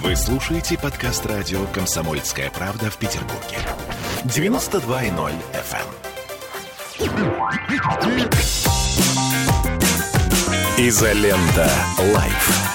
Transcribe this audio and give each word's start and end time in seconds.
Вы 0.00 0.16
слушаете 0.16 0.78
подкаст 0.78 1.26
радио 1.26 1.66
«Комсомольская 1.66 2.50
правда» 2.50 2.90
в 2.90 2.96
Петербурге. 2.96 3.58
92.0 4.24 5.32
FM. 5.52 5.86
Изолента. 10.78 11.70
Live. 12.14 12.72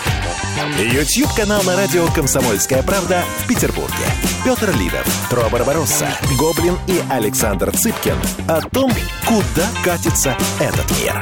YouTube-канал 0.80 1.64
на 1.64 1.76
радио 1.76 2.06
«Комсомольская 2.14 2.84
правда» 2.84 3.24
в 3.40 3.48
Петербурге. 3.48 4.06
Петр 4.46 4.70
Лидов, 4.78 5.28
True 5.32 5.50
Барбаросса, 5.50 6.10
Гоблин 6.38 6.76
и 6.88 7.02
Александр 7.10 7.76
Цыпкин 7.76 8.18
о 8.48 8.62
том, 8.70 8.92
куда 9.26 9.68
катится 9.84 10.38
этот 10.60 10.86
мир. 11.02 11.20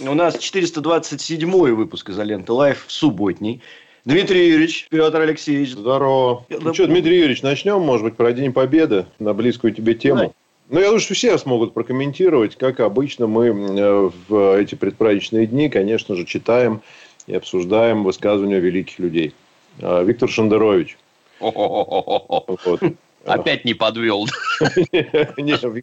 У 0.00 0.14
нас 0.14 0.38
427 0.38 1.50
выпуск 1.74 2.08
«Изоленты 2.08 2.52
Live» 2.52 2.84
субботний. 2.88 3.62
Дмитрий 4.04 4.48
Юрьевич, 4.48 4.86
Петр 4.90 5.20
Алексеевич. 5.20 5.70
Здорово. 5.70 6.44
Ну 6.50 6.74
что, 6.74 6.86
Дмитрий 6.86 7.16
Юрьевич, 7.16 7.42
начнем, 7.42 7.80
может 7.80 8.04
быть, 8.04 8.16
про 8.16 8.32
День 8.32 8.52
Победы 8.52 9.06
на 9.18 9.32
близкую 9.32 9.72
тебе 9.72 9.94
тему. 9.94 10.16
Давай. 10.16 10.32
Ну, 10.70 10.80
я 10.80 10.86
думаю, 10.86 11.00
что 11.00 11.14
все 11.14 11.36
смогут 11.38 11.74
прокомментировать. 11.74 12.56
Как 12.56 12.80
обычно, 12.80 13.26
мы 13.26 13.46
э, 13.48 14.10
в 14.28 14.58
эти 14.58 14.74
предпраздничные 14.74 15.46
дни, 15.46 15.68
конечно 15.68 16.16
же, 16.16 16.24
читаем 16.24 16.80
и 17.26 17.34
обсуждаем 17.34 18.02
высказывания 18.02 18.60
великих 18.60 18.98
людей. 18.98 19.34
А, 19.80 20.02
Виктор 20.02 20.28
Шендерович. 20.28 20.96
Вот. 21.40 22.80
Опять 23.24 23.64
не 23.64 23.74
подвел. 23.74 24.26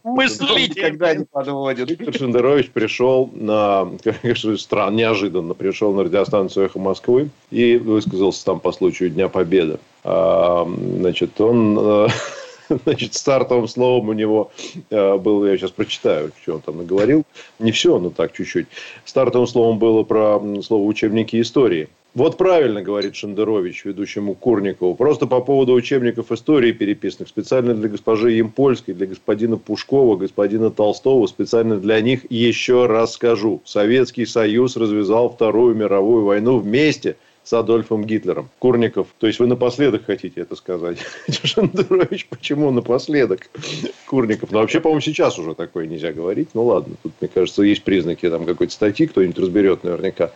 Мыслить 0.04 0.80
когда 0.80 1.14
не 1.14 1.24
подводит. 1.24 1.90
Виктор 1.90 2.14
Шендерович 2.14 2.70
пришел 2.70 3.30
на, 3.34 3.90
конечно, 4.22 4.56
странно, 4.56 4.96
неожиданно 4.96 5.54
пришел 5.54 5.92
на 5.92 6.04
радиостанцию 6.04 6.66
«Эхо 6.66 6.78
Москвы» 6.78 7.30
и 7.50 7.76
высказался 7.76 8.44
там 8.44 8.60
по 8.60 8.72
случаю 8.72 9.10
Дня 9.10 9.28
Победы. 9.28 9.78
А, 10.04 10.66
значит, 10.98 11.40
он 11.40 11.78
э, 11.78 12.08
Значит, 12.84 13.14
стартовым 13.14 13.68
словом 13.68 14.08
у 14.08 14.12
него 14.12 14.50
э, 14.90 15.16
было, 15.16 15.46
я 15.46 15.56
сейчас 15.56 15.70
прочитаю, 15.70 16.32
что 16.42 16.54
он 16.54 16.60
там 16.60 16.78
наговорил. 16.78 17.24
Не 17.58 17.72
все, 17.72 17.98
но 17.98 18.10
так 18.10 18.32
чуть-чуть. 18.32 18.66
Стартовым 19.04 19.46
словом 19.46 19.78
было 19.78 20.02
про 20.02 20.40
слово 20.62 20.84
учебники 20.86 21.40
истории. 21.40 21.88
Вот 22.14 22.36
правильно, 22.36 22.82
говорит 22.82 23.16
Шендерович, 23.16 23.86
ведущему 23.86 24.34
Курникову. 24.34 24.94
Просто 24.94 25.26
по 25.26 25.40
поводу 25.40 25.72
учебников 25.72 26.30
истории, 26.30 26.72
переписанных 26.72 27.30
специально 27.30 27.72
для 27.72 27.88
госпожи 27.88 28.32
Емпольской, 28.32 28.92
для 28.92 29.06
господина 29.06 29.56
Пушкова, 29.56 30.16
господина 30.16 30.70
Толстого, 30.70 31.26
специально 31.26 31.78
для 31.78 31.98
них 32.02 32.30
еще 32.30 32.84
раз 32.84 33.14
скажу. 33.14 33.62
Советский 33.64 34.26
Союз 34.26 34.76
развязал 34.76 35.30
Вторую 35.30 35.74
мировую 35.74 36.24
войну 36.24 36.58
вместе– 36.58 37.16
с 37.44 37.52
Адольфом 37.52 38.04
Гитлером. 38.04 38.48
Курников, 38.58 39.08
то 39.18 39.26
есть 39.26 39.38
вы 39.40 39.46
напоследок 39.46 40.04
хотите 40.06 40.40
это 40.40 40.54
сказать? 40.56 40.98
Шендерович, 41.44 42.26
почему 42.28 42.70
напоследок? 42.70 43.48
Курников. 44.06 44.50
Ну, 44.52 44.60
вообще, 44.60 44.80
по-моему, 44.80 45.00
сейчас 45.00 45.38
уже 45.38 45.54
такое 45.54 45.86
нельзя 45.86 46.12
говорить. 46.12 46.50
Ну, 46.54 46.64
ладно, 46.64 46.94
тут, 47.02 47.12
мне 47.20 47.28
кажется, 47.28 47.62
есть 47.62 47.82
признаки 47.82 48.28
там 48.28 48.44
какой-то 48.44 48.72
статьи, 48.72 49.06
кто-нибудь 49.06 49.38
разберет 49.38 49.84
наверняка. 49.84 50.30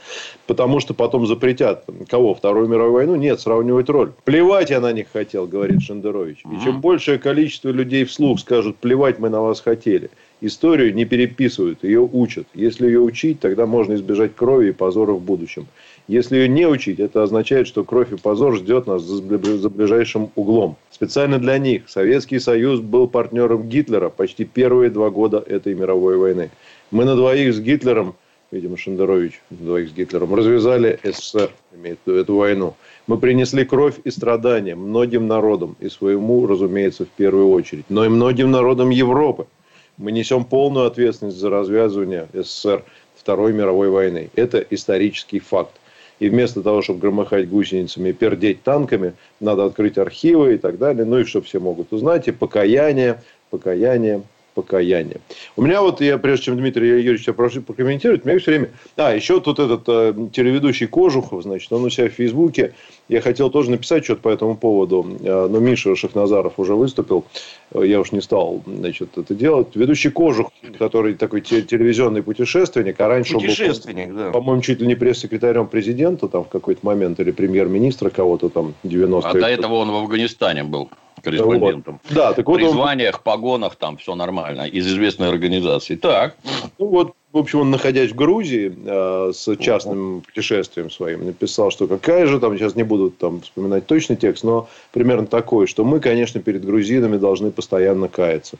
Потому 0.46 0.80
что 0.80 0.94
потом 0.94 1.26
запретят. 1.26 1.84
Кого? 2.08 2.34
Вторую 2.34 2.68
мировую 2.68 2.92
войну? 2.92 3.14
Нет, 3.14 3.40
сравнивать 3.40 3.88
роль. 3.88 4.12
Плевать 4.24 4.70
я 4.70 4.80
на 4.80 4.92
них 4.92 5.06
хотел, 5.12 5.46
говорит 5.46 5.82
Шендерович. 5.82 6.42
И 6.44 6.64
чем 6.64 6.80
большее 6.80 7.18
количество 7.18 7.70
людей 7.70 8.04
вслух 8.04 8.40
скажут, 8.40 8.76
плевать 8.76 9.18
мы 9.18 9.28
на 9.28 9.40
вас 9.40 9.60
хотели, 9.60 10.10
Историю 10.42 10.94
не 10.94 11.06
переписывают, 11.06 11.82
ее 11.82 12.00
учат. 12.00 12.46
Если 12.52 12.86
ее 12.86 13.00
учить, 13.00 13.40
тогда 13.40 13.64
можно 13.64 13.94
избежать 13.94 14.34
крови 14.34 14.68
и 14.68 14.72
позора 14.72 15.12
в 15.12 15.22
будущем. 15.22 15.66
Если 16.08 16.36
ее 16.36 16.48
не 16.48 16.66
учить, 16.66 17.00
это 17.00 17.24
означает, 17.24 17.66
что 17.66 17.82
кровь 17.82 18.12
и 18.12 18.16
позор 18.16 18.54
ждет 18.56 18.86
нас 18.86 19.02
за 19.02 19.70
ближайшим 19.70 20.30
углом. 20.36 20.76
Специально 20.90 21.40
для 21.40 21.58
них 21.58 21.88
Советский 21.88 22.38
Союз 22.38 22.78
был 22.78 23.08
партнером 23.08 23.68
Гитлера 23.68 24.08
почти 24.08 24.44
первые 24.44 24.90
два 24.90 25.10
года 25.10 25.42
этой 25.44 25.74
мировой 25.74 26.16
войны. 26.16 26.50
Мы 26.92 27.04
на 27.04 27.16
двоих 27.16 27.52
с 27.52 27.58
Гитлером, 27.58 28.14
видимо, 28.52 28.76
Шендерович, 28.76 29.40
на 29.50 29.56
двоих 29.56 29.88
с 29.88 29.92
Гитлером, 29.92 30.32
развязали 30.32 31.00
СССР, 31.02 31.50
имеет 31.74 31.98
эту 32.06 32.36
войну. 32.36 32.74
Мы 33.08 33.18
принесли 33.18 33.64
кровь 33.64 33.96
и 34.04 34.10
страдания 34.12 34.76
многим 34.76 35.26
народам, 35.26 35.74
и 35.80 35.88
своему, 35.88 36.46
разумеется, 36.46 37.04
в 37.04 37.10
первую 37.10 37.50
очередь, 37.50 37.86
но 37.88 38.04
и 38.04 38.08
многим 38.08 38.52
народам 38.52 38.90
Европы. 38.90 39.48
Мы 39.96 40.12
несем 40.12 40.44
полную 40.44 40.86
ответственность 40.86 41.38
за 41.38 41.50
развязывание 41.50 42.28
СССР 42.32 42.84
Второй 43.16 43.52
мировой 43.52 43.90
войны. 43.90 44.30
Это 44.36 44.64
исторический 44.70 45.40
факт. 45.40 45.72
И 46.18 46.28
вместо 46.28 46.62
того, 46.62 46.82
чтобы 46.82 47.00
громыхать 47.00 47.48
гусеницами 47.48 48.10
и 48.10 48.12
пердеть 48.12 48.62
танками, 48.62 49.14
надо 49.40 49.64
открыть 49.66 49.98
архивы 49.98 50.54
и 50.54 50.58
так 50.58 50.78
далее. 50.78 51.04
Ну 51.04 51.18
и 51.18 51.24
чтобы 51.24 51.46
все 51.46 51.60
могут 51.60 51.92
узнать. 51.92 52.28
И 52.28 52.32
покаяние, 52.32 53.22
покаяние, 53.50 54.22
покаяние. 54.56 55.20
У 55.54 55.62
меня 55.62 55.82
вот, 55.82 56.00
я 56.00 56.16
прежде 56.16 56.46
чем 56.46 56.56
Дмитрий 56.56 56.88
Юрьевич 56.88 57.26
прошу 57.36 57.60
прокомментировать, 57.60 58.24
у 58.24 58.28
меня 58.28 58.38
все 58.38 58.52
время... 58.52 58.70
А, 58.96 59.14
еще 59.14 59.38
тут 59.40 59.58
этот 59.58 59.82
э, 59.86 60.14
телеведущий 60.32 60.86
Кожухов, 60.86 61.42
значит, 61.42 61.70
он 61.72 61.84
у 61.84 61.90
себя 61.90 62.08
в 62.08 62.12
Фейсбуке. 62.12 62.72
Я 63.10 63.20
хотел 63.20 63.50
тоже 63.50 63.70
написать 63.70 64.04
что-то 64.04 64.22
по 64.22 64.30
этому 64.30 64.56
поводу, 64.56 65.06
э, 65.20 65.48
но 65.50 65.58
Миша 65.58 65.94
Шахназаров 65.94 66.54
уже 66.56 66.74
выступил. 66.74 67.26
Я 67.74 68.00
уж 68.00 68.12
не 68.12 68.22
стал, 68.22 68.62
значит, 68.66 69.18
это 69.18 69.34
делать. 69.34 69.76
Ведущий 69.76 70.08
Кожух, 70.08 70.50
который 70.78 71.14
такой 71.14 71.42
телевизионный 71.42 72.22
путешественник, 72.22 72.98
а 72.98 73.08
раньше 73.08 73.34
путешественник, 73.34 74.08
был, 74.08 74.16
да. 74.16 74.30
по-моему, 74.30 74.62
чуть 74.62 74.80
ли 74.80 74.86
не 74.86 74.94
пресс-секретарем 74.94 75.66
президента 75.66 76.28
там 76.28 76.44
в 76.44 76.48
какой-то 76.48 76.80
момент, 76.86 77.20
или 77.20 77.30
премьер-министра 77.30 78.08
кого-то 78.08 78.48
там 78.48 78.74
90-е. 78.84 79.20
А 79.22 79.34
до 79.34 79.46
этого 79.48 79.74
он 79.74 79.90
в 79.90 79.96
Афганистане 79.96 80.64
был 80.64 80.88
корреспондентом. 81.26 82.00
Вот. 82.04 82.14
Да, 82.14 82.32
так 82.32 82.46
вот 82.46 82.56
При 82.56 82.64
он... 82.64 82.72
званиях, 82.72 83.22
погонах, 83.22 83.76
там 83.76 83.96
все 83.96 84.14
нормально. 84.14 84.62
Из 84.62 84.86
известной 84.86 85.28
организации. 85.28 85.96
Так. 85.96 86.36
Ну 86.78 86.86
вот, 86.86 87.14
в 87.32 87.38
общем, 87.38 87.60
он, 87.60 87.70
находясь 87.70 88.12
в 88.12 88.14
Грузии 88.14 88.72
э, 88.84 89.32
с 89.34 89.56
частным 89.56 90.22
путешествием 90.22 90.90
своим, 90.90 91.26
написал, 91.26 91.70
что 91.70 91.88
какая 91.88 92.26
же 92.26 92.38
там, 92.38 92.56
сейчас 92.56 92.76
не 92.76 92.84
буду 92.84 93.10
там 93.10 93.40
вспоминать 93.40 93.86
точный 93.86 94.16
текст, 94.16 94.44
но 94.44 94.68
примерно 94.92 95.26
такой, 95.26 95.66
что 95.66 95.84
мы, 95.84 96.00
конечно, 96.00 96.40
перед 96.40 96.64
грузинами 96.64 97.16
должны 97.16 97.50
постоянно 97.50 98.08
каяться 98.08 98.56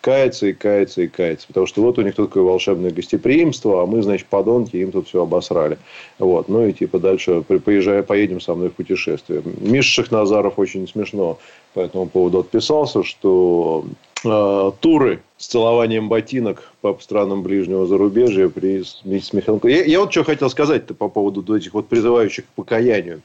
кается 0.00 0.46
и 0.46 0.52
кается 0.52 1.02
и 1.02 1.08
кается. 1.08 1.46
Потому 1.46 1.66
что 1.66 1.82
вот 1.82 1.98
у 1.98 2.02
них 2.02 2.14
тут 2.14 2.28
такое 2.28 2.42
волшебное 2.42 2.90
гостеприимство, 2.90 3.82
а 3.82 3.86
мы, 3.86 4.02
значит, 4.02 4.26
подонки, 4.26 4.76
им 4.76 4.92
тут 4.92 5.08
все 5.08 5.22
обосрали. 5.22 5.78
Вот. 6.18 6.48
Ну 6.48 6.66
и 6.66 6.72
типа 6.72 6.98
дальше 6.98 7.42
поезжая, 7.42 8.02
поедем 8.02 8.40
со 8.40 8.54
мной 8.54 8.70
в 8.70 8.74
путешествие. 8.74 9.42
Миша 9.60 10.02
Шахназаров 10.02 10.58
очень 10.58 10.88
смешно 10.88 11.38
по 11.74 11.80
этому 11.80 12.06
поводу 12.06 12.40
отписался, 12.40 13.04
что 13.04 13.84
э, 14.24 14.72
туры 14.80 15.20
с 15.36 15.46
целованием 15.46 16.08
ботинок 16.08 16.72
по 16.80 16.96
странам 17.00 17.42
ближнего 17.42 17.86
зарубежья 17.86 18.48
при 18.48 18.82
с 18.82 19.32
Михаилом... 19.32 19.60
Я, 19.64 19.84
я 19.84 20.00
вот 20.00 20.10
что 20.12 20.24
хотел 20.24 20.50
сказать-то 20.50 20.94
по 20.94 21.08
поводу 21.08 21.54
этих 21.54 21.74
вот 21.74 21.88
призывающих 21.88 22.44
к 22.46 22.48
покаянию. 22.48 23.20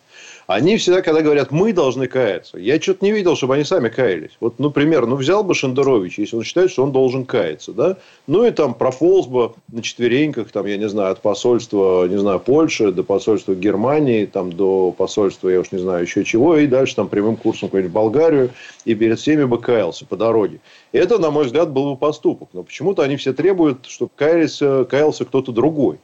Они 0.47 0.77
всегда, 0.77 1.01
когда 1.01 1.21
говорят, 1.21 1.51
мы 1.51 1.73
должны 1.73 2.07
каяться, 2.07 2.59
я 2.59 2.79
что-то 2.79 3.03
не 3.03 3.11
видел, 3.11 3.35
чтобы 3.35 3.55
они 3.55 3.63
сами 3.63 3.89
каялись. 3.89 4.31
Вот, 4.39 4.59
например, 4.59 5.07
ну, 5.07 5.15
взял 5.15 5.43
бы 5.43 5.55
Шендерович, 5.55 6.19
если 6.19 6.35
он 6.35 6.43
считает, 6.43 6.69
что 6.69 6.83
он 6.83 6.91
должен 6.91 7.25
каяться, 7.25 7.73
да, 7.73 7.97
ну, 8.27 8.45
и 8.45 8.51
там 8.51 8.75
прополз 8.75 9.25
бы 9.25 9.53
на 9.71 9.81
четвереньках, 9.81 10.51
там, 10.51 10.67
я 10.67 10.77
не 10.77 10.87
знаю, 10.87 11.13
от 11.13 11.21
посольства, 11.21 12.07
не 12.07 12.17
знаю, 12.17 12.39
Польши 12.39 12.91
до 12.91 13.03
посольства 13.03 13.55
Германии, 13.55 14.25
там, 14.25 14.53
до 14.53 14.91
посольства, 14.91 15.49
я 15.49 15.61
уж 15.61 15.71
не 15.71 15.79
знаю, 15.79 16.03
еще 16.03 16.23
чего, 16.23 16.57
и 16.57 16.67
дальше 16.67 16.95
там 16.95 17.09
прямым 17.09 17.37
курсом 17.37 17.69
какую-нибудь 17.69 17.93
Болгарию, 17.93 18.51
и 18.85 18.93
перед 18.93 19.19
всеми 19.19 19.45
бы 19.45 19.59
каялся 19.59 20.05
по 20.05 20.15
дороге. 20.15 20.59
Это, 20.91 21.17
на 21.17 21.31
мой 21.31 21.45
взгляд, 21.45 21.71
был 21.71 21.91
бы 21.91 21.97
поступок. 21.97 22.49
Но 22.53 22.63
почему-то 22.63 23.01
они 23.01 23.17
все 23.17 23.33
требуют, 23.33 23.85
чтобы 23.87 24.11
каялся, 24.15 24.85
каялся 24.85 25.25
кто-то 25.25 25.51
другой. 25.51 25.97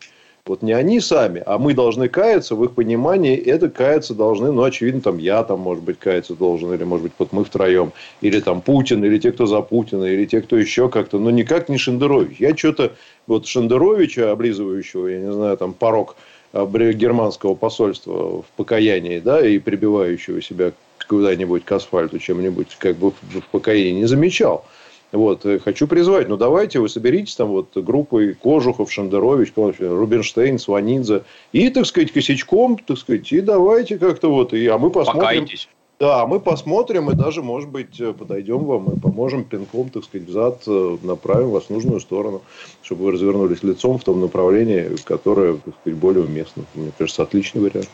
Вот 0.46 0.64
не 0.64 0.74
они 0.74 1.00
сами, 1.00 1.44
а 1.46 1.58
мы 1.60 1.74
должны 1.74 2.10
каяться, 2.10 2.56
в 2.56 2.64
их 2.64 2.72
понимании 2.72 3.38
это 3.38 3.70
каяться 3.70 4.16
должны, 4.16 4.52
ну, 4.52 4.64
очевидно, 4.64 5.02
там 5.02 5.20
я 5.20 5.44
там, 5.44 5.60
может 5.60 5.84
быть, 5.84 6.00
каяться 6.00 6.34
должен, 6.34 6.74
или, 6.74 6.84
может 6.84 7.04
быть, 7.04 7.14
вот 7.20 7.32
мы 7.32 7.46
втроем, 7.46 7.94
или 8.22 8.40
там 8.40 8.62
Путин, 8.62 9.04
или 9.06 9.20
те, 9.20 9.32
кто 9.32 9.46
за 9.46 9.62
Путина, 9.62 10.06
или 10.06 10.26
те, 10.26 10.42
кто 10.42 10.58
еще 10.58 10.90
как-то, 10.90 11.20
но 11.20 11.30
никак 11.30 11.70
не 11.70 11.78
Шендерович. 11.78 12.38
Я 12.40 12.58
что-то, 12.58 12.94
вот 13.28 13.46
Шендеровича, 13.46 14.32
облизывающего, 14.32 15.08
я 15.08 15.20
не 15.20 15.32
знаю, 15.32 15.58
там, 15.58 15.74
порог 15.74 16.16
а, 16.54 16.66
германского 16.66 17.54
посольства 17.54 18.42
в 18.42 18.46
покаянии, 18.58 19.20
да, 19.20 19.46
и 19.46 19.60
прибивающего 19.60 20.42
себя 20.42 20.72
куда-нибудь 21.08 21.66
к 21.66 21.72
асфальту 21.72 22.18
чем-нибудь, 22.18 22.78
как 22.80 22.96
бы 22.96 23.12
в 23.12 23.42
покаянии 23.52 24.02
не 24.02 24.06
замечал. 24.06 24.66
Вот, 25.12 25.46
э, 25.46 25.60
хочу 25.60 25.88
призвать, 25.88 26.30
ну 26.30 26.38
давайте 26.38 26.80
вы 26.80 26.88
соберитесь 26.88 27.36
там 27.36 27.50
вот 27.50 27.76
группой 27.76 28.34
Кожухов, 28.34 28.92
Шендерович, 28.92 29.52
Рубинштейн, 29.56 30.58
Сванидзе 30.58 31.24
и, 31.52 31.70
так 31.70 31.86
сказать, 31.86 32.12
косячком, 32.12 32.78
так 32.78 32.98
сказать, 32.98 33.32
и 33.32 33.42
давайте 33.42 33.98
как-то 33.98 34.32
вот, 34.32 34.54
и, 34.54 34.66
а 34.68 34.78
мы 34.78 34.90
посмотрим. 34.90 35.22
Покайтесь. 35.22 35.68
Да, 36.02 36.26
мы 36.26 36.40
посмотрим 36.40 37.12
и 37.12 37.14
даже, 37.14 37.44
может 37.44 37.70
быть, 37.70 38.00
э, 38.02 38.12
подойдем 38.14 38.64
вам 38.64 38.94
и 38.94 39.00
поможем 39.00 39.44
пинком, 39.44 39.90
так 39.90 40.04
сказать, 40.04 40.28
взад, 40.28 40.64
э, 40.66 40.98
направим 41.04 41.50
вас 41.50 41.66
в 41.66 41.70
нужную 41.70 42.00
сторону, 42.00 42.42
чтобы 42.82 43.04
вы 43.04 43.12
развернулись 43.12 43.62
лицом 43.62 44.00
в 44.00 44.04
том 44.04 44.20
направлении, 44.20 44.96
которое, 45.04 45.58
так 45.58 45.76
сказать, 45.80 46.00
более 46.00 46.24
уместно. 46.24 46.64
Мне 46.74 46.92
кажется, 46.98 47.22
отличный 47.22 47.62
вариант. 47.62 47.88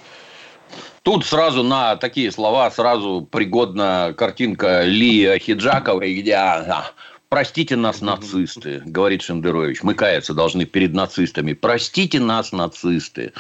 Тут 1.07 1.25
сразу 1.25 1.63
на 1.63 1.95
такие 1.95 2.29
слова 2.33 2.69
сразу 2.69 3.25
пригодна 3.31 4.13
картинка 4.17 4.81
Ли 4.83 5.39
Хиджаковой, 5.39 6.13
где 6.19 6.33
а, 6.33 6.91
Простите 7.29 7.77
нас, 7.77 8.01
нацисты, 8.01 8.81
говорит 8.83 9.21
Шендерович. 9.21 9.83
Мы 9.83 9.93
каяться 9.93 10.33
должны 10.33 10.65
перед 10.65 10.93
нацистами. 10.93 11.53
Простите 11.53 12.19
нас, 12.19 12.51
нацисты. 12.51 13.31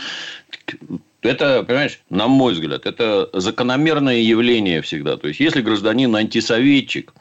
Это, 1.21 1.63
понимаешь, 1.63 1.99
на 2.09 2.29
мой 2.29 2.53
взгляд, 2.53 2.85
это 2.85 3.29
закономерное 3.33 4.19
явление 4.19 4.81
всегда. 4.81 5.17
То 5.17 5.27
есть, 5.27 5.41
если 5.41 5.59
гражданин 5.59 6.15
антисоветчик, 6.15 7.11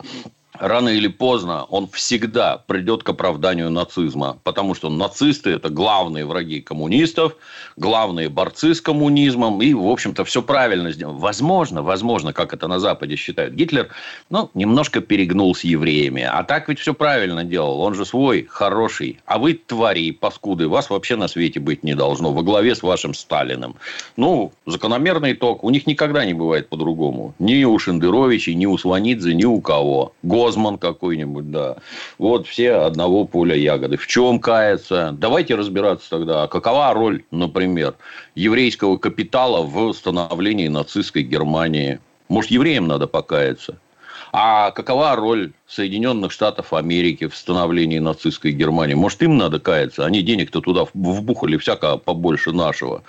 рано 0.60 0.88
или 0.88 1.08
поздно 1.08 1.64
он 1.64 1.88
всегда 1.88 2.58
придет 2.66 3.02
к 3.02 3.08
оправданию 3.08 3.70
нацизма. 3.70 4.38
Потому 4.44 4.74
что 4.74 4.90
нацисты– 4.90 5.50
это 5.52 5.68
главные 5.68 6.24
враги 6.24 6.60
коммунистов, 6.60 7.36
главные 7.76 8.28
борцы 8.28 8.74
с 8.74 8.80
коммунизмом. 8.80 9.62
И, 9.62 9.74
в 9.74 9.86
общем-то, 9.86 10.24
все 10.24 10.42
правильно 10.42 10.92
сделано. 10.92 11.18
Возможно, 11.18 11.82
возможно, 11.82 12.32
как 12.32 12.54
это 12.54 12.68
на 12.68 12.78
Западе 12.78 13.16
считают. 13.16 13.54
Гитлер, 13.54 13.88
ну, 14.30 14.50
немножко 14.54 15.00
перегнул 15.00 15.54
с 15.54 15.64
евреями. 15.64 16.22
А 16.22 16.42
так 16.44 16.68
ведь 16.68 16.78
все 16.78 16.94
правильно 16.94 17.44
делал. 17.44 17.80
Он 17.80 17.94
же 17.94 18.04
свой, 18.04 18.46
хороший. 18.48 19.20
А 19.26 19.38
вы 19.38 19.54
твари, 19.54 20.10
паскуды. 20.10 20.68
Вас 20.68 20.90
вообще 20.90 21.16
на 21.16 21.28
свете 21.28 21.60
быть 21.60 21.82
не 21.82 21.94
должно. 21.94 22.32
Во 22.32 22.42
главе 22.42 22.74
с 22.74 22.82
вашим 22.82 23.14
Сталиным. 23.14 23.76
Ну, 24.16 24.52
закономерный 24.66 25.32
итог. 25.32 25.64
У 25.64 25.70
них 25.70 25.86
никогда 25.86 26.24
не 26.24 26.34
бывает 26.34 26.68
по-другому. 26.68 27.34
Ни 27.38 27.64
у 27.64 27.78
Шендеровича, 27.78 28.52
ни 28.52 28.66
у 28.66 28.76
Сванидзе, 28.78 29.34
ни 29.34 29.44
у 29.44 29.60
кого. 29.60 30.12
Гозман 30.46 30.78
какой-нибудь, 30.78 31.50
да. 31.50 31.76
Вот 32.18 32.46
все 32.46 32.72
одного 32.72 33.24
поля 33.24 33.56
ягоды. 33.56 33.96
В 33.96 34.06
чем 34.06 34.38
кается? 34.38 35.10
Давайте 35.12 35.56
разбираться 35.56 36.08
тогда. 36.08 36.44
А 36.44 36.46
какова 36.46 36.94
роль, 36.94 37.24
например, 37.32 37.94
еврейского 38.36 38.96
капитала 38.96 39.62
в 39.62 39.92
становлении 39.92 40.68
нацистской 40.68 41.22
Германии? 41.22 41.98
Может, 42.28 42.52
евреям 42.52 42.86
надо 42.86 43.08
покаяться? 43.08 43.78
А 44.32 44.70
какова 44.70 45.16
роль 45.16 45.52
Соединенных 45.66 46.30
Штатов 46.30 46.72
Америки 46.72 47.26
в 47.26 47.34
становлении 47.34 47.98
нацистской 47.98 48.52
Германии? 48.52 48.94
Может, 48.94 49.22
им 49.22 49.36
надо 49.36 49.58
каяться? 49.58 50.04
Они 50.06 50.22
денег-то 50.22 50.60
туда 50.60 50.84
вбухали 50.94 51.56
всяко 51.56 51.96
побольше 51.96 52.52
нашего. 52.52 53.02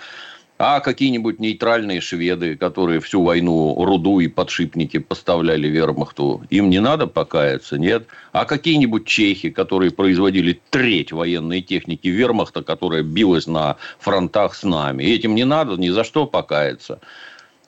А 0.60 0.80
какие-нибудь 0.80 1.40
нейтральные 1.40 2.02
шведы, 2.02 2.56
которые 2.56 3.00
всю 3.00 3.22
войну 3.24 3.76
руду 3.86 4.20
и 4.20 4.28
подшипники 4.28 4.98
поставляли 4.98 5.68
вермахту, 5.68 6.42
им 6.50 6.72
не 6.72 6.80
надо 6.80 7.06
покаяться, 7.06 7.78
нет? 7.78 8.08
А 8.32 8.46
какие-нибудь 8.46 9.06
чехи, 9.06 9.52
которые 9.52 9.92
производили 9.92 10.60
треть 10.72 11.12
военной 11.12 11.62
техники 11.62 12.08
вермахта, 12.08 12.64
которая 12.64 13.04
билась 13.04 13.46
на 13.46 13.78
фронтах 14.00 14.56
с 14.56 14.64
нами, 14.64 15.04
этим 15.04 15.36
не 15.36 15.46
надо 15.46 15.76
ни 15.76 15.90
за 15.90 16.04
что 16.04 16.26
покаяться. 16.26 17.02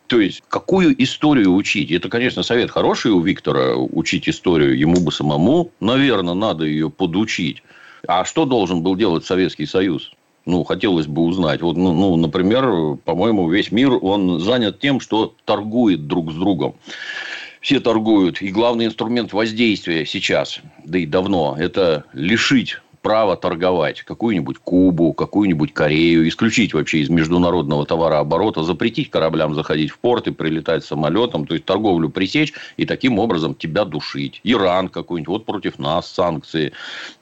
То 0.07 0.19
есть, 0.19 0.41
какую 0.47 0.99
историю 1.03 1.53
учить? 1.53 1.91
Это, 1.91 2.09
конечно, 2.09 2.41
совет 2.41 2.71
хороший 2.71 3.11
у 3.11 3.21
Виктора, 3.21 3.75
учить 3.75 4.27
историю. 4.27 4.75
Ему 4.75 4.99
бы 4.99 5.11
самому, 5.11 5.71
наверное, 5.79 6.33
надо 6.33 6.65
ее 6.65 6.89
подучить. 6.89 7.61
А 8.07 8.25
что 8.25 8.45
должен 8.45 8.81
был 8.81 8.95
делать 8.95 9.25
Советский 9.25 9.67
Союз? 9.67 10.11
Ну, 10.49 10.63
хотелось 10.63 11.07
бы 11.07 11.21
узнать. 11.21 11.61
Вот, 11.61 11.77
ну, 11.77 11.93
ну, 11.93 12.15
например, 12.15 12.97
по-моему, 13.05 13.49
весь 13.49 13.71
мир, 13.71 13.91
он 14.01 14.39
занят 14.39 14.79
тем, 14.79 14.99
что 14.99 15.33
торгует 15.45 16.07
друг 16.07 16.31
с 16.31 16.35
другом. 16.35 16.75
Все 17.61 17.79
торгуют. 17.79 18.41
И 18.41 18.49
главный 18.49 18.85
инструмент 18.85 19.33
воздействия 19.33 20.05
сейчас, 20.05 20.59
да 20.83 20.97
и 20.97 21.05
давно, 21.05 21.55
это 21.59 22.05
лишить 22.13 22.77
право 23.01 23.35
торговать 23.35 24.03
какую-нибудь 24.03 24.57
Кубу, 24.59 25.13
какую-нибудь 25.13 25.73
Корею, 25.73 26.27
исключить 26.27 26.73
вообще 26.73 26.99
из 26.99 27.09
международного 27.09 27.85
товарооборота, 27.85 28.63
запретить 28.63 29.09
кораблям 29.09 29.55
заходить 29.55 29.91
в 29.91 29.99
порт 29.99 30.27
и 30.27 30.31
прилетать 30.31 30.83
самолетом, 30.83 31.45
то 31.47 31.53
есть 31.53 31.65
торговлю 31.65 32.09
пресечь 32.09 32.53
и 32.77 32.85
таким 32.85 33.19
образом 33.19 33.55
тебя 33.55 33.85
душить. 33.85 34.41
Иран 34.43 34.89
какой-нибудь, 34.89 35.29
вот 35.29 35.45
против 35.45 35.79
нас 35.79 36.11
санкции. 36.11 36.73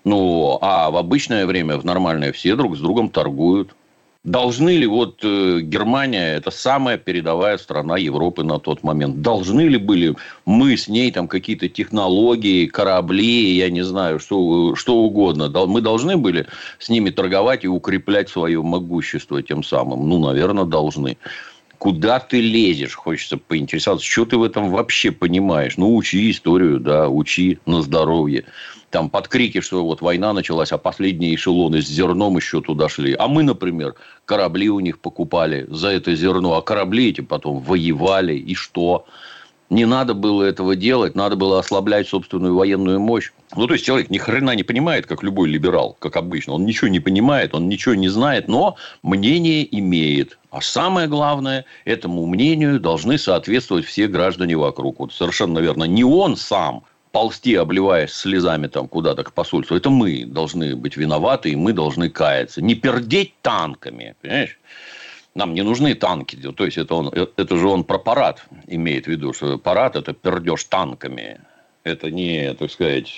Ну, 0.03 0.57
а 0.61 0.89
в 0.89 0.97
обычное 0.97 1.45
время, 1.45 1.77
в 1.77 1.85
нормальное, 1.85 2.31
все 2.31 2.55
друг 2.55 2.75
с 2.75 2.79
другом 2.79 3.09
торгуют. 3.09 3.75
Должны 4.27 4.71
ли 4.71 4.85
вот 4.85 5.21
э, 5.23 5.61
Германия, 5.61 6.35
это 6.35 6.51
самая 6.51 6.97
передовая 6.97 7.57
страна 7.57 7.95
Европы 7.95 8.43
на 8.43 8.59
тот 8.59 8.83
момент, 8.83 9.21
должны 9.21 9.61
ли 9.61 9.77
были 9.77 10.17
мы 10.45 10.75
с 10.75 10.89
ней 10.89 11.13
там 11.13 11.29
какие-то 11.29 11.69
технологии, 11.69 12.65
корабли, 12.65 13.55
я 13.55 13.69
не 13.69 13.83
знаю, 13.83 14.19
что, 14.19 14.75
что 14.75 14.97
угодно, 14.97 15.47
мы 15.67 15.79
должны 15.79 16.17
были 16.17 16.45
с 16.77 16.89
ними 16.89 17.09
торговать 17.09 17.63
и 17.63 17.69
укреплять 17.69 18.27
свое 18.27 18.61
могущество 18.61 19.41
тем 19.41 19.63
самым? 19.63 20.09
Ну, 20.09 20.19
наверное, 20.19 20.65
должны. 20.65 21.17
Куда 21.77 22.19
ты 22.19 22.41
лезешь, 22.41 22.95
хочется 22.95 23.37
поинтересоваться, 23.37 24.05
что 24.05 24.25
ты 24.25 24.35
в 24.35 24.43
этом 24.43 24.71
вообще 24.71 25.11
понимаешь? 25.11 25.77
Ну, 25.77 25.95
учи 25.95 26.29
историю, 26.31 26.81
да, 26.81 27.07
учи 27.07 27.59
на 27.65 27.81
здоровье 27.81 28.43
там 28.89 29.09
под 29.09 29.27
крики, 29.27 29.61
что 29.61 29.83
вот 29.83 30.01
война 30.01 30.33
началась, 30.33 30.71
а 30.71 30.77
последние 30.77 31.35
эшелоны 31.35 31.81
с 31.81 31.87
зерном 31.87 32.37
еще 32.37 32.61
туда 32.61 32.87
шли. 32.87 33.13
А 33.13 33.27
мы, 33.27 33.43
например, 33.43 33.95
корабли 34.25 34.69
у 34.69 34.79
них 34.79 34.99
покупали 34.99 35.67
за 35.69 35.89
это 35.89 36.15
зерно, 36.15 36.55
а 36.55 36.61
корабли 36.61 37.09
эти 37.09 37.21
потом 37.21 37.59
воевали. 37.59 38.35
И 38.35 38.55
что? 38.55 39.05
Не 39.69 39.83
надо 39.83 40.13
было 40.13 40.43
этого 40.43 40.77
делать, 40.77 41.15
надо 41.15 41.35
было 41.35 41.59
ослаблять 41.59 42.07
собственную 42.07 42.55
военную 42.55 43.01
мощь. 43.01 43.31
Ну, 43.57 43.67
то 43.67 43.73
есть, 43.73 43.85
человек 43.85 44.09
ни 44.09 44.17
хрена 44.17 44.55
не 44.55 44.63
понимает, 44.63 45.05
как 45.05 45.23
любой 45.23 45.49
либерал, 45.49 45.97
как 45.99 46.15
обычно. 46.15 46.53
Он 46.53 46.65
ничего 46.65 46.87
не 46.87 47.01
понимает, 47.01 47.53
он 47.53 47.67
ничего 47.67 47.93
не 47.93 48.07
знает, 48.07 48.47
но 48.47 48.77
мнение 49.03 49.67
имеет. 49.77 50.39
А 50.51 50.61
самое 50.61 51.09
главное, 51.09 51.65
этому 51.83 52.25
мнению 52.25 52.79
должны 52.79 53.17
соответствовать 53.17 53.85
все 53.85 54.07
граждане 54.07 54.55
вокруг. 54.55 54.99
Вот 54.99 55.13
совершенно, 55.13 55.55
наверное, 55.55 55.87
не 55.89 56.05
он 56.05 56.37
сам 56.37 56.83
ползти, 57.17 57.55
обливаясь 57.55 58.13
слезами 58.13 58.67
там 58.67 58.87
куда-то 58.87 59.23
к 59.23 59.33
посольству, 59.33 59.75
это 59.75 59.89
мы 59.89 60.23
должны 60.23 60.75
быть 60.75 60.97
виноваты, 60.97 61.49
и 61.49 61.55
мы 61.55 61.73
должны 61.73 62.11
каяться. 62.11 62.61
Не 62.61 62.75
пердеть 62.75 63.33
танками, 63.41 64.15
понимаешь? 64.21 64.59
Нам 65.33 65.55
не 65.55 65.63
нужны 65.63 65.95
танки. 65.95 66.35
То 66.35 66.65
есть, 66.65 66.77
это, 66.77 66.93
он, 66.93 67.07
это 67.07 67.57
же 67.57 67.67
он 67.67 67.83
про 67.83 67.97
парад 67.97 68.45
имеет 68.67 69.05
в 69.05 69.07
виду, 69.07 69.33
что 69.33 69.57
парад– 69.57 69.95
это 69.95 70.13
пердеж 70.13 70.63
танками. 70.65 71.41
Это 71.83 72.11
не, 72.11 72.53
так 72.53 72.69
сказать, 72.69 73.11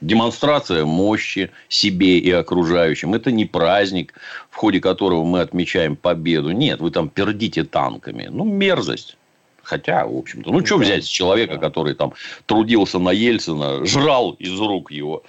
демонстрация 0.00 0.84
мощи 0.84 1.50
себе 1.68 2.18
и 2.18 2.32
окружающим. 2.32 3.14
Это 3.14 3.30
не 3.30 3.44
праздник, 3.44 4.14
в 4.50 4.56
ходе 4.56 4.80
которого 4.80 5.22
мы 5.22 5.42
отмечаем 5.42 5.94
победу. 5.94 6.50
Нет, 6.50 6.80
вы 6.80 6.90
там 6.90 7.08
пердите 7.08 7.62
танками. 7.62 8.26
Ну, 8.28 8.42
мерзость. 8.44 9.17
Хотя, 9.68 10.06
в 10.06 10.16
общем-то, 10.16 10.50
ну, 10.50 10.64
что 10.64 10.78
взять 10.78 11.04
с 11.04 11.08
человека, 11.08 11.58
который 11.58 11.94
там 11.94 12.14
трудился 12.46 12.98
на 12.98 13.10
Ельцина, 13.10 13.84
жрал 13.84 14.32
из 14.38 14.58
рук 14.58 14.90
его. 14.90 15.24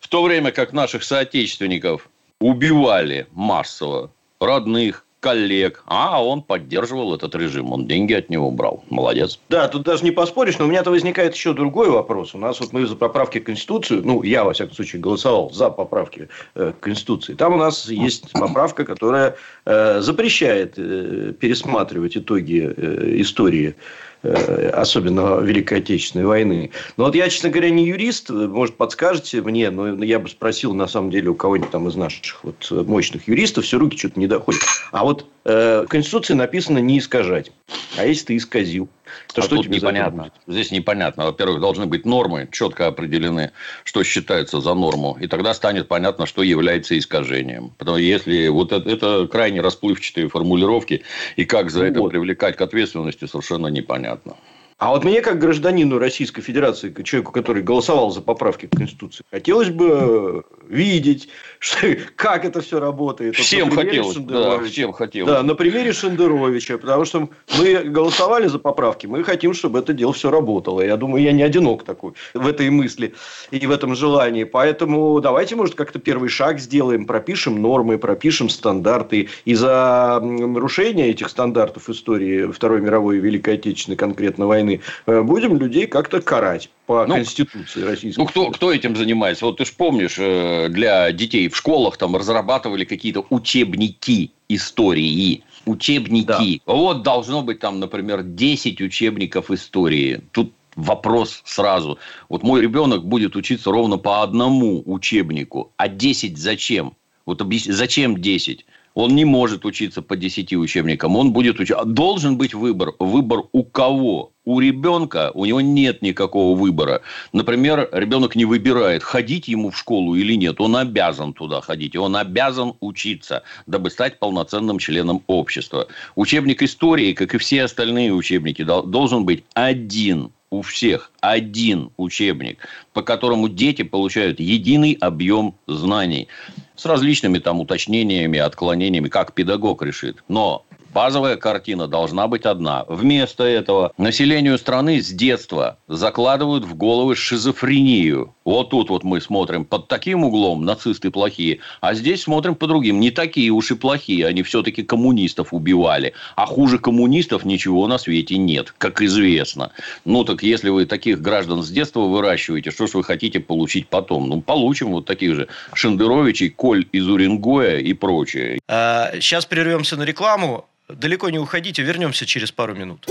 В 0.00 0.08
то 0.08 0.22
время 0.22 0.50
как 0.50 0.72
наших 0.72 1.04
соотечественников 1.04 2.08
убивали 2.40 3.26
массово 3.32 4.10
родных, 4.40 5.04
коллег, 5.22 5.84
а 5.86 6.22
он 6.22 6.42
поддерживал 6.42 7.14
этот 7.14 7.34
режим, 7.36 7.72
он 7.72 7.86
деньги 7.86 8.12
от 8.12 8.28
него 8.28 8.50
брал. 8.50 8.84
Молодец. 8.90 9.38
Да, 9.48 9.68
тут 9.68 9.84
даже 9.84 10.02
не 10.04 10.10
поспоришь, 10.10 10.58
но 10.58 10.64
у 10.64 10.68
меня-то 10.68 10.90
возникает 10.90 11.34
еще 11.34 11.54
другой 11.54 11.90
вопрос. 11.90 12.34
У 12.34 12.38
нас 12.38 12.58
вот 12.60 12.72
мы 12.72 12.84
за 12.86 12.96
поправки 12.96 13.38
к 13.38 13.46
Конституции, 13.46 14.00
ну, 14.04 14.22
я, 14.24 14.42
во 14.42 14.52
всяком 14.52 14.74
случае, 14.74 15.00
голосовал 15.00 15.50
за 15.52 15.70
поправки 15.70 16.28
э, 16.56 16.72
к 16.78 16.82
Конституции. 16.82 17.34
Там 17.34 17.54
у 17.54 17.56
нас 17.56 17.88
есть 17.88 18.32
поправка, 18.32 18.84
которая 18.84 19.36
э, 19.64 20.00
запрещает 20.00 20.74
э, 20.76 21.32
пересматривать 21.38 22.16
итоги 22.16 22.74
э, 22.76 23.20
истории 23.20 23.76
особенно 24.22 25.40
Великой 25.40 25.78
Отечественной 25.78 26.26
войны. 26.26 26.70
Но 26.96 27.04
вот 27.04 27.14
я, 27.14 27.28
честно 27.28 27.50
говоря, 27.50 27.70
не 27.70 27.86
юрист, 27.86 28.30
может, 28.30 28.76
подскажете 28.76 29.42
мне, 29.42 29.70
но 29.70 30.02
я 30.04 30.18
бы 30.18 30.28
спросил, 30.28 30.74
на 30.74 30.86
самом 30.86 31.10
деле, 31.10 31.30
у 31.30 31.34
кого-нибудь 31.34 31.70
там 31.70 31.88
из 31.88 31.96
наших 31.96 32.42
вот 32.44 32.70
мощных 32.70 33.28
юристов, 33.28 33.64
все 33.64 33.78
руки 33.78 33.96
что-то 33.96 34.20
не 34.20 34.26
доходят. 34.26 34.62
А 34.92 35.04
вот 35.04 35.26
э, 35.41 35.41
в 35.44 35.86
Конституции 35.88 36.34
написано 36.34 36.78
не 36.78 36.98
искажать. 36.98 37.50
А 37.96 38.06
если 38.06 38.26
ты 38.26 38.36
исказил, 38.36 38.88
то 39.34 39.42
а 39.42 39.44
что 39.44 39.62
тебе 39.62 39.76
непонятно? 39.76 40.30
Здесь 40.46 40.70
непонятно. 40.70 41.26
Во-первых, 41.26 41.60
должны 41.60 41.86
быть 41.86 42.04
нормы, 42.04 42.48
четко 42.50 42.86
определены, 42.86 43.52
что 43.84 44.02
считается 44.04 44.60
за 44.60 44.74
норму. 44.74 45.16
И 45.20 45.26
тогда 45.26 45.54
станет 45.54 45.88
понятно, 45.88 46.26
что 46.26 46.42
является 46.42 46.96
искажением. 46.98 47.72
Потому 47.78 47.98
что 47.98 48.02
если 48.02 48.48
вот 48.48 48.72
это, 48.72 48.88
это 48.88 49.28
крайне 49.30 49.60
расплывчатые 49.60 50.28
формулировки, 50.28 51.02
и 51.36 51.44
как 51.44 51.70
за 51.70 51.80
ну, 51.80 51.84
это 51.86 52.00
вот. 52.00 52.10
привлекать 52.10 52.56
к 52.56 52.60
ответственности, 52.60 53.26
совершенно 53.26 53.66
непонятно. 53.66 54.36
А 54.82 54.88
вот 54.88 55.04
мне, 55.04 55.20
как 55.20 55.38
гражданину 55.38 56.00
Российской 56.00 56.42
Федерации, 56.42 56.90
как 56.90 57.04
человеку, 57.04 57.30
который 57.30 57.62
голосовал 57.62 58.10
за 58.10 58.20
поправки 58.20 58.66
к 58.66 58.76
Конституции, 58.76 59.24
хотелось 59.30 59.68
бы 59.68 60.42
видеть, 60.68 61.28
что, 61.60 61.96
как 62.16 62.44
это 62.44 62.60
все 62.60 62.80
работает. 62.80 63.36
Всем 63.36 63.70
вот 63.70 63.78
хотелось. 63.78 64.16
Да, 64.16 64.58
всем 64.64 64.92
хотелось. 64.92 65.30
Да, 65.30 65.44
на 65.44 65.54
примере 65.54 65.92
Шендеровича. 65.92 66.78
Потому 66.78 67.04
что 67.04 67.28
мы 67.56 67.76
голосовали 67.84 68.48
за 68.48 68.58
поправки, 68.58 69.06
мы 69.06 69.22
хотим, 69.22 69.54
чтобы 69.54 69.78
это 69.78 69.92
дело 69.92 70.12
все 70.12 70.32
работало. 70.32 70.80
Я 70.80 70.96
думаю, 70.96 71.22
я 71.22 71.30
не 71.30 71.44
одинок 71.44 71.84
такой 71.84 72.14
в 72.34 72.44
этой 72.44 72.68
мысли 72.68 73.14
и 73.52 73.64
в 73.64 73.70
этом 73.70 73.94
желании. 73.94 74.42
Поэтому 74.42 75.20
давайте, 75.20 75.54
может, 75.54 75.76
как-то 75.76 76.00
первый 76.00 76.28
шаг 76.28 76.58
сделаем, 76.58 77.06
пропишем 77.06 77.62
нормы, 77.62 77.98
пропишем 77.98 78.48
стандарты. 78.48 79.28
И 79.44 79.54
за 79.54 80.18
нарушение 80.20 81.10
этих 81.10 81.28
стандартов 81.28 81.88
истории 81.88 82.50
Второй 82.50 82.80
мировой 82.80 83.18
и 83.18 83.20
Великой 83.20 83.54
Отечественной 83.54 83.96
конкретно 83.96 84.48
войны 84.48 84.71
стороны, 84.78 85.20
э, 85.20 85.22
будем 85.22 85.58
людей 85.58 85.86
как-то 85.86 86.20
карать 86.20 86.70
по 86.86 87.06
ну, 87.06 87.14
Конституции 87.14 87.82
Российской 87.82 88.20
Ну, 88.20 88.26
кто, 88.26 88.50
кто 88.50 88.72
этим 88.72 88.96
занимается? 88.96 89.44
Вот 89.44 89.58
ты 89.58 89.64
же 89.64 89.72
помнишь, 89.76 90.16
э, 90.18 90.68
для 90.68 91.12
детей 91.12 91.48
в 91.48 91.56
школах 91.56 91.96
там 91.96 92.16
разрабатывали 92.16 92.84
какие-то 92.84 93.24
учебники 93.30 94.30
истории. 94.48 95.44
Учебники. 95.66 96.60
Да. 96.66 96.72
Вот 96.72 97.02
должно 97.02 97.42
быть 97.42 97.60
там, 97.60 97.80
например, 97.80 98.22
10 98.22 98.80
учебников 98.80 99.50
истории. 99.50 100.20
Тут 100.32 100.52
вопрос 100.74 101.42
сразу. 101.44 101.98
Вот 102.28 102.42
мой 102.42 102.60
ребенок 102.60 103.04
будет 103.04 103.36
учиться 103.36 103.70
ровно 103.70 103.98
по 103.98 104.22
одному 104.22 104.82
учебнику. 104.86 105.72
А 105.76 105.88
10 105.88 106.38
зачем? 106.38 106.96
Вот 107.26 107.42
зачем 107.66 108.20
10? 108.20 108.66
Он 108.94 109.14
не 109.14 109.24
может 109.24 109.64
учиться 109.64 110.02
по 110.02 110.16
10 110.16 110.52
учебникам. 110.54 111.16
Он 111.16 111.32
будет 111.32 111.60
учиться. 111.60 111.84
Должен 111.84 112.36
быть 112.36 112.54
выбор. 112.54 112.92
Выбор 112.98 113.44
у 113.52 113.64
кого? 113.64 114.31
У 114.44 114.58
ребенка 114.58 115.30
у 115.34 115.44
него 115.44 115.60
нет 115.60 116.02
никакого 116.02 116.58
выбора. 116.58 117.02
Например, 117.32 117.88
ребенок 117.92 118.34
не 118.34 118.44
выбирает, 118.44 119.02
ходить 119.02 119.46
ему 119.46 119.70
в 119.70 119.78
школу 119.78 120.16
или 120.16 120.34
нет. 120.34 120.60
Он 120.60 120.76
обязан 120.76 121.32
туда 121.32 121.60
ходить. 121.60 121.94
Он 121.94 122.16
обязан 122.16 122.74
учиться, 122.80 123.44
дабы 123.66 123.90
стать 123.90 124.18
полноценным 124.18 124.78
членом 124.78 125.22
общества. 125.28 125.86
Учебник 126.16 126.62
истории, 126.62 127.12
как 127.12 127.34
и 127.34 127.38
все 127.38 127.62
остальные 127.62 128.12
учебники, 128.12 128.62
должен 128.62 129.24
быть 129.24 129.44
один 129.54 130.32
у 130.50 130.60
всех 130.60 131.10
один 131.20 131.90
учебник, 131.96 132.58
по 132.92 133.02
которому 133.02 133.48
дети 133.48 133.82
получают 133.82 134.38
единый 134.38 134.92
объем 135.00 135.54
знаний 135.66 136.28
с 136.76 136.84
различными 136.84 137.38
там 137.38 137.60
уточнениями, 137.60 138.38
отклонениями, 138.38 139.08
как 139.08 139.32
педагог 139.32 139.82
решит. 139.82 140.22
Но 140.28 140.66
Базовая 140.92 141.36
картина 141.36 141.88
должна 141.88 142.28
быть 142.28 142.44
одна. 142.44 142.84
Вместо 142.86 143.44
этого 143.44 143.92
населению 143.96 144.58
страны 144.58 145.00
с 145.00 145.08
детства 145.08 145.78
закладывают 145.88 146.64
в 146.64 146.74
головы 146.74 147.16
шизофрению. 147.16 148.34
Вот 148.44 148.70
тут 148.70 148.90
вот 148.90 149.02
мы 149.02 149.22
смотрим 149.22 149.64
под 149.64 149.88
таким 149.88 150.24
углом 150.24 150.66
нацисты 150.66 151.10
плохие, 151.10 151.60
а 151.80 151.94
здесь 151.94 152.22
смотрим 152.22 152.56
по 152.56 152.66
другим. 152.66 153.00
Не 153.00 153.10
такие 153.10 153.50
уж 153.50 153.70
и 153.70 153.74
плохие, 153.74 154.26
они 154.26 154.42
все-таки 154.42 154.82
коммунистов 154.82 155.54
убивали. 155.54 156.12
А 156.36 156.44
хуже 156.44 156.78
коммунистов 156.78 157.46
ничего 157.46 157.86
на 157.86 157.96
свете 157.96 158.36
нет, 158.36 158.74
как 158.76 159.00
известно. 159.00 159.72
Ну, 160.04 160.24
так 160.24 160.42
если 160.42 160.68
вы 160.68 160.84
таких 160.84 161.22
граждан 161.22 161.62
с 161.62 161.70
детства 161.70 162.00
выращиваете, 162.00 162.70
что 162.70 162.86
ж 162.86 162.94
вы 162.94 163.04
хотите 163.04 163.40
получить 163.40 163.88
потом? 163.88 164.28
Ну, 164.28 164.42
получим 164.42 164.90
вот 164.90 165.06
таких 165.06 165.36
же 165.36 165.48
Шендеровичей, 165.72 166.50
Коль 166.50 166.86
из 166.92 167.08
Уренгоя 167.08 167.78
и 167.78 167.94
прочее. 167.94 168.58
А, 168.68 169.12
сейчас 169.20 169.46
прервемся 169.46 169.96
на 169.96 170.02
рекламу. 170.02 170.66
Далеко 170.96 171.30
не 171.30 171.38
уходите, 171.38 171.82
вернемся 171.82 172.26
через 172.26 172.52
пару 172.52 172.74
минут. 172.74 173.06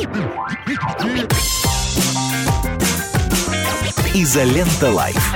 Изолента 4.13 4.91
Live. 4.91 5.33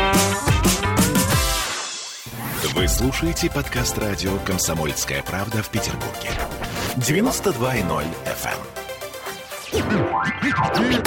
Вы 2.74 2.88
слушаете 2.88 3.50
подкаст 3.50 3.98
радио 3.98 4.38
«Комсомольская 4.40 5.24
правда» 5.24 5.64
в 5.64 5.70
Петербурге. 5.70 6.30
92.0 6.98 8.06
FM. 8.26 8.60
Эм. 9.74 11.02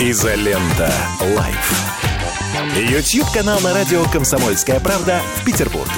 Изолента 0.00 0.92
Live. 1.36 2.13
YouTube-канал 2.54 3.60
на 3.60 3.74
радио 3.74 4.04
«Комсомольская 4.12 4.78
правда» 4.78 5.20
в 5.36 5.44
Петербурге. 5.44 5.90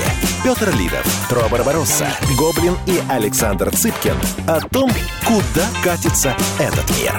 Петр 0.43 0.75
Лидов, 0.75 1.27
True 1.29 1.49
Барбаросса, 1.51 2.09
Гоблин 2.39 2.75
и 2.87 2.99
Александр 3.11 3.71
Цыпкин 3.75 4.17
о 4.49 4.61
том, 4.61 4.91
куда 5.27 5.67
катится 5.85 6.35
этот 6.59 6.89
мир. 6.99 7.13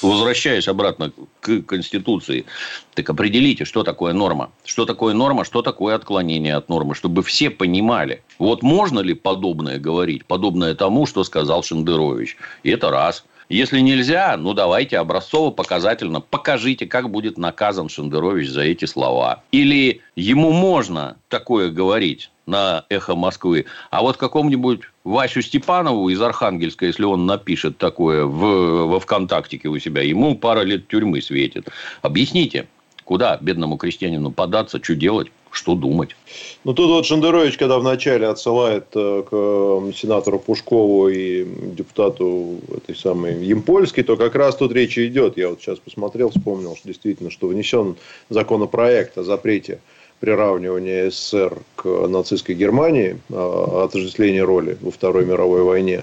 Возвращаясь 0.00 0.68
обратно 0.68 1.12
к 1.40 1.62
Конституции, 1.62 2.46
так 2.94 3.08
определите, 3.10 3.64
что 3.64 3.82
такое 3.82 4.14
норма. 4.14 4.50
Что 4.64 4.86
такое 4.86 5.12
норма, 5.12 5.44
что 5.44 5.60
такое 5.60 5.94
отклонение 5.94 6.56
от 6.56 6.68
нормы, 6.68 6.94
чтобы 6.94 7.22
все 7.22 7.50
понимали. 7.50 8.22
Вот 8.38 8.62
можно 8.62 9.00
ли 9.00 9.14
подобное 9.14 9.78
говорить, 9.78 10.24
подобное 10.24 10.74
тому, 10.74 11.06
что 11.06 11.24
сказал 11.24 11.62
Шендерович. 11.62 12.36
И 12.62 12.70
это 12.70 12.90
раз– 12.90 13.24
если 13.54 13.78
нельзя, 13.78 14.36
ну 14.36 14.52
давайте 14.52 14.98
образцово-показательно 14.98 16.20
покажите, 16.20 16.86
как 16.86 17.08
будет 17.08 17.38
наказан 17.38 17.88
Шендерович 17.88 18.48
за 18.50 18.62
эти 18.62 18.84
слова. 18.84 19.44
Или 19.52 20.00
ему 20.16 20.50
можно 20.50 21.16
такое 21.28 21.70
говорить 21.70 22.30
на 22.46 22.84
«Эхо 22.88 23.14
Москвы», 23.14 23.66
а 23.92 24.02
вот 24.02 24.16
какому-нибудь 24.16 24.80
Васю 25.04 25.40
Степанову 25.40 26.08
из 26.08 26.20
Архангельска, 26.20 26.86
если 26.86 27.04
он 27.04 27.26
напишет 27.26 27.78
такое 27.78 28.24
в, 28.24 28.86
во 28.88 28.98
ВКонтактике 28.98 29.68
у 29.68 29.78
себя, 29.78 30.02
ему 30.02 30.34
пара 30.34 30.62
лет 30.62 30.88
тюрьмы 30.88 31.22
светит. 31.22 31.68
Объясните, 32.02 32.66
куда 33.04 33.38
бедному 33.40 33.76
крестьянину 33.76 34.32
податься, 34.32 34.82
что 34.82 34.96
делать? 34.96 35.30
Что 35.54 35.74
думать. 35.74 36.16
Ну, 36.64 36.74
тут 36.74 36.90
вот 36.90 37.06
Шендерович, 37.06 37.56
когда 37.56 37.78
вначале 37.78 38.26
отсылает 38.26 38.86
э, 38.94 39.22
к 39.28 39.94
сенатору 39.94 40.38
Пушкову 40.38 41.08
и 41.08 41.44
депутату 41.44 42.58
этой 42.76 42.96
самой 42.96 43.44
Емпольской, 43.44 44.04
то 44.04 44.16
как 44.16 44.34
раз 44.34 44.56
тут 44.56 44.72
речь 44.72 44.98
идет. 44.98 45.36
Я 45.36 45.50
вот 45.50 45.60
сейчас 45.60 45.78
посмотрел, 45.78 46.30
вспомнил, 46.30 46.76
что 46.76 46.88
действительно, 46.88 47.30
что 47.30 47.48
внесен 47.48 47.96
законопроект 48.30 49.16
о 49.18 49.22
запрете 49.22 49.80
приравнивания 50.20 51.10
СССР 51.10 51.58
к 51.76 51.84
нацистской 51.84 52.54
Германии, 52.54 53.18
отождествления 53.30 54.44
роли 54.44 54.78
во 54.80 54.90
Второй 54.90 55.26
мировой 55.26 55.62
войне. 55.62 56.02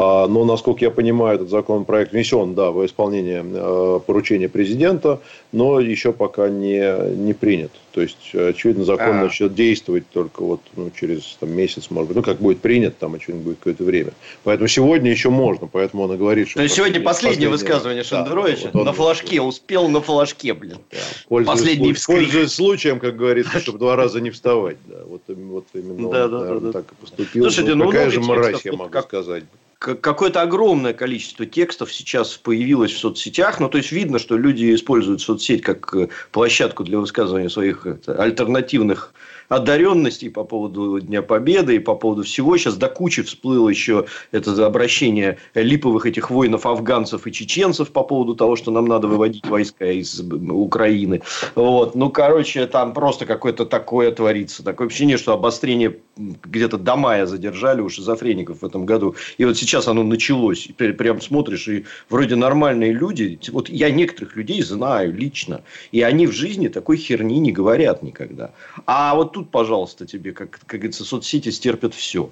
А, 0.00 0.28
но, 0.28 0.44
насколько 0.44 0.84
я 0.84 0.92
понимаю, 0.92 1.34
этот 1.34 1.50
законопроект 1.50 2.12
внесен 2.12 2.54
да, 2.54 2.70
во 2.70 2.86
исполнение 2.86 3.44
э, 3.44 4.00
поручения 4.06 4.48
президента, 4.48 5.20
но 5.50 5.80
еще 5.80 6.12
пока 6.12 6.48
не, 6.48 7.16
не 7.16 7.32
принят. 7.32 7.72
То 7.90 8.02
есть, 8.02 8.32
очевидно, 8.32 8.84
закон 8.84 9.18
а. 9.18 9.24
начнет 9.24 9.56
действовать 9.56 10.04
только 10.12 10.44
вот, 10.44 10.60
ну, 10.76 10.92
через 10.96 11.36
там, 11.40 11.50
месяц, 11.50 11.90
может 11.90 12.06
быть. 12.06 12.16
Ну, 12.16 12.22
как 12.22 12.38
будет 12.38 12.60
принят, 12.60 12.96
там, 12.98 13.14
очевидно, 13.14 13.42
будет 13.42 13.58
какое-то 13.58 13.82
время. 13.82 14.12
Поэтому 14.44 14.68
сегодня 14.68 15.10
еще 15.10 15.30
можно, 15.30 15.66
поэтому 15.66 16.04
он 16.04 16.12
и 16.12 16.16
говорит, 16.16 16.48
что... 16.48 16.58
То 16.58 16.62
есть, 16.62 16.76
сегодня 16.76 17.00
последнее, 17.00 17.48
высказывание 17.48 18.04
Шендеровича 18.04 18.70
да, 18.72 18.78
вот 18.78 18.84
на 18.84 18.92
флажке, 18.92 19.40
успел 19.40 19.88
на 19.88 20.00
флажке, 20.00 20.54
блин. 20.54 20.78
Да. 20.92 20.98
Пользуясь, 21.28 21.58
Последний 21.58 21.92
вскрик. 21.92 22.18
Пользуясь 22.18 22.52
случаем, 22.52 23.00
как 23.00 23.16
говорится, 23.16 23.58
чтобы 23.58 23.80
два 23.80 23.96
раза 23.96 24.20
не 24.20 24.30
вставать. 24.30 24.76
Да. 24.86 24.98
Вот, 25.08 25.22
вот 25.26 25.66
именно 25.74 26.08
да, 26.08 26.24
он, 26.26 26.30
да, 26.30 26.38
наверное, 26.38 26.60
да, 26.60 26.72
так 26.72 26.92
и 26.92 26.94
поступил. 26.94 27.42
Слушайте, 27.42 27.74
ну, 27.74 27.86
Какая 27.86 28.10
же 28.10 28.20
мразь, 28.20 28.64
я 28.64 28.74
могу 28.74 29.00
сказать 29.00 29.42
какое-то 29.78 30.42
огромное 30.42 30.92
количество 30.92 31.46
текстов 31.46 31.92
сейчас 31.92 32.36
появилось 32.36 32.92
в 32.92 32.98
соцсетях. 32.98 33.60
Ну, 33.60 33.68
то 33.68 33.78
есть, 33.78 33.92
видно, 33.92 34.18
что 34.18 34.36
люди 34.36 34.74
используют 34.74 35.20
соцсеть 35.20 35.62
как 35.62 35.94
э, 35.94 36.08
площадку 36.32 36.84
для 36.84 36.98
высказывания 36.98 37.48
своих 37.48 37.86
альтернативных 38.06 39.12
одаренностей 39.48 40.28
по 40.28 40.44
поводу 40.44 41.00
Дня 41.00 41.22
Победы 41.22 41.76
и 41.76 41.78
по 41.78 41.94
поводу 41.94 42.22
всего. 42.22 42.56
Сейчас 42.56 42.76
до 42.76 42.88
кучи 42.88 43.22
всплыло 43.22 43.68
еще 43.68 44.06
это 44.32 44.66
обращение 44.66 45.38
липовых 45.54 46.06
этих 46.06 46.30
воинов 46.30 46.66
афганцев 46.66 47.26
и 47.26 47.32
чеченцев 47.32 47.90
по 47.90 48.02
поводу 48.02 48.34
того, 48.34 48.56
что 48.56 48.70
нам 48.70 48.86
надо 48.86 49.08
выводить 49.08 49.46
войска 49.46 49.86
из 49.86 50.20
Украины. 50.20 51.22
Вот. 51.54 51.94
Ну, 51.94 52.10
короче, 52.10 52.66
там 52.66 52.92
просто 52.92 53.26
какое-то 53.26 53.64
такое 53.64 54.12
творится. 54.12 54.62
Такое 54.62 54.88
ощущение, 54.88 55.16
что 55.16 55.32
обострение 55.32 55.96
где-то 56.16 56.78
до 56.78 56.96
мая 56.96 57.26
задержали 57.26 57.80
у 57.80 57.88
шизофреников 57.88 58.62
в 58.62 58.66
этом 58.66 58.84
году. 58.86 59.14
И 59.38 59.44
вот 59.44 59.56
сейчас 59.56 59.88
оно 59.88 60.02
началось. 60.02 60.66
И 60.66 60.72
прям 60.72 61.20
смотришь, 61.20 61.68
и 61.68 61.84
вроде 62.10 62.36
нормальные 62.36 62.92
люди. 62.92 63.38
Вот 63.50 63.68
я 63.68 63.90
некоторых 63.90 64.36
людей 64.36 64.62
знаю 64.62 65.14
лично. 65.14 65.62
И 65.92 66.02
они 66.02 66.26
в 66.26 66.32
жизни 66.32 66.68
такой 66.68 66.96
херни 66.96 67.38
не 67.38 67.52
говорят 67.52 68.02
никогда. 68.02 68.50
А 68.86 69.14
вот 69.14 69.32
тут, 69.38 69.50
пожалуйста, 69.50 70.06
тебе, 70.06 70.32
как, 70.32 70.50
как 70.50 70.80
говорится, 70.80 71.04
соцсети 71.04 71.50
стерпят 71.50 71.94
все. 71.94 72.30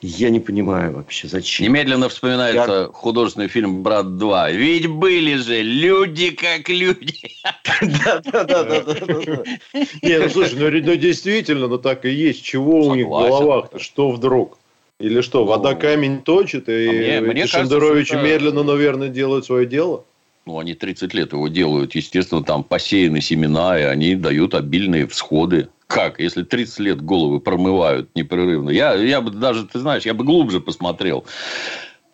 Я 0.00 0.30
не 0.30 0.40
понимаю 0.40 0.94
вообще, 0.94 1.28
зачем. 1.28 1.66
Немедленно 1.66 2.08
вспоминается 2.08 2.72
Я... 2.72 2.86
художественный 2.86 3.48
фильм 3.48 3.82
«Брат 3.82 4.06
2». 4.06 4.52
Ведь 4.54 4.86
были 4.86 5.36
же 5.36 5.62
люди 5.62 6.30
как 6.30 6.68
люди. 6.68 7.20
Да-да-да. 7.82 9.44
Не, 10.02 10.18
ну 10.18 10.28
слушай, 10.30 10.58
ну, 10.58 10.70
ну 10.70 10.96
действительно, 10.96 11.68
ну 11.68 11.78
так 11.78 12.04
и 12.06 12.10
есть. 12.10 12.42
Чего 12.42 12.86
у 12.86 12.94
них 12.94 13.06
в 13.06 13.10
головах-то? 13.10 13.78
Что 13.78 14.10
вдруг? 14.10 14.58
Или 14.98 15.20
что, 15.20 15.44
вода 15.44 15.74
камень 15.74 16.22
точит, 16.22 16.68
и 16.68 16.88
а 16.88 17.46
Шендерович 17.46 18.12
медленно, 18.12 18.62
но 18.62 18.76
верно 18.76 19.08
делает 19.08 19.44
свое 19.44 19.66
дело? 19.66 20.04
Ну, 20.46 20.58
они 20.58 20.74
30 20.74 21.14
лет 21.14 21.32
его 21.32 21.48
делают. 21.48 21.94
Естественно, 21.94 22.42
там 22.42 22.64
посеяны 22.64 23.20
семена, 23.20 23.78
и 23.78 23.82
они 23.82 24.16
дают 24.16 24.54
обильные 24.54 25.06
всходы. 25.06 25.68
Как? 25.92 26.20
Если 26.20 26.42
30 26.42 26.78
лет 26.80 27.04
головы 27.04 27.40
промывают 27.40 28.14
непрерывно. 28.14 28.70
Я, 28.70 28.94
я 28.94 29.20
бы 29.20 29.30
даже, 29.30 29.66
ты 29.66 29.78
знаешь, 29.78 30.04
я 30.04 30.14
бы 30.14 30.24
глубже 30.24 30.60
посмотрел. 30.60 31.24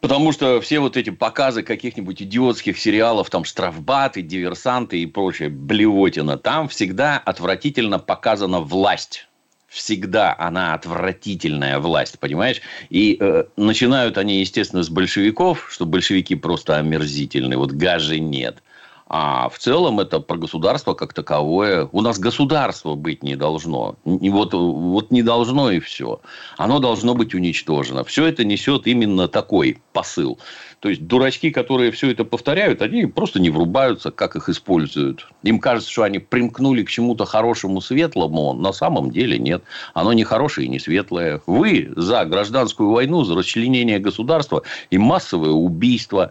Потому 0.01 0.33
что 0.33 0.61
все 0.61 0.79
вот 0.81 0.97
эти 0.97 1.11
показы 1.11 1.63
каких-нибудь 1.63 2.23
идиотских 2.23 2.79
сериалов, 2.79 3.31
там 3.31 3.45
штрафбаты, 3.45 4.23
диверсанты 4.23 5.01
и 5.01 5.07
прочее, 5.07 5.49
блевотина, 5.49 6.39
там 6.39 6.69
всегда 6.69 7.19
отвратительно 7.19 7.99
показана 7.99 8.61
власть 8.61 9.29
всегда 9.69 10.35
она 10.39 10.75
отвратительная 10.75 11.79
власть, 11.79 12.19
понимаешь? 12.19 12.63
И 12.89 13.19
э, 13.21 13.45
начинают 13.57 14.17
они, 14.17 14.41
естественно, 14.41 14.83
с 14.83 14.89
большевиков, 14.89 15.69
что 15.71 15.85
большевики 15.85 16.35
просто 16.35 16.79
омерзительны, 16.79 17.57
вот 17.57 17.73
гажи 17.73 18.19
нет. 18.19 18.63
А 19.11 19.49
в 19.49 19.59
целом 19.59 20.01
это 20.01 20.21
про 20.21 20.37
государство 20.37 20.93
как 20.93 21.15
таковое. 21.15 21.89
У 21.93 22.03
нас 22.03 22.19
государство 22.19 22.95
быть 22.95 23.23
не 23.23 23.37
должно. 23.37 23.97
И 24.05 24.29
вот, 24.29 24.53
вот 24.53 25.11
не 25.11 25.23
должно 25.23 25.71
и 25.71 25.81
все. 25.81 26.21
Оно 26.59 26.79
должно 26.79 27.15
быть 27.15 27.35
уничтожено. 27.35 28.05
Все 28.05 28.27
это 28.27 28.45
несет 28.45 28.87
именно 28.87 29.27
такой 29.27 29.81
посыл. 29.95 30.39
То 30.81 30.91
есть, 30.91 31.07
дурачки, 31.07 31.51
которые 31.51 31.91
все 31.91 32.11
это 32.11 32.25
повторяют, 32.25 32.83
они 32.83 33.07
просто 33.07 33.41
не 33.41 33.49
врубаются, 33.49 34.11
как 34.11 34.37
их 34.37 34.51
используют. 34.51 35.27
Им 35.43 35.59
кажется, 35.59 35.91
что 35.91 36.03
они 36.03 36.19
примкнули 36.19 36.83
к 36.83 36.91
чему-то 36.91 37.25
хорошему, 37.25 37.81
светлому. 37.81 38.53
На 38.53 38.73
самом 38.73 39.11
деле 39.11 39.39
нет. 39.39 39.63
Оно 39.95 40.13
не 40.13 40.25
хорошее 40.25 40.67
и 40.67 40.71
не 40.71 40.79
светлое. 40.79 41.41
Вы 41.47 41.91
за 41.97 42.27
гражданскую 42.27 42.91
войну, 42.91 43.25
за 43.25 43.35
расчленение 43.37 43.99
государства 43.99 44.63
и 44.91 44.99
массовое 44.99 45.51
убийство. 45.51 46.31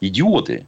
Идиоты 0.00 0.66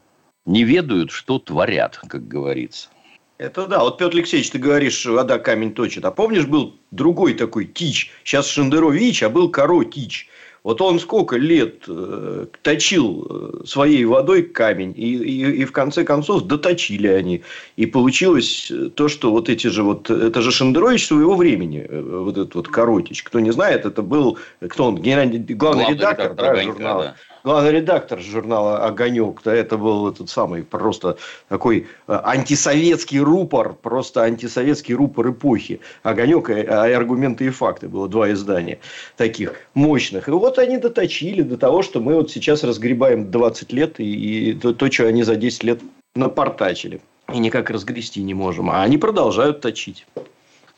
не 0.49 0.65
ведают, 0.65 1.11
что 1.13 1.39
творят, 1.39 2.01
как 2.09 2.27
говорится. 2.27 2.89
Это 3.37 3.67
да. 3.67 3.81
Вот, 3.81 3.99
Петр 3.99 4.17
Алексеевич, 4.17 4.51
ты 4.51 4.59
говоришь, 4.59 5.07
вода 5.07 5.39
камень 5.39 5.73
точит. 5.73 6.05
А 6.05 6.11
помнишь, 6.11 6.47
был 6.47 6.75
другой 6.91 7.35
такой 7.35 7.67
Тич? 7.67 8.11
Сейчас 8.25 8.49
Шендерович, 8.49 9.23
а 9.23 9.29
был 9.29 9.51
Коро 9.51 9.85
Тич. 9.85 10.29
Вот 10.65 10.81
он 10.83 10.99
сколько 10.99 11.37
лет 11.37 11.85
э, 11.87 12.47
точил 12.63 13.27
э, 13.31 13.65
своей 13.65 14.05
водой 14.05 14.43
камень, 14.43 14.93
и, 14.97 15.15
и, 15.15 15.61
и 15.61 15.65
в 15.65 15.71
конце 15.71 16.03
концов 16.03 16.43
доточили 16.43 17.07
они. 17.07 17.43
И 17.77 17.87
получилось 17.87 18.73
то, 18.97 19.07
что 19.09 19.31
вот 19.31 19.49
эти 19.49 19.69
же 19.69 19.85
вот... 19.85 20.11
Это 20.11 20.43
же 20.43 20.51
Шендерович 20.51 21.07
своего 21.07 21.37
времени, 21.37 21.87
э, 21.89 22.01
вот 22.03 22.37
этот 22.37 22.55
вот 22.57 22.69
Коротич. 22.69 23.23
Кто 23.23 23.39
не 23.39 23.53
знает, 23.53 23.87
это 23.87 24.03
был... 24.03 24.39
Кто 24.69 24.87
он? 24.87 24.97
Генеральный, 24.97 25.39
главный, 25.39 25.85
главный 25.85 25.95
редактор, 25.95 26.33
редактор 26.33 26.57
да, 26.57 26.63
журнала. 26.63 27.05
Да 27.05 27.17
главный 27.45 27.73
редактор 27.73 28.21
журнала 28.21 28.85
«Огонек», 28.87 29.43
да, 29.45 29.55
это 29.55 29.77
был 29.77 30.09
этот 30.09 30.31
самый 30.31 30.63
просто 30.63 31.17
такой 31.49 31.87
э, 32.07 32.21
антисоветский 32.25 33.21
рупор, 33.21 33.75
просто 33.75 34.23
антисоветский 34.23 34.95
рупор 34.95 35.31
эпохи. 35.31 35.81
«Огонек» 36.03 36.51
и 36.51 36.61
«Аргументы 36.63 37.47
и 37.47 37.51
факты» 37.51 37.89
было 37.89 38.09
два 38.09 38.31
издания 38.33 38.79
таких 39.17 39.55
мощных. 39.75 40.29
И 40.29 40.33
вот 40.33 40.59
они 40.59 40.79
доточили 40.79 41.43
до 41.43 41.57
того, 41.57 41.83
что 41.83 42.01
мы 42.01 42.15
вот 42.15 42.31
сейчас 42.31 42.65
разгребаем 42.65 43.31
20 43.31 43.73
лет 43.73 44.01
и, 44.01 44.51
и 44.51 44.55
то, 44.55 44.73
то, 44.73 44.91
что 44.91 45.07
они 45.07 45.23
за 45.23 45.37
10 45.37 45.65
лет 45.65 45.81
напортачили. 46.15 47.01
И 47.33 47.39
никак 47.39 47.71
разгрести 47.71 48.23
не 48.23 48.35
можем. 48.35 48.71
А 48.71 48.83
они 48.83 48.97
продолжают 48.97 49.61
точить. 49.61 50.07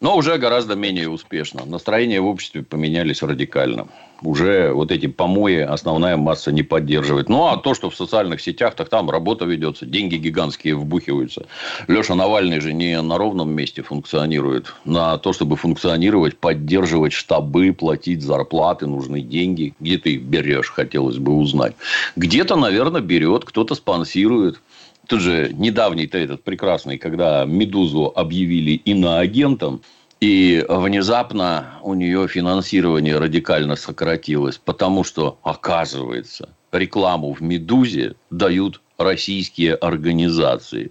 Но 0.00 0.16
уже 0.16 0.38
гораздо 0.38 0.74
менее 0.74 1.08
успешно. 1.08 1.64
Настроения 1.66 2.20
в 2.20 2.26
обществе 2.26 2.62
поменялись 2.62 3.22
радикально. 3.22 3.86
Уже 4.22 4.72
вот 4.72 4.90
эти 4.92 5.06
помои 5.06 5.60
основная 5.60 6.16
масса 6.16 6.52
не 6.52 6.62
поддерживает. 6.62 7.28
Ну, 7.28 7.46
а 7.46 7.56
то, 7.56 7.74
что 7.74 7.90
в 7.90 7.96
социальных 7.96 8.40
сетях, 8.40 8.74
так 8.74 8.88
там 8.88 9.10
работа 9.10 9.44
ведется, 9.44 9.86
деньги 9.86 10.16
гигантские 10.16 10.76
вбухиваются. 10.76 11.46
Леша 11.88 12.14
Навальный 12.14 12.60
же 12.60 12.72
не 12.72 13.00
на 13.00 13.16
ровном 13.18 13.50
месте 13.50 13.82
функционирует. 13.82 14.74
На 14.84 15.18
то, 15.18 15.32
чтобы 15.32 15.56
функционировать, 15.56 16.36
поддерживать 16.36 17.12
штабы, 17.12 17.72
платить 17.72 18.22
зарплаты, 18.22 18.86
нужны 18.86 19.22
деньги. 19.22 19.74
Где 19.80 19.98
ты 19.98 20.14
их 20.14 20.22
берешь, 20.22 20.70
хотелось 20.70 21.16
бы 21.16 21.32
узнать. 21.32 21.74
Где-то, 22.16 22.56
наверное, 22.56 23.00
берет, 23.00 23.44
кто-то 23.44 23.74
спонсирует. 23.74 24.60
Тут 25.06 25.22
же 25.22 25.50
недавний-то 25.52 26.18
этот 26.18 26.44
прекрасный, 26.44 26.96
когда 26.96 27.44
«Медузу» 27.44 28.12
объявили 28.14 28.72
иноагентом, 28.72 29.82
и 30.20 30.64
внезапно 30.68 31.78
у 31.82 31.94
нее 31.94 32.28
финансирование 32.28 33.18
радикально 33.18 33.74
сократилось, 33.74 34.58
потому 34.58 35.02
что, 35.02 35.38
оказывается, 35.42 36.50
рекламу 36.72 37.32
в 37.32 37.40
«Медузе» 37.40 38.14
дают 38.30 38.82
российские 38.98 39.74
организации. 39.74 40.90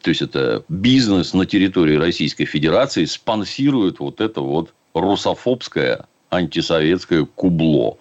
То 0.00 0.10
есть, 0.10 0.22
это 0.22 0.64
бизнес 0.68 1.34
на 1.34 1.44
территории 1.44 1.96
Российской 1.96 2.44
Федерации 2.44 3.04
спонсирует 3.04 3.98
вот 3.98 4.20
это 4.20 4.40
вот 4.40 4.72
русофобское 4.94 6.06
антисоветское 6.30 7.24
кубло. 7.24 7.98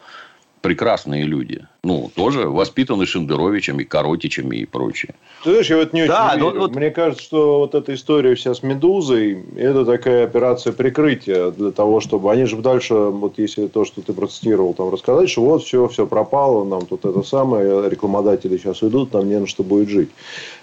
Прекрасные 0.62 1.24
люди 1.24 1.66
ну, 1.84 2.12
тоже 2.14 2.48
воспитаны 2.48 3.08
Шендеровичем 3.08 3.80
и 3.80 3.86
Коротичем 3.86 4.52
и 4.52 4.66
прочее. 4.66 5.16
Ты 5.44 5.50
знаешь, 5.50 5.70
я 5.72 5.78
вот 5.78 5.94
не 5.94 6.04
очень 6.04 6.12
да, 6.12 6.36
верю. 6.36 6.60
Вот... 6.60 6.76
Мне 6.76 6.92
кажется, 6.92 7.24
что 7.24 7.60
вот 7.60 7.74
эта 7.74 7.96
история 7.96 8.36
вся 8.36 8.54
с 8.54 8.62
«Медузой»– 8.62 9.44
это 9.56 9.84
такая 9.84 10.26
операция 10.26 10.74
прикрытия 10.74 11.50
для 11.50 11.72
того, 11.72 12.00
чтобы... 12.00 12.32
Они 12.32 12.46
же 12.46 12.58
дальше, 12.58 12.94
вот 12.94 13.40
если 13.40 13.66
то, 13.66 13.84
что 13.84 14.04
ты 14.04 14.14
процитировал, 14.14 14.76
там 14.76 14.92
рассказать, 14.92 15.32
что 15.32 15.42
вот 15.42 15.64
все, 15.64 15.88
все 15.88 16.06
пропало, 16.06 16.64
нам 16.66 16.86
тут 16.86 17.04
это 17.04 17.24
самое, 17.24 17.90
рекламодатели 17.90 18.58
сейчас 18.58 18.84
уйдут, 18.84 19.14
нам 19.14 19.28
не 19.28 19.40
на 19.40 19.48
что 19.48 19.64
будет 19.64 19.90
жить. 19.90 20.10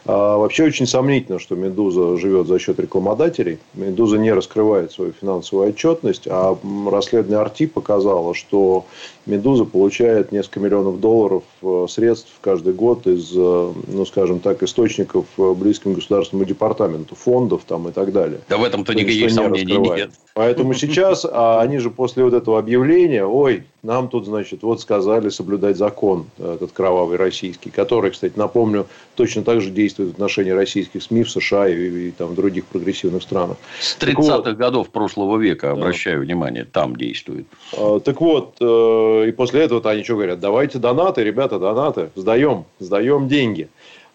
А 0.04 0.36
вообще 0.36 0.66
очень 0.66 0.86
сомнительно, 0.86 1.40
что 1.40 1.56
«Медуза» 1.56 2.16
живет 2.16 2.46
за 2.46 2.60
счет 2.60 2.78
рекламодателей. 2.78 3.58
«Медуза» 3.74 4.18
не 4.18 4.32
раскрывает 4.32 4.92
свою 4.92 5.12
финансовую 5.20 5.70
отчетность, 5.70 6.28
а 6.28 6.56
расследование 6.88 7.40
«Арти» 7.40 7.66
показало, 7.66 8.36
что 8.36 8.86
«Медуза» 9.26 9.64
получает 9.64 10.30
несколько 10.30 10.60
миллионов 10.60 11.00
долларов 11.00 11.07
долларов 11.08 11.44
э, 11.62 11.86
средств 11.88 12.32
каждый 12.42 12.74
год 12.74 13.06
из, 13.06 13.32
э, 13.34 13.72
ну, 13.86 14.04
скажем 14.04 14.40
так, 14.40 14.62
источников 14.62 15.24
э, 15.38 15.54
близким 15.54 15.94
государственному 15.94 16.46
департаменту, 16.46 17.14
фондов 17.14 17.62
там 17.66 17.88
и 17.88 17.92
так 17.92 18.12
далее. 18.12 18.40
Да 18.48 18.58
в 18.58 18.64
этом-то 18.64 18.92
никаких 18.94 19.30
сомнений 19.30 19.78
нет. 19.78 20.10
Поэтому 20.34 20.74
сейчас, 20.74 21.24
а 21.24 21.60
они 21.60 21.78
же 21.78 21.90
после 21.90 22.22
вот 22.24 22.34
этого 22.34 22.58
объявления, 22.58 23.24
ой, 23.24 23.64
нам 23.82 24.08
тут, 24.08 24.26
значит, 24.26 24.62
вот 24.62 24.80
сказали 24.80 25.30
соблюдать 25.30 25.76
закон, 25.76 26.26
этот 26.38 26.72
кровавый 26.72 27.16
российский, 27.16 27.70
который, 27.70 28.10
кстати, 28.10 28.34
напомню, 28.36 28.86
точно 29.16 29.42
так 29.42 29.60
же 29.60 29.70
действует 29.70 30.10
в 30.10 30.12
отношении 30.12 30.50
российских 30.50 31.02
СМИ 31.02 31.22
в 31.24 31.30
США 31.30 31.68
и, 31.68 32.08
и 32.08 32.10
там 32.10 32.28
в 32.28 32.34
других 32.34 32.66
прогрессивных 32.66 33.22
странах. 33.22 33.56
С 33.80 33.96
30-х 33.96 34.36
вот, 34.36 34.56
годов 34.56 34.90
прошлого 34.90 35.38
века, 35.38 35.72
обращаю 35.72 36.18
да. 36.18 36.24
внимание, 36.26 36.64
там 36.64 36.94
действует. 36.94 37.46
А, 37.76 37.98
так 37.98 38.20
вот, 38.20 38.56
и 38.60 39.32
после 39.32 39.62
этого 39.62 39.80
они 39.90 40.04
что 40.04 40.14
говорят? 40.14 40.40
Давайте 40.40 40.78
донаты, 40.98 41.22
ребята, 41.22 41.58
донаты, 41.58 42.10
сдаем, 42.16 42.64
сдаем 42.80 43.28
деньги. 43.28 43.68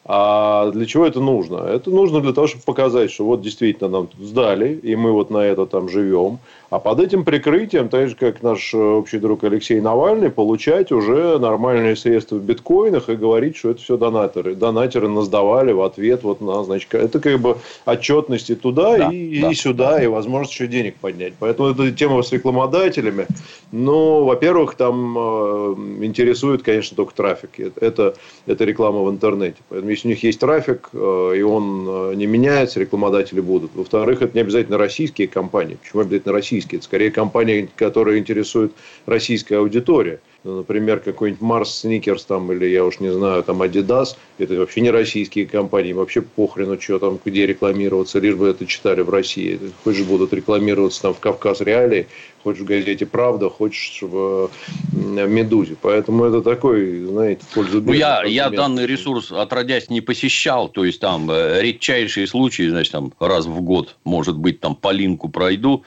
А 0.06 0.70
для 0.72 0.86
чего 0.86 1.06
это 1.06 1.22
нужно? 1.22 1.60
Это 1.60 1.90
нужно 1.90 2.20
для 2.20 2.34
того, 2.34 2.48
чтобы 2.48 2.64
показать, 2.66 3.10
что 3.10 3.24
вот 3.24 3.42
действительно 3.42 3.90
нам 3.90 4.10
сдали, 4.20 4.74
и 4.84 4.98
мы 4.98 5.14
вот 5.14 5.30
на 5.30 5.38
это 5.38 5.66
там 5.66 5.88
живем. 5.88 6.40
А 6.74 6.80
под 6.80 7.00
этим 7.00 7.24
прикрытием, 7.24 7.88
так 7.88 8.10
же, 8.10 8.16
как 8.16 8.42
наш 8.42 8.74
э, 8.74 8.78
общий 8.80 9.20
друг 9.20 9.44
Алексей 9.44 9.80
Навальный, 9.80 10.32
получать 10.32 10.92
уже 10.92 11.38
нормальные 11.38 11.96
средства 11.96 12.38
в 12.38 12.42
биткоинах 12.42 13.10
и 13.10 13.16
говорить, 13.16 13.58
что 13.58 13.70
это 13.70 13.82
все 13.84 13.96
донаторы. 13.96 14.56
Донатеры 14.56 15.08
нас 15.08 15.28
давали 15.28 15.72
в 15.72 15.84
ответ 15.84 16.24
вот 16.24 16.42
на, 16.42 16.64
значит, 16.64 16.96
это 16.96 17.20
как 17.20 17.40
бы 17.40 17.58
отчетности 17.86 18.56
туда 18.56 18.98
да, 18.98 19.14
и, 19.14 19.40
да, 19.40 19.52
и 19.52 19.54
сюда, 19.54 19.92
да. 19.92 20.04
и 20.04 20.08
возможность 20.08 20.54
еще 20.54 20.66
денег 20.66 20.96
поднять. 20.96 21.34
Поэтому 21.38 21.70
эта 21.70 21.92
тема 21.92 22.24
с 22.24 22.32
рекламодателями, 22.32 23.28
ну, 23.72 24.24
во-первых, 24.24 24.74
там 24.74 25.16
э, 25.16 25.76
интересует, 26.02 26.64
конечно, 26.64 26.98
только 26.98 27.14
трафик. 27.14 27.52
Это, 27.76 28.16
это 28.48 28.64
реклама 28.66 29.04
в 29.04 29.12
интернете. 29.12 29.58
Поэтому 29.70 29.92
если 29.92 30.08
у 30.08 30.10
них 30.10 30.24
есть 30.24 30.40
трафик, 30.40 30.90
э, 30.92 31.34
и 31.38 31.44
он 31.44 31.86
э, 31.88 32.16
не 32.16 32.26
меняется, 32.26 32.80
рекламодатели 32.80 33.42
будут. 33.42 33.76
Во-вторых, 33.76 34.24
это 34.24 34.32
не 34.34 34.42
обязательно 34.42 34.80
российские 34.80 35.28
компании. 35.28 35.76
Почему 35.76 36.02
обязательно 36.02 36.34
российские? 36.34 36.63
Российские. 36.64 36.78
Это 36.78 36.86
скорее 36.86 37.12
компании, 37.12 37.70
которые 37.76 38.20
интересуют 38.20 38.74
российская 39.06 39.58
аудитория. 39.58 40.20
Ну, 40.44 40.58
например, 40.58 41.00
какой-нибудь 41.00 41.42
Марс 41.42 41.80
Сникерс 41.80 42.26
там, 42.26 42.52
или 42.52 42.66
я 42.66 42.84
уж 42.84 43.00
не 43.00 43.12
знаю, 43.14 43.44
там 43.44 43.62
Adidas, 43.62 44.18
это 44.38 44.56
вообще 44.56 44.82
не 44.82 44.92
российские 44.92 45.46
компании, 45.46 45.94
вообще 45.94 46.22
похрену, 46.22 46.80
что 46.82 47.00
там, 47.00 47.18
где 47.24 47.46
рекламироваться, 47.46 48.20
лишь 48.20 48.36
бы 48.36 48.48
это 48.48 48.66
читали 48.66 49.02
в 49.02 49.10
России. 49.10 49.60
Хочешь 49.86 50.06
будут 50.06 50.34
рекламироваться 50.34 51.04
там 51.04 51.14
в 51.14 51.20
Кавказ 51.20 51.62
Реалии, 51.62 52.08
хочешь 52.44 52.64
в 52.64 52.66
газете 52.66 53.06
«Правда», 53.06 53.50
хочешь 53.50 54.00
в 54.02 54.50
«Медузе». 54.92 55.78
Поэтому 55.82 56.26
это 56.26 56.42
такой, 56.42 57.06
знаете, 57.06 57.42
пользу 57.54 57.82
ну, 57.82 57.94
я, 57.94 58.24
я 58.26 58.50
данный 58.50 58.86
ресурс 58.86 59.32
отродясь 59.32 59.90
не 59.90 60.02
посещал, 60.02 60.68
то 60.68 60.84
есть 60.84 61.00
там 61.00 61.32
э, 61.32 61.62
редчайшие 61.62 62.28
случаи, 62.28 62.68
значит, 62.68 62.92
там 62.92 63.14
раз 63.20 63.46
в 63.46 63.62
год, 63.62 63.96
может 64.04 64.38
быть, 64.38 64.60
там 64.60 64.76
по 64.76 64.92
линку 64.92 65.30
пройду. 65.30 65.84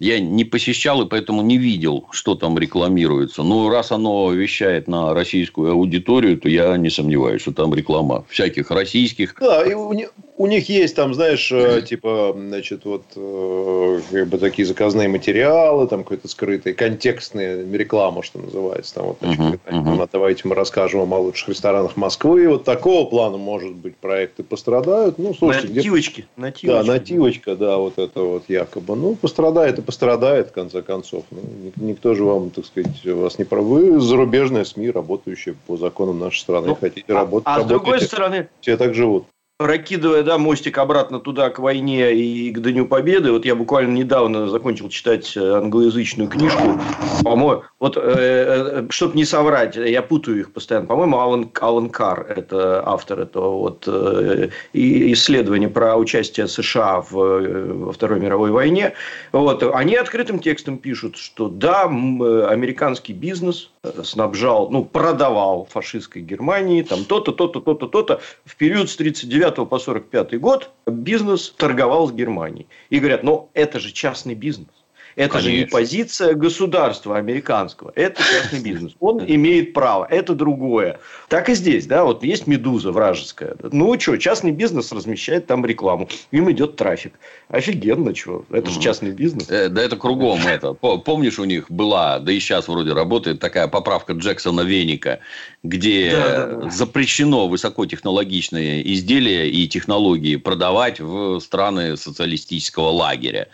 Я 0.00 0.18
не 0.18 0.44
посещал 0.44 1.02
и 1.02 1.08
поэтому 1.08 1.42
не 1.42 1.58
видел, 1.58 2.06
что 2.10 2.34
там 2.34 2.58
рекламируется. 2.58 3.42
Но 3.42 3.70
раз 3.70 3.92
оно 3.92 3.99
вещает 4.32 4.88
на 4.88 5.14
российскую 5.14 5.72
аудиторию, 5.72 6.38
то 6.38 6.48
я 6.48 6.76
не 6.76 6.90
сомневаюсь, 6.90 7.42
что 7.42 7.52
там 7.52 7.74
реклама 7.74 8.24
всяких 8.28 8.70
российских. 8.70 9.34
Да, 9.40 9.64
и 9.64 9.74
у, 9.74 9.94
у 10.36 10.46
них 10.46 10.68
есть 10.68 10.96
там, 10.96 11.14
знаешь, 11.14 11.50
э, 11.52 11.82
типа, 11.82 12.34
значит, 12.36 12.84
вот 12.84 13.04
э, 13.14 14.00
как 14.10 14.28
бы 14.28 14.38
такие 14.38 14.66
заказные 14.66 15.08
материалы, 15.08 15.86
там 15.86 16.02
какой-то 16.02 16.28
скрытый, 16.28 16.72
контекстная 16.72 17.64
реклама, 17.70 18.22
что 18.22 18.38
называется. 18.38 18.94
Там 18.94 19.06
вот, 19.06 19.18
значит, 19.20 19.60
uh-huh, 19.66 19.84
uh-huh. 19.84 20.08
давайте 20.12 20.48
мы 20.48 20.54
расскажем 20.54 21.00
вам 21.00 21.12
о 21.12 21.18
лучших 21.18 21.50
ресторанах 21.50 21.96
Москвы. 21.96 22.44
И 22.44 22.46
вот 22.46 22.64
такого 22.64 23.08
плана, 23.08 23.36
может 23.36 23.74
быть, 23.74 23.96
проекты 23.96 24.42
пострадают. 24.42 25.18
Ну, 25.18 25.34
слушайте, 25.34 25.74
нативочки, 25.74 26.26
нативочки. 26.36 26.86
Да, 26.86 26.92
нативочка, 26.92 27.56
да, 27.56 27.76
вот 27.76 27.98
это 27.98 28.20
вот 28.22 28.44
якобы. 28.48 28.96
Ну, 28.96 29.14
пострадает 29.16 29.78
и 29.78 29.82
пострадает, 29.82 30.48
в 30.48 30.52
конце 30.52 30.82
концов. 30.82 31.24
Ну, 31.30 31.40
никто 31.76 32.14
же 32.14 32.24
вам, 32.24 32.50
так 32.50 32.64
сказать, 32.64 33.04
вас 33.04 33.38
не 33.38 33.44
прав. 33.44 33.60
Вы 33.90 34.00
зарубежная 34.00 34.64
СМИ, 34.64 34.90
работающая 34.92 35.56
по 35.66 35.76
законам 35.76 36.20
нашей 36.20 36.38
страны. 36.38 36.68
Ну, 36.68 36.74
Хотите 36.76 37.12
а, 37.12 37.16
работать, 37.16 37.48
а, 37.48 37.56
а 37.56 37.60
с 37.62 37.64
другой 37.64 38.00
стороны... 38.00 38.48
Все 38.60 38.76
так 38.76 38.94
живут. 38.94 39.26
Прокидывая 39.60 40.22
да, 40.22 40.38
мостик 40.38 40.78
обратно 40.78 41.20
туда, 41.20 41.50
к 41.50 41.58
войне 41.58 42.14
и 42.14 42.50
к 42.50 42.60
Дню 42.60 42.86
Победы, 42.86 43.30
вот 43.30 43.44
я 43.44 43.54
буквально 43.54 43.94
недавно 43.94 44.48
закончил 44.48 44.88
читать 44.88 45.36
э, 45.36 45.40
англоязычную 45.40 46.30
книжку, 46.30 46.80
по-моему, 47.22 47.64
вот, 47.78 47.98
э, 47.98 48.00
э, 48.02 48.86
чтобы 48.88 49.18
не 49.18 49.26
соврать, 49.26 49.76
я 49.76 50.00
путаю 50.00 50.40
их 50.40 50.54
постоянно, 50.54 50.86
по-моему, 50.86 51.18
Алан, 51.18 51.50
Алан 51.60 51.90
Карр, 51.90 52.24
это 52.34 52.82
автор 52.86 53.20
этого 53.20 53.58
вот 53.58 53.84
э, 53.86 54.48
исследования 54.72 55.68
про 55.68 55.94
участие 55.94 56.48
США 56.48 57.02
в, 57.02 57.18
э, 57.18 57.72
во 57.74 57.92
Второй 57.92 58.18
мировой 58.18 58.52
войне, 58.52 58.94
вот, 59.30 59.62
они 59.74 59.94
открытым 59.94 60.38
текстом 60.38 60.78
пишут, 60.78 61.18
что 61.18 61.48
да, 61.48 61.82
американский 61.82 63.12
бизнес 63.12 63.70
снабжал, 64.04 64.70
ну, 64.70 64.84
продавал 64.84 65.64
фашистской 65.64 66.22
Германии, 66.22 66.82
там 66.82 67.04
то-то, 67.04 67.32
то-то, 67.32 67.60
то-то, 67.60 67.86
то-то, 67.86 68.20
в 68.44 68.56
период 68.56 68.90
с 68.90 68.96
39 68.96 69.68
по 69.68 69.78
45 69.78 70.38
год 70.38 70.70
бизнес 70.86 71.50
торговал 71.56 72.08
с 72.08 72.12
Германией. 72.12 72.66
И 72.90 72.98
говорят, 72.98 73.22
ну 73.22 73.50
это 73.54 73.80
же 73.80 73.92
частный 73.92 74.34
бизнес. 74.34 74.68
Это 75.16 75.34
Конечно. 75.34 75.50
же 75.50 75.56
не 75.58 75.64
позиция 75.66 76.34
государства 76.34 77.16
американского. 77.16 77.92
Это 77.94 78.22
частный 78.22 78.60
бизнес. 78.60 78.92
Он 79.00 79.24
имеет 79.26 79.72
право. 79.72 80.06
Это 80.08 80.34
другое. 80.34 81.00
Так 81.28 81.48
и 81.48 81.54
здесь. 81.54 81.86
Да, 81.86 82.04
вот 82.04 82.22
есть 82.22 82.46
«Медуза» 82.46 82.92
вражеская. 82.92 83.56
Ну, 83.72 83.98
что, 83.98 84.16
частный 84.16 84.52
бизнес 84.52 84.92
размещает 84.92 85.46
там 85.46 85.66
рекламу. 85.66 86.08
Им 86.30 86.50
идет 86.50 86.76
трафик. 86.76 87.14
Офигенно, 87.48 88.14
что. 88.14 88.44
Это 88.50 88.70
же 88.70 88.80
частный 88.80 89.10
бизнес. 89.10 89.50
Э, 89.50 89.68
да 89.68 89.82
это 89.82 89.96
кругом 89.96 90.40
это. 90.46 90.74
Помнишь, 90.74 91.38
у 91.38 91.44
них 91.44 91.70
была, 91.70 92.18
да 92.18 92.32
и 92.32 92.40
сейчас 92.40 92.68
вроде 92.68 92.92
работает 92.92 93.40
такая 93.40 93.68
поправка 93.68 94.12
Джексона 94.12 94.62
Веника, 94.62 95.20
где 95.62 96.12
да, 96.12 96.46
да, 96.46 96.56
да. 96.56 96.70
запрещено 96.70 97.48
высокотехнологичные 97.48 98.92
изделия 98.94 99.48
и 99.50 99.68
технологии 99.68 100.36
продавать 100.36 101.00
в 101.00 101.40
страны 101.40 101.96
социалистического 101.96 102.88
лагеря. 102.88 103.48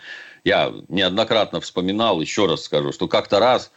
Я 0.47 0.71
неоднократно 0.87 1.59
вспоминал, 1.59 2.21
еще 2.21 2.45
раз 2.45 2.63
скажу, 2.63 2.93
что 2.93 3.09
как-то 3.09 3.39
раз 3.39 3.69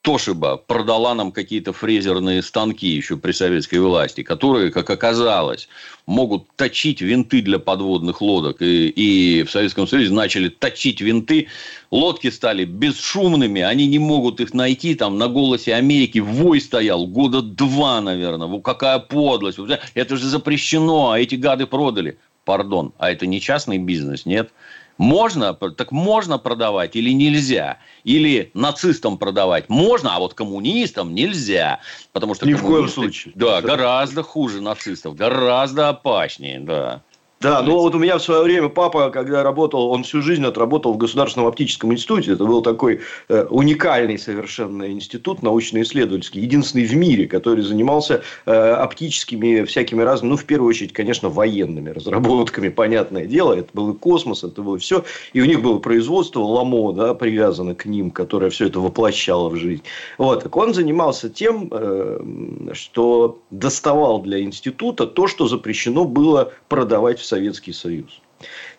Тошиба 0.00 0.56
продала 0.56 1.14
нам 1.14 1.32
какие-то 1.32 1.74
фрезерные 1.74 2.42
станки 2.42 2.86
еще 2.86 3.18
при 3.18 3.32
советской 3.32 3.78
власти, 3.78 4.22
которые, 4.22 4.70
как 4.70 4.88
оказалось, 4.88 5.68
могут 6.06 6.46
точить 6.56 7.02
винты 7.02 7.42
для 7.42 7.58
подводных 7.58 8.22
лодок. 8.22 8.62
И, 8.62 8.88
и 8.88 9.42
в 9.42 9.50
Советском 9.50 9.86
Союзе 9.86 10.14
начали 10.14 10.48
точить 10.48 11.02
винты. 11.02 11.48
Лодки 11.90 12.30
стали 12.30 12.64
бесшумными, 12.64 13.60
они 13.60 13.86
не 13.86 13.98
могут 13.98 14.40
их 14.40 14.54
найти. 14.54 14.94
Там 14.94 15.18
на 15.18 15.28
«Голосе 15.28 15.74
Америки» 15.74 16.20
вой 16.20 16.58
стоял 16.58 17.06
года 17.06 17.42
два, 17.42 18.00
наверное. 18.00 18.46
Вот 18.48 18.62
какая 18.62 18.98
подлость. 18.98 19.58
Это 19.92 20.16
же 20.16 20.26
запрещено, 20.26 21.10
а 21.10 21.18
эти 21.18 21.34
гады 21.34 21.66
продали. 21.66 22.16
Пардон, 22.46 22.92
а 22.98 23.10
это 23.10 23.26
не 23.26 23.42
частный 23.42 23.78
бизнес, 23.78 24.26
нет? 24.26 24.50
Можно, 24.98 25.54
так 25.54 25.90
можно 25.92 26.38
продавать 26.38 26.94
или 26.96 27.10
нельзя? 27.10 27.78
Или 28.04 28.50
нацистам 28.54 29.18
продавать 29.18 29.68
можно, 29.68 30.14
а 30.14 30.18
вот 30.18 30.34
коммунистам 30.34 31.14
нельзя. 31.14 31.80
Потому 32.12 32.34
что 32.34 32.46
Ни 32.46 32.54
в 32.54 32.62
коем 32.62 32.88
случае. 32.88 33.32
Да, 33.36 33.60
гораздо 33.60 34.22
хуже 34.22 34.60
нацистов, 34.60 35.16
гораздо 35.16 35.88
опаснее, 35.88 36.60
да. 36.60 37.02
Да, 37.44 37.60
ну 37.60 37.74
вот 37.78 37.94
у 37.94 37.98
меня 37.98 38.16
в 38.16 38.22
свое 38.22 38.42
время 38.42 38.70
папа, 38.70 39.10
когда 39.10 39.42
работал, 39.42 39.90
он 39.90 40.02
всю 40.02 40.22
жизнь 40.22 40.46
отработал 40.46 40.94
в 40.94 40.96
Государственном 40.96 41.46
оптическом 41.46 41.92
институте. 41.92 42.32
Это 42.32 42.46
был 42.46 42.62
такой 42.62 43.00
э, 43.28 43.44
уникальный 43.50 44.18
совершенно 44.18 44.90
институт 44.90 45.42
научно-исследовательский, 45.42 46.40
единственный 46.40 46.86
в 46.86 46.96
мире, 46.96 47.26
который 47.26 47.62
занимался 47.62 48.22
э, 48.46 48.50
оптическими 48.50 49.64
всякими 49.64 50.00
разными, 50.00 50.30
ну, 50.30 50.36
в 50.38 50.46
первую 50.46 50.70
очередь, 50.70 50.94
конечно, 50.94 51.28
военными 51.28 51.90
разработками, 51.90 52.70
понятное 52.70 53.26
дело. 53.26 53.52
Это 53.52 53.68
был 53.74 53.92
и 53.92 53.94
космос, 53.94 54.42
это 54.42 54.62
было 54.62 54.78
все. 54.78 55.04
И 55.34 55.42
у 55.42 55.44
них 55.44 55.60
было 55.60 55.78
производство 55.80 56.40
ЛАМО, 56.40 56.92
да, 56.94 57.12
привязано 57.12 57.74
к 57.74 57.84
ним, 57.84 58.10
которое 58.10 58.48
все 58.48 58.68
это 58.68 58.80
воплощало 58.80 59.50
в 59.50 59.56
жизнь. 59.56 59.82
Вот, 60.16 60.44
так 60.44 60.56
он 60.56 60.72
занимался 60.72 61.28
тем, 61.28 61.68
э, 61.70 62.72
что 62.72 63.42
доставал 63.50 64.22
для 64.22 64.40
института 64.40 65.06
то, 65.06 65.26
что 65.26 65.46
запрещено 65.46 66.06
было 66.06 66.50
продавать 66.70 67.18
в 67.18 67.33
Советский 67.34 67.72
Союз. 67.72 68.20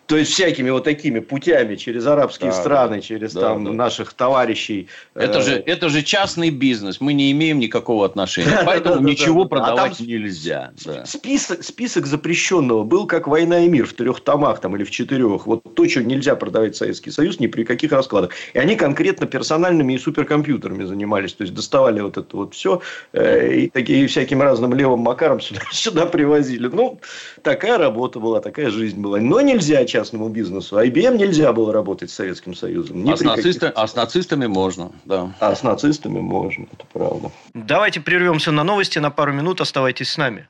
То 0.06 0.16
есть 0.16 0.32
всякими 0.32 0.70
вот 0.70 0.84
такими 0.84 1.18
путями 1.18 1.74
через 1.74 2.06
арабские 2.06 2.50
да, 2.50 2.56
страны, 2.56 3.00
через 3.00 3.32
да, 3.32 3.40
там 3.40 3.64
да. 3.64 3.72
наших 3.72 4.12
товарищей. 4.14 4.88
Это 5.14 5.42
же 5.42 5.56
э, 5.56 5.62
это 5.66 5.88
же 5.88 6.02
частный 6.02 6.50
бизнес, 6.50 7.00
мы 7.00 7.12
не 7.12 7.32
имеем 7.32 7.58
никакого 7.58 8.06
отношения, 8.06 8.62
поэтому 8.64 9.00
ничего 9.00 9.42
а 9.42 9.48
продавать 9.48 10.00
нельзя. 10.00 10.72
Список 11.04 11.64
список 11.64 12.06
запрещенного 12.06 12.84
был 12.84 13.06
как 13.06 13.26
война 13.26 13.64
и 13.64 13.68
мир 13.68 13.86
в 13.86 13.94
трех 13.94 14.20
томах 14.20 14.60
там 14.60 14.76
или 14.76 14.84
в 14.84 14.90
четырех. 14.90 15.46
Вот 15.46 15.62
то, 15.74 15.88
что 15.88 16.02
нельзя 16.02 16.36
продавать 16.36 16.74
в 16.74 16.78
Советский 16.78 17.10
Союз 17.10 17.40
ни 17.40 17.48
при 17.48 17.64
каких 17.64 17.92
раскладах. 17.92 18.30
И 18.54 18.58
они 18.58 18.76
конкретно 18.76 19.26
персональными 19.26 19.94
и 19.94 19.98
суперкомпьютерами 19.98 20.84
занимались, 20.84 21.32
то 21.32 21.42
есть 21.42 21.54
доставали 21.54 22.00
вот 22.00 22.16
это 22.16 22.36
вот 22.36 22.54
все 22.54 22.80
э, 23.12 23.54
и 23.54 23.68
такие 23.68 24.06
всяким 24.06 24.42
разным 24.42 24.72
левым 24.72 25.00
макаром 25.00 25.40
сюда, 25.46 25.62
сюда 25.72 26.06
привозили. 26.06 26.68
Ну 26.68 27.00
такая 27.42 27.78
работа 27.78 28.20
была, 28.20 28.40
такая 28.40 28.70
жизнь 28.70 29.00
была. 29.00 29.18
Но 29.18 29.40
нельзя 29.40 29.84
частному 29.96 30.28
бизнесу. 30.28 30.76
А 30.76 30.84
IBM 30.84 31.16
нельзя 31.16 31.52
было 31.52 31.72
работать 31.72 32.10
с 32.10 32.14
Советским 32.14 32.54
Союзом. 32.54 33.08
А 33.08 33.16
с, 33.16 33.22
нацисты... 33.22 33.66
а 33.66 33.86
с 33.86 33.94
нацистами 33.94 34.46
можно, 34.46 34.92
да. 35.04 35.32
А 35.40 35.54
с 35.54 35.62
нацистами 35.62 36.20
можно, 36.20 36.66
это 36.72 36.84
правда. 36.92 37.30
Давайте 37.54 38.00
прервемся 38.00 38.52
на 38.52 38.62
новости 38.64 38.98
на 38.98 39.10
пару 39.10 39.32
минут. 39.32 39.60
Оставайтесь 39.60 40.10
с 40.10 40.18
нами. 40.18 40.48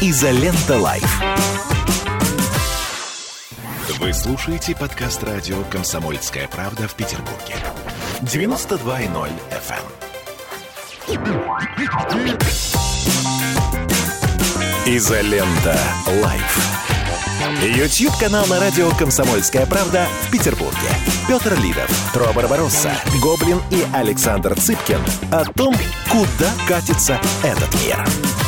Изолента 0.00 0.78
Live. 0.78 1.22
Вы 3.98 4.12
слушаете 4.12 4.76
подкаст 4.76 5.24
радио 5.24 5.56
«Комсомольская 5.70 6.46
правда» 6.46 6.86
в 6.86 6.94
Петербурге. 6.94 7.56
92.0 8.22 9.30
FM. 9.50 10.06
Изолента. 14.88 15.76
Live. 16.22 16.58
YouTube-канал 17.60 18.46
на 18.46 18.60
радио 18.60 18.88
«Комсомольская 18.90 19.66
правда» 19.66 20.06
в 20.22 20.30
Петербурге. 20.30 20.76
Петр 21.26 21.58
Лидов, 21.60 21.90
True 22.14 22.32
Барбаросса, 22.32 22.92
Гоблин 23.20 23.60
и 23.72 23.84
Александр 23.92 24.54
Цыпкин 24.54 25.00
о 25.32 25.44
том, 25.44 25.74
куда 26.08 26.52
катится 26.68 27.20
этот 27.42 27.74
мир. 27.82 28.45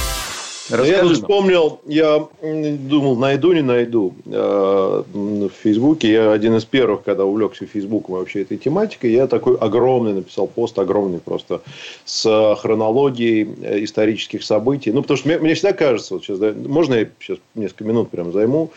Расскажи 0.70 0.92
я 0.92 1.00
тут 1.00 1.12
вспомнил, 1.14 1.80
я 1.86 2.26
думал, 2.42 3.16
найду, 3.16 3.52
не 3.52 3.62
найду. 3.62 4.14
Э, 4.26 5.02
в 5.12 5.50
Фейсбуке 5.62 6.12
я 6.12 6.32
один 6.32 6.56
из 6.56 6.64
первых, 6.64 7.04
когда 7.04 7.24
увлекся 7.24 7.64
Фейсбуком 7.66 8.16
вообще 8.16 8.42
этой 8.42 8.58
тематикой, 8.58 9.12
я 9.12 9.26
такой 9.26 9.56
огромный 9.56 10.12
написал 10.12 10.46
пост, 10.46 10.78
огромный 10.78 11.20
просто, 11.20 11.62
с 12.04 12.56
хронологией 12.60 13.48
э, 13.62 13.84
исторических 13.84 14.42
событий. 14.42 14.92
Ну, 14.92 15.02
потому 15.02 15.16
что 15.16 15.28
мне, 15.28 15.38
мне 15.38 15.54
всегда 15.54 15.72
кажется, 15.72 16.14
вот 16.14 16.24
сейчас, 16.24 16.38
можно 16.66 16.94
я 16.94 17.08
сейчас 17.18 17.38
несколько 17.54 17.84
минут 17.84 18.10
прям 18.10 18.32
займу, 18.32 18.70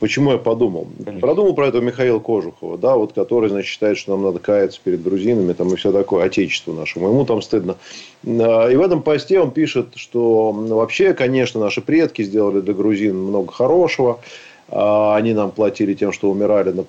Почему 0.00 0.32
я 0.32 0.38
подумал? 0.38 0.88
Продумал 1.20 1.54
про 1.54 1.68
этого 1.68 1.82
Михаила 1.82 2.18
Кожухова, 2.18 2.76
да, 2.76 2.96
вот, 2.96 3.12
который, 3.12 3.48
значит, 3.48 3.70
считает, 3.70 3.96
что 3.96 4.12
нам 4.12 4.24
надо 4.24 4.40
каяться 4.40 4.80
перед 4.82 5.02
грузинами 5.02 5.52
там, 5.52 5.72
и 5.72 5.76
все 5.76 5.92
такое, 5.92 6.24
отечество 6.24 6.72
нашему. 6.72 7.08
Ему 7.08 7.24
там 7.24 7.40
стыдно. 7.42 7.76
А, 8.26 8.68
и 8.68 8.74
в 8.74 8.80
этом 8.80 9.02
посте 9.02 9.38
он 9.40 9.52
пишет, 9.52 9.90
что 9.94 10.50
вообще, 10.50 11.14
конечно, 11.14 11.60
наши 11.60 11.80
предки 11.80 12.22
сделали 12.22 12.60
для 12.60 12.74
грузин 12.74 13.16
много 13.16 13.52
хорошего. 13.52 14.18
А, 14.68 15.16
они 15.16 15.34
нам 15.34 15.50
платили 15.50 15.92
тем, 15.94 16.12
что 16.12 16.30
умирали 16.30 16.72
на, 16.72 16.82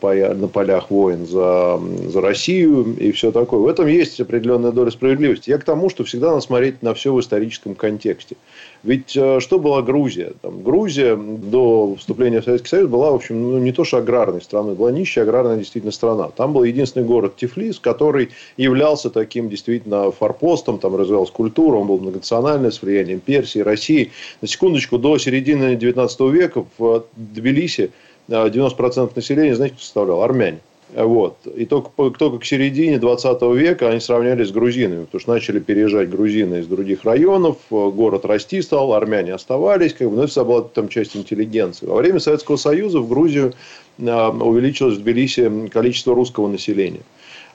полях 0.47 0.89
войн 0.89 1.27
за, 1.27 1.79
за 2.07 2.21
Россию 2.21 2.95
и 2.97 3.11
все 3.11 3.31
такое. 3.31 3.59
В 3.59 3.67
этом 3.67 3.87
есть 3.87 4.19
определенная 4.21 4.71
доля 4.71 4.89
справедливости. 4.89 5.49
Я 5.49 5.57
к 5.57 5.65
тому, 5.65 5.89
что 5.89 6.05
всегда 6.05 6.29
надо 6.29 6.41
смотреть 6.41 6.81
на 6.81 6.93
все 6.93 7.13
в 7.13 7.19
историческом 7.19 7.75
контексте. 7.75 8.37
Ведь 8.83 9.15
э, 9.15 9.39
что 9.39 9.59
была 9.59 9.81
Грузия? 9.81 10.33
Там, 10.41 10.61
Грузия 10.61 11.15
до 11.15 11.95
вступления 11.95 12.41
в 12.41 12.43
Советский 12.43 12.67
Союз 12.67 12.89
была, 12.89 13.11
в 13.11 13.15
общем, 13.15 13.41
ну, 13.41 13.57
не 13.57 13.71
то 13.71 13.85
что 13.85 13.97
аграрной 13.97 14.41
страной, 14.41 14.75
была 14.75 14.91
нищая 14.91 15.23
аграрная 15.23 15.55
действительно 15.55 15.93
страна. 15.93 16.29
Там 16.35 16.51
был 16.51 16.63
единственный 16.63 17.05
город 17.05 17.37
Тифлис, 17.37 17.79
который 17.79 18.29
являлся 18.57 19.09
таким 19.09 19.49
действительно 19.49 20.11
форпостом, 20.11 20.79
там 20.79 20.97
развивалась 20.97 21.31
культура, 21.31 21.77
он 21.77 21.87
был 21.87 21.99
многонациональный, 21.99 22.73
с 22.73 22.81
влиянием 22.81 23.21
Персии, 23.21 23.59
России. 23.59 24.11
На 24.41 24.49
секундочку, 24.49 24.97
до 24.97 25.17
середины 25.17 25.77
19 25.77 26.19
века 26.31 26.65
в 26.77 27.05
Тбилиси 27.15 27.91
90% 28.27 29.05
э, 29.05 29.09
населения, 29.15 29.55
знаете, 29.55 29.75
кто 29.75 29.83
составлял? 29.83 30.21
Армяне. 30.23 30.59
Вот. 30.95 31.37
И 31.55 31.65
только, 31.65 31.89
только 32.11 32.39
к 32.39 32.45
середине 32.45 32.99
20 32.99 33.41
века 33.55 33.89
они 33.89 33.99
сравнялись 33.99 34.49
с 34.49 34.51
грузинами, 34.51 35.05
потому 35.05 35.21
что 35.21 35.33
начали 35.33 35.59
переезжать 35.59 36.09
грузины 36.09 36.59
из 36.59 36.67
других 36.67 37.03
районов, 37.03 37.57
город 37.69 38.25
расти 38.25 38.61
стал, 38.61 38.93
армяне 38.93 39.33
оставались, 39.33 39.93
как 39.93 40.09
бы, 40.09 40.17
но 40.17 40.23
это 40.25 40.43
была 40.43 40.61
там 40.61 40.89
часть 40.89 41.15
интеллигенции. 41.15 41.87
Во 41.87 41.95
время 41.95 42.19
Советского 42.19 42.57
Союза 42.57 42.99
в 42.99 43.09
Грузию 43.09 43.53
а, 44.01 44.29
увеличилось 44.29 44.97
в 44.97 45.01
Тбилиси 45.01 45.67
количество 45.69 46.13
русского 46.13 46.47
населения. 46.47 47.01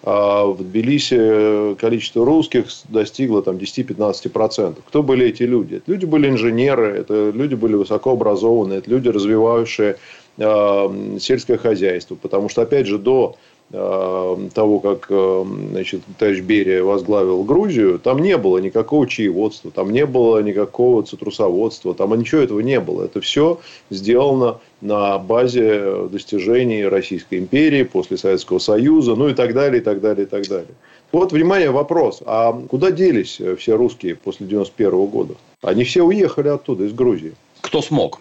А 0.03 0.46
в 0.46 0.59
Тбилиси 0.62 1.74
количество 1.74 2.24
русских 2.24 2.66
достигло 2.88 3.42
там, 3.42 3.57
10-15%. 3.57 4.77
Кто 4.87 5.03
были 5.03 5.27
эти 5.27 5.42
люди? 5.42 5.77
Это 5.77 5.90
люди 5.90 6.05
были 6.05 6.29
инженеры, 6.29 6.98
это 6.98 7.31
люди 7.31 7.55
были 7.55 7.74
высокообразованные, 7.74 8.79
это 8.79 8.90
люди, 8.90 9.09
развивающие 9.09 9.90
э, 9.90 9.96
сельское 10.38 11.59
хозяйство. 11.59 12.14
Потому 12.14 12.48
что, 12.48 12.62
опять 12.62 12.87
же, 12.87 12.98
до 12.98 13.37
э, 13.72 14.37
того, 14.55 14.79
как 14.79 15.07
э, 15.11 15.44
значит, 15.70 16.03
товарищ 16.16 16.40
Берия 16.40 16.83
возглавил 16.85 17.42
Грузию, 17.42 17.98
там 17.98 18.20
не 18.20 18.37
было 18.37 18.59
никакого 18.59 19.09
чаеводства, 19.09 19.70
там 19.72 19.90
не 19.90 20.07
было 20.07 20.40
никакого 20.40 21.03
цитрусоводства, 21.03 21.94
там 21.94 22.16
ничего 22.16 22.40
этого 22.40 22.61
не 22.61 22.79
было. 22.79 23.05
Это 23.05 23.20
все 23.20 23.59
сделано 23.90 24.59
на 24.81 25.18
базе 25.18 26.07
достижений 26.09 26.85
Российской 26.85 27.40
империи, 27.40 27.83
после 27.83 28.16
Советского 28.16 28.61
Союза, 28.61 29.16
ну 29.16 29.29
и 29.29 29.35
так 29.35 29.55
далее, 29.55 29.81
и 29.81 29.85
так 29.85 30.01
далее, 30.01 30.24
и 30.24 30.29
так 30.29 30.46
далее. 30.46 30.74
Вот, 31.11 31.33
внимание, 31.33 31.70
вопрос. 31.70 32.22
А 32.27 32.53
куда 32.53 32.92
делись 32.92 33.40
все 33.59 33.77
русские 33.77 34.14
после 34.14 34.46
91 34.46 35.07
года? 35.07 35.35
Они 35.62 35.83
все 35.83 36.03
уехали 36.03 36.48
оттуда, 36.48 36.85
из 36.85 36.92
Грузии. 36.92 37.35
Кто 37.61 37.83
смог? 37.83 38.20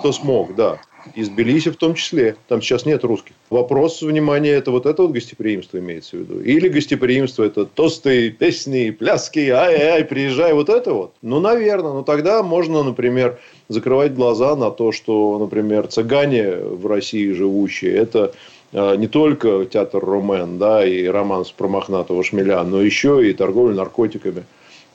Кто 0.00 0.12
смог, 0.12 0.54
да. 0.54 0.78
Из 1.14 1.28
Тбилиси 1.28 1.70
в 1.70 1.76
том 1.76 1.94
числе. 1.94 2.36
Там 2.48 2.62
сейчас 2.62 2.86
нет 2.86 3.04
русских. 3.04 3.34
Вопрос, 3.50 4.02
внимания, 4.02 4.50
это 4.50 4.70
вот 4.70 4.86
это 4.86 5.02
вот 5.02 5.12
гостеприимство 5.12 5.78
имеется 5.78 6.16
в 6.16 6.20
виду? 6.20 6.40
Или 6.40 6.68
гостеприимство 6.68 7.44
это 7.44 7.66
тосты, 7.66 8.30
песни, 8.30 8.90
пляски, 8.90 9.50
ай-ай, 9.50 10.04
приезжай, 10.04 10.54
вот 10.54 10.68
это 10.68 10.94
вот? 10.94 11.12
Ну, 11.22 11.40
наверное. 11.40 11.92
Но 11.92 12.02
тогда 12.02 12.42
можно, 12.42 12.82
например, 12.82 13.38
закрывать 13.68 14.14
глаза 14.14 14.56
на 14.56 14.70
то, 14.70 14.92
что, 14.92 15.38
например, 15.38 15.86
цыгане 15.88 16.56
в 16.56 16.86
России 16.86 17.32
живущие, 17.32 17.94
это 17.94 18.32
а, 18.72 18.96
не 18.96 19.06
только 19.06 19.64
театр 19.66 20.04
Ромен, 20.04 20.58
да, 20.58 20.84
и 20.84 21.06
романс 21.06 21.50
про 21.52 21.68
мохнатого 21.68 22.24
шмеля, 22.24 22.62
но 22.64 22.82
еще 22.82 23.28
и 23.28 23.32
торговля 23.32 23.74
наркотиками, 23.74 24.44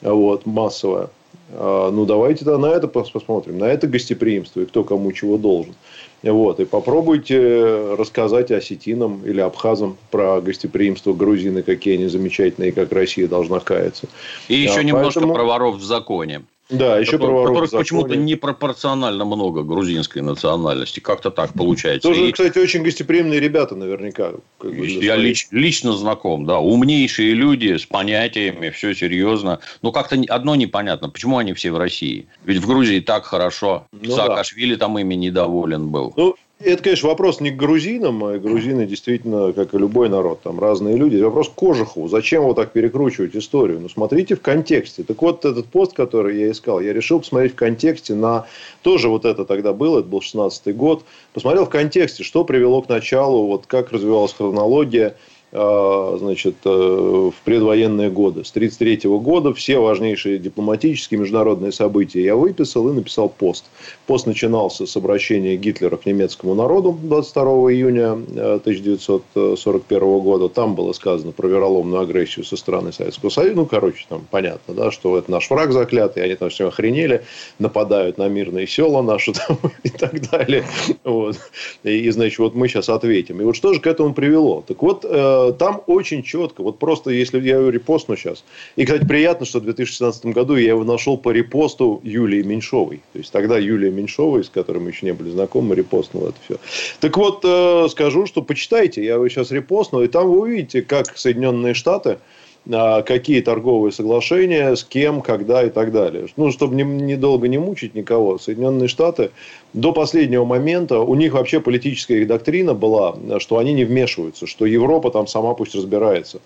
вот, 0.02 0.44
массовая. 0.44 1.08
А, 1.52 1.90
ну, 1.90 2.04
давайте 2.04 2.44
тогда 2.44 2.58
на 2.58 2.72
это 2.72 2.88
посмотрим, 2.88 3.58
на 3.58 3.64
это 3.64 3.86
гостеприимство 3.86 4.60
и 4.60 4.66
кто 4.66 4.84
кому 4.84 5.10
чего 5.12 5.38
должен. 5.38 5.74
Вот, 6.22 6.60
и 6.60 6.66
попробуйте 6.66 7.94
рассказать 7.96 8.50
осетинам 8.50 9.22
или 9.24 9.40
абхазам 9.40 9.96
про 10.10 10.40
гостеприимство 10.40 11.14
грузины, 11.14 11.62
какие 11.62 11.94
они 11.94 12.08
замечательные, 12.08 12.70
и 12.70 12.72
как 12.72 12.92
Россия 12.92 13.26
должна 13.26 13.60
каяться. 13.60 14.06
И 14.48 14.54
еще 14.54 14.80
а, 14.80 14.82
немножко 14.82 15.20
поэтому... 15.20 15.34
про 15.34 15.44
воров 15.44 15.76
в 15.76 15.82
законе. 15.82 16.42
Да, 16.70 16.98
еще 16.98 17.18
про 17.18 17.46
Которых 17.46 17.70
почему-то 17.70 18.16
непропорционально 18.16 19.24
много 19.24 19.62
грузинской 19.62 20.22
национальности. 20.22 21.00
Как-то 21.00 21.30
так 21.30 21.52
получается. 21.52 22.08
Тоже, 22.08 22.28
и... 22.28 22.32
кстати, 22.32 22.58
очень 22.58 22.82
гостеприимные 22.82 23.40
ребята 23.40 23.74
наверняка. 23.74 24.32
Как 24.58 24.74
бы, 24.74 24.86
Я 24.86 25.16
лич, 25.16 25.48
лично 25.50 25.92
знаком, 25.92 26.46
да. 26.46 26.58
Умнейшие 26.58 27.34
люди 27.34 27.76
с 27.76 27.84
понятиями, 27.86 28.70
все 28.70 28.94
серьезно. 28.94 29.60
Но 29.82 29.92
как-то 29.92 30.20
одно 30.28 30.54
непонятно, 30.54 31.08
почему 31.08 31.38
они 31.38 31.52
все 31.54 31.72
в 31.72 31.78
России? 31.78 32.26
Ведь 32.44 32.58
в 32.58 32.66
Грузии 32.66 33.00
так 33.00 33.24
хорошо. 33.24 33.86
Ну, 33.92 34.14
Саакашвили 34.14 34.74
да. 34.74 34.86
там 34.86 34.98
ими 34.98 35.14
недоволен 35.14 35.88
был. 35.88 36.12
Ну, 36.16 36.36
это, 36.62 36.82
конечно, 36.82 37.08
вопрос 37.08 37.40
не 37.40 37.50
к 37.50 37.56
грузинам, 37.56 38.22
а 38.24 38.38
грузины 38.38 38.86
действительно, 38.86 39.52
как 39.52 39.74
и 39.74 39.78
любой 39.78 40.08
народ, 40.08 40.42
там 40.42 40.60
разные 40.60 40.96
люди. 40.96 41.16
Вопрос 41.16 41.48
к 41.48 41.54
Кожухову. 41.54 42.08
Зачем 42.08 42.42
вот 42.42 42.56
так 42.56 42.72
перекручивать 42.72 43.34
историю? 43.34 43.80
Ну, 43.80 43.88
смотрите 43.88 44.36
в 44.36 44.42
контексте. 44.42 45.02
Так 45.02 45.20
вот, 45.22 45.44
этот 45.44 45.66
пост, 45.66 45.94
который 45.94 46.38
я 46.38 46.50
искал, 46.50 46.80
я 46.80 46.92
решил 46.92 47.20
посмотреть 47.20 47.52
в 47.52 47.56
контексте 47.56 48.14
на... 48.14 48.46
Тоже 48.82 49.08
вот 49.08 49.24
это 49.24 49.44
тогда 49.44 49.72
было, 49.72 50.00
это 50.00 50.08
был 50.08 50.20
16-й 50.20 50.72
год. 50.72 51.04
Посмотрел 51.32 51.64
в 51.64 51.70
контексте, 51.70 52.24
что 52.24 52.44
привело 52.44 52.82
к 52.82 52.88
началу, 52.88 53.46
вот 53.46 53.66
как 53.66 53.90
развивалась 53.92 54.34
хронология 54.34 55.16
значит, 55.52 56.56
э, 56.64 56.68
в 56.68 57.34
предвоенные 57.44 58.08
годы. 58.10 58.44
С 58.44 58.50
1933 58.50 59.10
года 59.18 59.52
все 59.52 59.78
важнейшие 59.78 60.38
дипломатические 60.38 61.18
международные 61.20 61.72
события 61.72 62.22
я 62.22 62.36
выписал 62.36 62.88
и 62.88 62.92
написал 62.92 63.28
пост. 63.28 63.64
Пост 64.06 64.26
начинался 64.26 64.86
с 64.86 64.96
обращения 64.96 65.56
Гитлера 65.56 65.96
к 65.96 66.06
немецкому 66.06 66.54
народу 66.54 66.96
22 67.02 67.42
июня 67.72 68.12
1941 68.12 70.02
э, 70.02 70.20
года. 70.20 70.48
Там 70.48 70.76
было 70.76 70.92
сказано 70.92 71.32
про 71.32 71.48
вероломную 71.48 72.02
агрессию 72.02 72.44
со 72.44 72.56
стороны 72.56 72.92
Советского 72.92 73.30
Союза. 73.30 73.56
Ну, 73.56 73.66
короче, 73.66 74.06
там 74.08 74.26
понятно, 74.30 74.74
да, 74.74 74.92
что 74.92 75.18
это 75.18 75.30
наш 75.32 75.50
враг 75.50 75.72
заклятый, 75.72 76.22
они 76.22 76.36
там 76.36 76.50
все 76.50 76.68
охренели, 76.68 77.24
нападают 77.58 78.18
на 78.18 78.28
мирные 78.28 78.68
села 78.68 79.02
наши 79.02 79.32
там, 79.32 79.58
и 79.82 79.88
так 79.88 80.30
далее. 80.30 80.64
Вот. 81.02 81.38
И, 81.82 82.08
значит, 82.10 82.38
вот 82.38 82.54
мы 82.54 82.68
сейчас 82.68 82.88
ответим. 82.88 83.40
И 83.40 83.44
вот 83.44 83.56
что 83.56 83.74
же 83.74 83.80
к 83.80 83.86
этому 83.88 84.14
привело? 84.14 84.62
Так 84.66 84.80
вот, 84.82 85.04
э, 85.04 85.39
там 85.58 85.82
очень 85.86 86.22
четко, 86.22 86.62
вот 86.62 86.78
просто 86.78 87.10
если 87.10 87.40
я 87.40 87.56
его 87.56 87.70
репостну 87.70 88.16
сейчас, 88.16 88.44
и, 88.76 88.84
кстати, 88.84 89.06
приятно, 89.06 89.46
что 89.46 89.60
в 89.60 89.64
2016 89.64 90.26
году 90.26 90.56
я 90.56 90.68
его 90.68 90.84
нашел 90.84 91.16
по 91.16 91.30
репосту 91.30 92.00
Юлии 92.02 92.42
Меньшовой. 92.42 93.00
То 93.12 93.18
есть, 93.18 93.32
тогда 93.32 93.58
Юлия 93.58 93.90
Меньшова, 93.90 94.42
с 94.42 94.48
которой 94.48 94.78
мы 94.78 94.90
еще 94.90 95.06
не 95.06 95.12
были 95.12 95.30
знакомы, 95.30 95.74
репостнула 95.74 96.28
это 96.28 96.38
все. 96.44 96.56
Так 97.00 97.16
вот, 97.16 97.40
э, 97.44 97.88
скажу, 97.90 98.26
что 98.26 98.42
почитайте, 98.42 99.04
я 99.04 99.14
его 99.14 99.28
сейчас 99.28 99.50
репостнул, 99.50 100.02
и 100.02 100.08
там 100.08 100.28
вы 100.28 100.40
увидите, 100.40 100.82
как 100.82 101.16
Соединенные 101.16 101.74
Штаты– 101.74 102.18
какие 102.68 103.40
торговые 103.40 103.92
соглашения, 103.92 104.76
с 104.76 104.84
кем, 104.84 105.22
когда 105.22 105.62
и 105.62 105.70
так 105.70 105.92
далее. 105.92 106.26
Ну, 106.36 106.50
чтобы 106.50 106.74
недолго 106.74 107.48
не, 107.48 107.56
не 107.56 107.58
мучить 107.58 107.94
никого, 107.94 108.38
Соединенные 108.38 108.88
Штаты 108.88 109.30
до 109.72 109.92
последнего 109.92 110.44
момента, 110.44 111.00
у 111.00 111.14
них 111.14 111.34
вообще 111.34 111.60
политическая 111.60 112.18
их 112.18 112.26
доктрина 112.26 112.74
была, 112.74 113.16
что 113.38 113.58
они 113.58 113.72
не 113.72 113.84
вмешиваются, 113.84 114.46
что 114.46 114.66
Европа 114.66 115.10
там 115.10 115.26
сама 115.26 115.54
пусть 115.54 115.74
разбирается. 115.74 116.40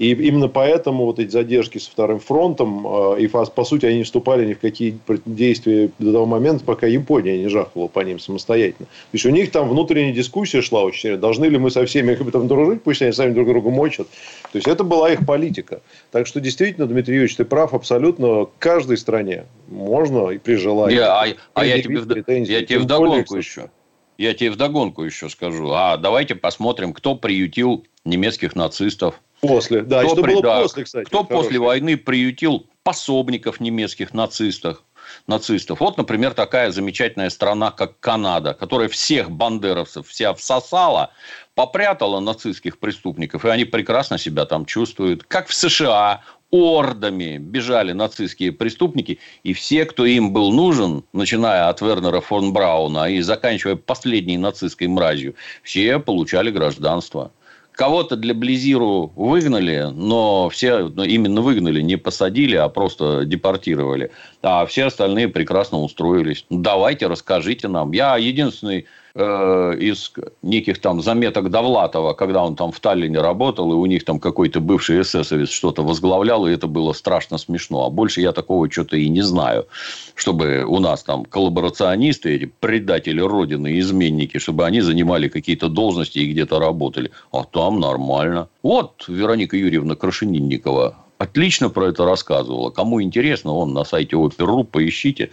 И 0.00 0.12
именно 0.12 0.48
поэтому 0.48 1.04
вот 1.04 1.18
эти 1.18 1.28
задержки 1.28 1.76
со 1.76 1.90
вторым 1.90 2.20
фронтом, 2.20 2.86
а, 2.86 3.16
и 3.16 3.26
по 3.26 3.64
сути 3.64 3.84
они 3.84 3.98
не 3.98 4.04
вступали 4.04 4.46
ни 4.46 4.54
в 4.54 4.58
какие 4.58 4.98
действия 5.26 5.90
до 5.98 6.12
того 6.12 6.24
момента, 6.24 6.64
пока 6.64 6.86
Япония 6.86 7.36
не 7.36 7.48
жахнула 7.48 7.86
по 7.86 8.00
ним 8.00 8.18
самостоятельно. 8.18 8.86
То 8.86 9.12
есть, 9.12 9.26
у 9.26 9.28
них 9.28 9.50
там 9.50 9.68
внутренняя 9.68 10.14
дискуссия 10.14 10.62
шла 10.62 10.84
очень 10.84 11.18
Должны 11.18 11.44
ли 11.44 11.58
мы 11.58 11.70
со 11.70 11.84
всеми 11.84 12.14
там 12.30 12.48
дружить, 12.48 12.82
пусть 12.82 13.02
они 13.02 13.12
сами 13.12 13.34
друг 13.34 13.48
друга 13.48 13.68
мочат. 13.68 14.06
То 14.52 14.56
есть, 14.56 14.66
это 14.66 14.84
была 14.84 15.12
их 15.12 15.26
политика. 15.26 15.82
Так 16.12 16.26
что, 16.26 16.40
действительно, 16.40 16.86
Дмитрий 16.86 17.16
Юрьевич, 17.16 17.36
ты 17.36 17.44
прав 17.44 17.74
абсолютно. 17.74 18.46
Каждой 18.58 18.96
стране 18.96 19.44
можно 19.68 20.30
и 20.30 20.38
при 20.38 20.54
желании. 20.54 20.96
Я, 20.96 21.12
а, 21.12 21.26
а 21.52 21.64
я 21.66 21.82
тебе, 21.82 21.96
я 22.44 22.64
тебе 22.64 22.78
вдогонку 22.78 23.36
еще. 23.36 23.68
Я 24.16 24.32
тебе 24.32 24.50
вдогонку 24.50 25.02
еще 25.04 25.28
скажу. 25.28 25.70
А 25.72 25.98
давайте 25.98 26.36
посмотрим, 26.36 26.94
кто 26.94 27.16
приютил 27.16 27.84
немецких 28.06 28.56
нацистов 28.56 29.20
После, 29.40 29.82
да, 29.82 30.02
кто, 30.02 30.10
что 30.10 30.22
при, 30.22 30.32
было 30.32 30.42
да, 30.42 30.62
после, 30.62 30.84
кстати. 30.84 31.04
Кто 31.04 31.24
хороший. 31.24 31.42
после 31.42 31.58
войны 31.58 31.96
приютил 31.96 32.66
пособников 32.82 33.60
немецких 33.60 34.14
нацистов? 34.14 34.82
нацистов. 35.26 35.80
Вот, 35.80 35.96
например, 35.96 36.34
такая 36.34 36.70
замечательная 36.70 37.30
страна, 37.30 37.70
как 37.70 37.98
Канада, 38.00 38.54
которая 38.54 38.88
всех 38.88 39.30
бандеровцев 39.30 40.06
вся 40.08 40.34
всосала, 40.34 41.10
попрятала 41.54 42.20
нацистских 42.20 42.78
преступников, 42.78 43.44
и 43.44 43.48
они 43.48 43.64
прекрасно 43.64 44.18
себя 44.18 44.46
там 44.46 44.66
чувствуют. 44.66 45.24
Как 45.24 45.48
в 45.48 45.54
США, 45.54 46.22
ордами 46.50 47.38
бежали 47.38 47.92
нацистские 47.92 48.52
преступники, 48.52 49.18
и 49.42 49.52
все, 49.52 49.84
кто 49.84 50.04
им 50.04 50.32
был 50.32 50.52
нужен, 50.52 51.04
начиная 51.12 51.68
от 51.68 51.80
Вернера 51.80 52.20
фон 52.20 52.52
Брауна 52.52 53.10
и 53.10 53.20
заканчивая 53.20 53.76
последней 53.76 54.36
нацистской 54.36 54.88
мразью, 54.88 55.34
все 55.62 55.98
получали 55.98 56.50
гражданство. 56.50 57.32
Кого-то 57.72 58.16
для 58.16 58.34
Близиру 58.34 59.12
выгнали, 59.16 59.88
но 59.92 60.48
все 60.50 60.88
но 60.88 61.04
именно 61.04 61.40
выгнали, 61.40 61.80
не 61.80 61.96
посадили, 61.96 62.56
а 62.56 62.68
просто 62.68 63.24
депортировали. 63.24 64.10
А 64.42 64.66
все 64.66 64.86
остальные 64.86 65.28
прекрасно 65.28 65.80
устроились. 65.80 66.44
Давайте, 66.50 67.06
расскажите 67.06 67.68
нам. 67.68 67.92
Я 67.92 68.16
единственный 68.16 68.86
Э, 69.14 69.74
из 69.76 70.12
неких 70.42 70.80
там 70.80 71.02
заметок 71.02 71.50
Довлатова, 71.50 72.12
когда 72.12 72.44
он 72.44 72.54
там 72.54 72.70
в 72.70 72.78
Таллине 72.78 73.20
работал, 73.20 73.72
и 73.72 73.74
у 73.74 73.86
них 73.86 74.04
там 74.04 74.20
какой-то 74.20 74.60
бывший 74.60 75.00
эсэсовец 75.00 75.50
что-то 75.50 75.82
возглавлял, 75.82 76.46
и 76.46 76.52
это 76.52 76.68
было 76.68 76.92
страшно 76.92 77.38
смешно. 77.38 77.86
А 77.86 77.90
больше 77.90 78.20
я 78.20 78.32
такого 78.32 78.70
что-то 78.70 78.96
и 78.96 79.08
не 79.08 79.22
знаю, 79.22 79.66
чтобы 80.14 80.64
у 80.64 80.78
нас 80.78 81.02
там 81.02 81.24
коллаборационисты, 81.24 82.36
эти 82.36 82.44
предатели 82.44 83.20
Родины, 83.20 83.80
изменники, 83.80 84.38
чтобы 84.38 84.64
они 84.64 84.80
занимали 84.80 85.28
какие-то 85.28 85.68
должности 85.68 86.18
и 86.18 86.30
где-то 86.30 86.60
работали. 86.60 87.10
А 87.32 87.42
там 87.42 87.80
нормально. 87.80 88.48
Вот 88.62 89.04
Вероника 89.08 89.56
Юрьевна 89.56 89.96
Крашенинникова 89.96 90.96
отлично 91.18 91.68
про 91.68 91.86
это 91.86 92.04
рассказывала. 92.04 92.70
Кому 92.70 93.02
интересно, 93.02 93.54
он 93.54 93.72
на 93.72 93.84
сайте 93.84 94.16
Опер.ру, 94.16 94.64
поищите. 94.64 95.30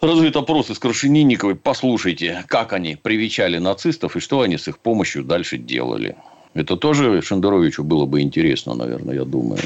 Развит 0.00 0.36
опрос 0.36 0.70
из 0.70 0.78
Крашенинниковой. 0.78 1.56
Послушайте, 1.56 2.44
как 2.46 2.72
они 2.72 2.94
привечали 2.94 3.58
нацистов 3.58 4.16
и 4.16 4.20
что 4.20 4.42
они 4.42 4.56
с 4.56 4.68
их 4.68 4.78
помощью 4.78 5.24
дальше 5.24 5.58
делали. 5.58 6.16
Это 6.54 6.76
тоже 6.76 7.20
Шендеровичу 7.20 7.82
было 7.82 8.06
бы 8.06 8.20
интересно, 8.20 8.74
наверное, 8.74 9.16
я 9.16 9.24
думаю. 9.24 9.60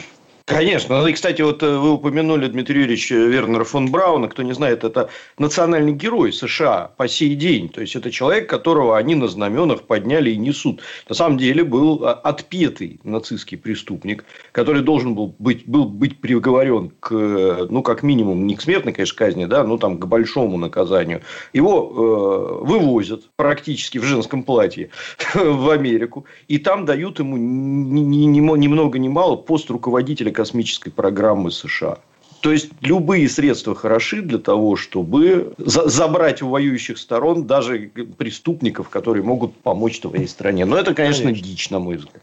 Конечно. 0.53 1.01
Ну, 1.01 1.07
и, 1.07 1.13
кстати, 1.13 1.41
вот 1.41 1.63
э, 1.63 1.79
вы 1.79 1.93
упомянули, 1.93 2.47
Дмитрий 2.47 2.81
Юрьевич, 2.81 3.11
э, 3.11 3.17
Вернера 3.17 3.65
фон 3.65 3.91
Брауна. 3.91 4.29
Кто 4.29 4.43
не 4.43 4.53
знает, 4.53 4.85
это 4.85 5.09
национальный 5.39 5.93
герой 5.93 6.33
США 6.33 6.91
по 6.97 7.09
сей 7.09 7.35
день. 7.35 7.71
То 7.71 7.81
есть, 7.81 7.97
это 7.97 8.11
человек, 8.11 8.51
которого 8.51 8.99
они 8.99 9.15
на 9.15 9.29
знаменах 9.29 9.83
подняли 9.85 10.31
и 10.31 10.37
несут. 10.37 10.83
На 11.09 11.15
самом 11.15 11.39
деле, 11.39 11.65
был 11.65 12.05
а, 12.05 12.13
отпетый 12.13 13.01
нацистский 13.03 13.57
преступник, 13.57 14.25
который 14.53 14.83
должен 14.83 15.15
был 15.15 15.35
быть, 15.39 15.67
был 15.67 15.87
быть 15.87 16.21
приговорен 16.21 16.93
к, 17.01 17.67
ну, 17.71 17.83
как 17.83 18.03
минимум, 18.03 18.47
не 18.47 18.55
к 18.55 18.61
смертной, 18.61 18.93
конечно, 18.93 19.17
казни, 19.17 19.47
да, 19.47 19.65
но 19.65 19.79
там 19.79 19.99
к 19.99 20.07
большому 20.07 20.59
наказанию. 20.59 21.23
Его 21.55 22.61
э, 22.61 22.65
вывозят 22.67 23.23
практически 23.37 23.99
в 23.99 24.05
женском 24.05 24.43
платье 24.43 24.91
в 25.35 25.71
Америку. 25.71 26.27
И 26.49 26.59
там 26.59 26.85
дают 26.85 27.21
ему 27.21 27.39
ни, 27.39 28.01
ни, 28.01 28.25
ни, 28.27 28.39
ни 28.39 28.69
много 28.69 28.99
ни 28.99 29.09
мало 29.09 29.37
пост 29.37 29.71
руководителя 29.71 30.31
космической 30.43 30.91
программы 30.91 31.53
США. 31.53 31.99
То 32.41 32.51
есть 32.51 32.71
любые 32.81 33.29
средства 33.29 33.77
хороши 33.77 34.23
для 34.23 34.39
того, 34.39 34.75
чтобы 34.75 35.55
за 35.57 35.89
забрать 35.89 36.43
у 36.43 36.49
воюющих 36.49 36.99
сторон 36.99 37.47
даже 37.47 37.93
преступников, 38.19 38.89
которые 38.89 39.23
могут 39.23 39.55
помочь 39.55 40.01
твоей 40.01 40.27
стране. 40.27 40.65
Но 40.65 40.77
это, 40.77 40.95
конечно, 40.95 41.27
конечно. 41.27 41.47
дичь, 41.47 41.71
на 41.71 41.79
мой 41.79 41.99
взгляд. 41.99 42.23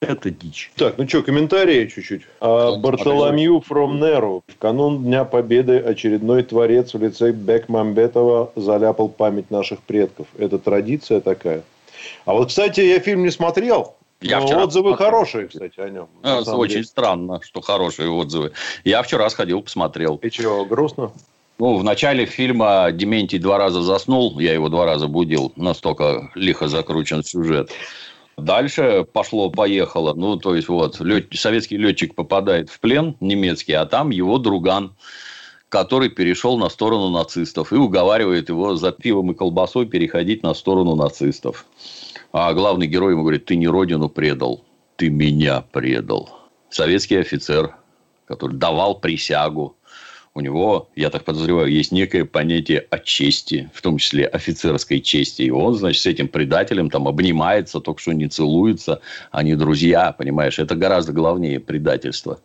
Это 0.00 0.30
дичь. 0.30 0.70
Так, 0.76 0.96
ну 0.96 1.06
что, 1.06 1.22
комментарии 1.22 1.86
чуть-чуть. 1.86 2.22
А, 2.40 2.78
Бартоломью 2.78 3.62
from 3.68 3.98
Nero. 4.00 4.40
В 4.46 4.56
канун 4.56 5.04
Дня 5.04 5.24
Победы 5.24 5.76
очередной 5.78 6.42
творец 6.44 6.94
в 6.94 7.02
лице 7.02 7.32
Бекмамбетова 7.32 8.52
заляпал 8.56 9.10
память 9.10 9.50
наших 9.50 9.80
предков. 9.80 10.26
Это 10.38 10.58
традиция 10.58 11.20
такая. 11.20 11.62
А 12.24 12.32
вот, 12.32 12.48
кстати, 12.48 12.80
я 12.80 13.00
фильм 13.00 13.22
не 13.22 13.30
смотрел. 13.30 13.97
Я 14.20 14.40
ну, 14.40 14.46
вчера 14.46 14.64
отзывы 14.64 14.90
посмотрел. 14.90 15.10
хорошие, 15.10 15.46
кстати, 15.46 15.80
о 15.80 15.88
нем. 15.88 16.08
А, 16.22 16.40
очень 16.40 16.74
деле. 16.74 16.84
странно, 16.84 17.40
что 17.42 17.60
хорошие 17.60 18.10
отзывы. 18.10 18.52
Я 18.84 19.02
вчера 19.02 19.30
сходил, 19.30 19.62
посмотрел. 19.62 20.16
И 20.16 20.30
чего, 20.30 20.64
грустно? 20.64 21.12
Ну, 21.58 21.76
в 21.76 21.84
начале 21.84 22.26
фильма 22.26 22.90
Дементий 22.92 23.38
два 23.38 23.58
раза 23.58 23.82
заснул, 23.82 24.38
я 24.38 24.52
его 24.52 24.68
два 24.68 24.86
раза 24.86 25.08
будил, 25.08 25.52
настолько 25.56 26.30
лихо 26.34 26.68
закручен 26.68 27.22
сюжет. 27.22 27.70
Дальше 28.36 29.04
пошло-поехало. 29.12 30.14
Ну, 30.14 30.36
то 30.36 30.54
есть, 30.54 30.68
вот, 30.68 31.00
лет... 31.00 31.26
советский 31.34 31.76
летчик 31.76 32.14
попадает 32.14 32.70
в 32.70 32.78
плен 32.78 33.16
немецкий, 33.20 33.72
а 33.72 33.86
там 33.86 34.10
его 34.10 34.38
друган, 34.38 34.94
который 35.68 36.08
перешел 36.08 36.56
на 36.58 36.68
сторону 36.70 37.08
нацистов 37.10 37.72
и 37.72 37.76
уговаривает 37.76 38.48
его 38.48 38.76
за 38.76 38.92
пивом 38.92 39.32
и 39.32 39.34
колбасой 39.34 39.86
переходить 39.86 40.44
на 40.44 40.54
сторону 40.54 40.94
нацистов. 40.94 41.66
А 42.32 42.52
главный 42.52 42.86
герой 42.86 43.12
ему 43.12 43.22
говорит, 43.22 43.46
ты 43.46 43.56
не 43.56 43.68
родину 43.68 44.08
предал, 44.08 44.64
ты 44.96 45.08
меня 45.08 45.62
предал. 45.62 46.30
Советский 46.68 47.16
офицер, 47.16 47.74
который 48.26 48.56
давал 48.56 49.00
присягу, 49.00 49.76
у 50.34 50.40
него, 50.40 50.88
я 50.94 51.10
так 51.10 51.24
подозреваю, 51.24 51.68
есть 51.68 51.90
некое 51.90 52.24
понятие 52.24 52.86
о 52.90 52.98
чести, 52.98 53.70
в 53.74 53.82
том 53.82 53.98
числе 53.98 54.24
офицерской 54.26 55.00
чести. 55.00 55.42
И 55.42 55.50
он, 55.50 55.74
значит, 55.74 56.02
с 56.02 56.06
этим 56.06 56.28
предателем 56.28 56.90
там 56.90 57.08
обнимается, 57.08 57.80
только 57.80 58.00
что 58.00 58.12
не 58.12 58.28
целуется, 58.28 59.00
они 59.32 59.56
друзья, 59.56 60.12
понимаешь. 60.12 60.60
Это 60.60 60.76
гораздо 60.76 61.12
главнее 61.12 61.58
предательство. 61.58 62.40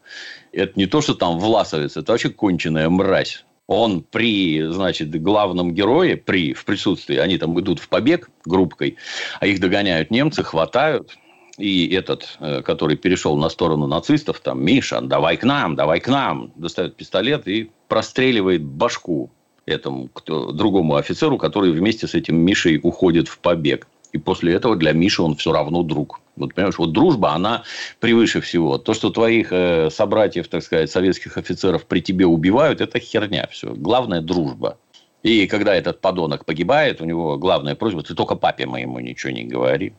Это 0.52 0.74
не 0.76 0.88
то, 0.88 1.02
что 1.02 1.13
там 1.13 1.38
власовец, 1.38 1.96
это 1.96 2.13
вообще 2.13 2.30
конченая 2.30 2.89
мразь 2.89 3.46
он 3.67 4.02
при, 4.02 4.62
значит, 4.69 5.10
главном 5.21 5.73
герое, 5.73 6.17
при, 6.17 6.54
в 6.54 6.65
присутствии, 6.65 7.17
они 7.17 7.38
там 7.38 7.60
идут 7.60 7.80
в 7.80 7.88
побег 7.89 8.30
группкой, 8.45 8.97
а 9.39 9.47
их 9.47 9.60
догоняют 9.60 10.12
немцы, 10.12 10.43
хватают, 10.43 11.17
и 11.58 11.93
этот, 11.93 12.38
э, 12.39 12.62
который 12.62 12.97
перешел 12.97 13.38
на 13.38 13.49
сторону 13.49 13.88
нацистов, 13.88 14.39
там, 14.39 14.63
Миша, 14.63 15.02
давай 15.02 15.38
к 15.38 15.43
нам, 15.43 15.76
давай 15.76 15.99
к 15.99 16.08
нам, 16.08 16.52
достает 16.56 16.95
пистолет 16.95 17.47
и 17.47 17.69
простреливает 17.88 18.63
башку 18.63 19.30
этому 19.65 20.10
кто, 20.10 20.52
другому 20.52 20.95
офицеру, 20.95 21.38
который 21.38 21.71
вместе 21.71 22.08
с 22.08 22.15
этим 22.15 22.38
Мишей 22.38 22.80
уходит 22.82 23.28
в 23.28 23.39
побег. 23.39 23.88
И 24.13 24.19
после 24.19 24.54
этого 24.54 24.76
для 24.76 24.93
Миши 24.93 25.21
он 25.21 25.36
все 25.36 25.52
равно 25.52 25.84
друг. 25.84 26.21
Вот 26.36 26.54
понимаешь, 26.54 26.78
вот 26.78 26.93
дружба, 26.93 27.34
она 27.34 27.63
превыше 27.99 28.41
всего. 28.41 28.78
То, 28.78 28.93
что 28.93 29.10
твоих 29.10 29.52
э, 29.52 29.89
собратьев, 29.89 30.47
так 30.47 30.63
сказать, 30.63 30.89
советских 30.89 31.38
офицеров 31.38 31.86
при 31.86 31.99
тебе 31.99 32.26
убивают, 32.26 32.80
это 32.80 32.99
херня 32.99 33.47
все. 33.52 33.73
Главное– 33.73 34.21
дружба. 34.21 34.78
И 35.23 35.47
когда 35.47 35.76
этот 35.76 35.99
подонок 35.99 36.45
погибает, 36.45 37.02
у 37.02 37.06
него 37.06 37.38
главная 37.38 37.76
просьба– 37.76 38.04
ты 38.04 38.13
только 38.13 38.36
папе 38.36 38.65
моему 38.67 38.99
ничего 38.99 39.32
не 39.32 39.45
говори. 39.45 39.93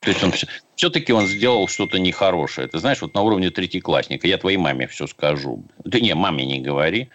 То 0.00 0.10
есть, 0.10 0.24
он 0.24 0.32
все-таки 0.74 1.12
он 1.12 1.26
сделал 1.28 1.68
что-то 1.68 2.00
нехорошее. 2.00 2.66
Ты 2.66 2.80
знаешь, 2.80 3.00
вот 3.00 3.14
на 3.14 3.22
уровне 3.22 3.50
третьеклассника 3.50 4.26
я 4.26 4.36
твоей 4.36 4.56
маме 4.56 4.88
все 4.88 5.06
скажу. 5.06 5.62
Ты 5.88 6.00
не, 6.00 6.12
маме 6.14 6.44
не 6.44 6.60
говори. 6.60 7.08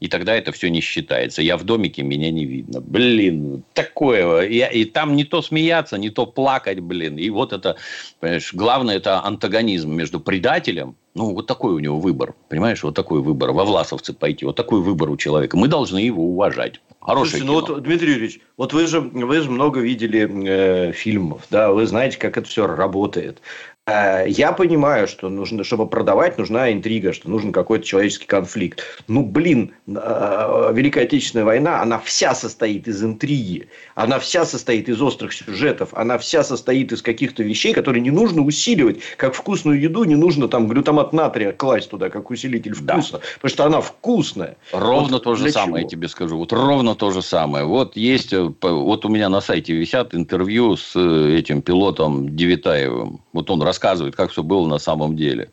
И 0.00 0.08
тогда 0.08 0.34
это 0.34 0.52
все 0.52 0.70
не 0.70 0.80
считается. 0.80 1.42
Я 1.42 1.56
в 1.56 1.64
домике, 1.64 2.02
меня 2.02 2.30
не 2.30 2.44
видно. 2.44 2.80
Блин, 2.80 3.62
такое. 3.72 4.42
И, 4.42 4.80
и 4.80 4.84
там 4.84 5.16
не 5.16 5.24
то 5.24 5.42
смеяться, 5.42 5.98
не 5.98 6.10
то 6.10 6.26
плакать, 6.26 6.80
блин. 6.80 7.18
И 7.18 7.30
вот 7.30 7.52
это, 7.52 7.76
понимаешь, 8.20 8.52
главное, 8.52 8.96
это 8.96 9.24
антагонизм 9.24 9.92
между 9.92 10.20
предателем. 10.20 10.96
Ну, 11.14 11.32
вот 11.32 11.46
такой 11.46 11.74
у 11.74 11.78
него 11.78 12.00
выбор. 12.00 12.34
Понимаешь, 12.48 12.82
вот 12.82 12.94
такой 12.94 13.20
выбор. 13.20 13.52
Во 13.52 13.64
власовцы 13.64 14.12
пойти. 14.12 14.44
Вот 14.44 14.56
такой 14.56 14.80
выбор 14.80 15.10
у 15.10 15.16
человека. 15.16 15.56
Мы 15.56 15.68
должны 15.68 15.98
его 15.98 16.24
уважать. 16.24 16.80
Хорошее 17.04 17.42
Слушайте, 17.42 17.46
кино. 17.46 17.60
ну 17.60 17.74
вот, 17.74 17.82
Дмитрий 17.82 18.12
Юрьевич, 18.12 18.40
вот 18.56 18.72
вы 18.72 18.86
же, 18.86 19.00
вы 19.00 19.40
же 19.42 19.50
много 19.50 19.80
видели 19.80 20.26
э, 20.48 20.92
фильмов, 20.92 21.42
да, 21.50 21.70
вы 21.70 21.86
знаете, 21.86 22.18
как 22.18 22.38
это 22.38 22.48
все 22.48 22.66
работает. 22.66 23.42
Э, 23.86 24.24
я 24.26 24.52
понимаю, 24.52 25.06
что 25.06 25.28
нужно, 25.28 25.62
чтобы 25.62 25.86
продавать, 25.86 26.38
нужна 26.38 26.72
интрига, 26.72 27.12
что 27.12 27.28
нужен 27.28 27.52
какой-то 27.52 27.84
человеческий 27.84 28.26
конфликт. 28.26 28.82
Ну, 29.08 29.22
блин, 29.22 29.74
э, 29.86 30.70
Великая 30.72 31.02
Отечественная 31.02 31.44
война, 31.44 31.82
она 31.82 31.98
вся 31.98 32.34
состоит 32.34 32.88
из 32.88 33.04
интриги. 33.04 33.68
Она 33.94 34.18
вся 34.18 34.46
состоит 34.46 34.88
из 34.88 35.02
острых 35.02 35.34
сюжетов. 35.34 35.90
Она 35.92 36.16
вся 36.16 36.42
состоит 36.44 36.92
из 36.92 37.02
каких-то 37.02 37.42
вещей, 37.42 37.74
которые 37.74 38.00
не 38.00 38.10
нужно 38.10 38.40
усиливать. 38.40 39.00
Как 39.18 39.34
вкусную 39.34 39.78
еду 39.78 40.04
не 40.04 40.16
нужно 40.16 40.48
там 40.48 40.66
глютамат 40.66 41.12
натрия 41.12 41.52
класть 41.52 41.90
туда, 41.90 42.08
как 42.08 42.30
усилитель 42.30 42.72
вкуса. 42.72 43.12
Да. 43.12 43.20
Потому 43.34 43.50
что 43.50 43.64
она 43.66 43.80
вкусная. 43.82 44.56
Ровно 44.72 45.14
вот 45.14 45.24
то 45.24 45.34
же 45.34 45.50
самое, 45.50 45.66
чего? 45.66 45.78
я 45.78 45.88
тебе 45.88 46.08
скажу. 46.08 46.38
Вот 46.38 46.54
ровно 46.54 46.94
то 46.94 47.10
же 47.10 47.20
самое. 47.20 47.66
Вот 47.66 47.98
есть, 47.98 48.32
э, 48.32 48.50
вот 48.62 49.04
у 49.04 49.10
меня 49.10 49.28
на 49.28 49.42
сайте 49.42 49.74
висят 49.74 50.14
интервью 50.14 50.78
с 50.78 50.96
этим 50.96 51.60
пилотом 51.60 52.34
Девитаевым. 52.34 53.20
Вот 53.34 53.50
он 53.50 53.62
рассказывает, 53.74 54.14
как 54.14 54.30
все 54.30 54.42
было 54.42 54.66
на 54.68 54.78
самом 54.78 55.16
деле. 55.16 55.50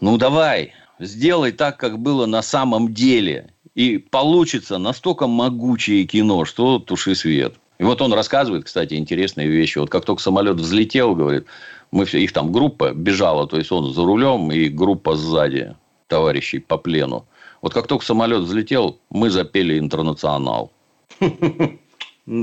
Ну, 0.00 0.16
давай, 0.16 0.72
сделай 1.00 1.52
так, 1.52 1.76
как 1.76 1.98
было 1.98 2.26
на 2.26 2.42
самом 2.42 2.94
деле. 2.94 3.50
И 3.74 3.98
получится 3.98 4.78
настолько 4.78 5.26
могучее 5.26 6.04
кино, 6.04 6.44
что 6.44 6.78
туши 6.78 7.14
свет. 7.14 7.54
И 7.78 7.84
вот 7.84 8.00
он 8.00 8.12
рассказывает, 8.12 8.64
кстати, 8.64 8.94
интересные 8.94 9.48
вещи. 9.48 9.78
Вот 9.78 9.90
как 9.90 10.04
только 10.04 10.22
самолет 10.22 10.56
взлетел, 10.56 11.16
говорит, 11.16 11.46
мы 11.90 12.04
все, 12.04 12.18
их 12.18 12.32
там 12.32 12.52
группа 12.52 12.92
бежала, 12.92 13.48
то 13.48 13.58
есть 13.58 13.72
он 13.72 13.92
за 13.92 14.04
рулем 14.04 14.52
и 14.52 14.68
группа 14.68 15.16
сзади 15.16 15.74
товарищей 16.06 16.60
по 16.60 16.76
плену. 16.76 17.24
Вот 17.60 17.74
как 17.74 17.86
только 17.86 18.04
самолет 18.04 18.42
взлетел, 18.42 18.98
мы 19.10 19.30
запели 19.30 19.78
«Интернационал». 19.78 20.70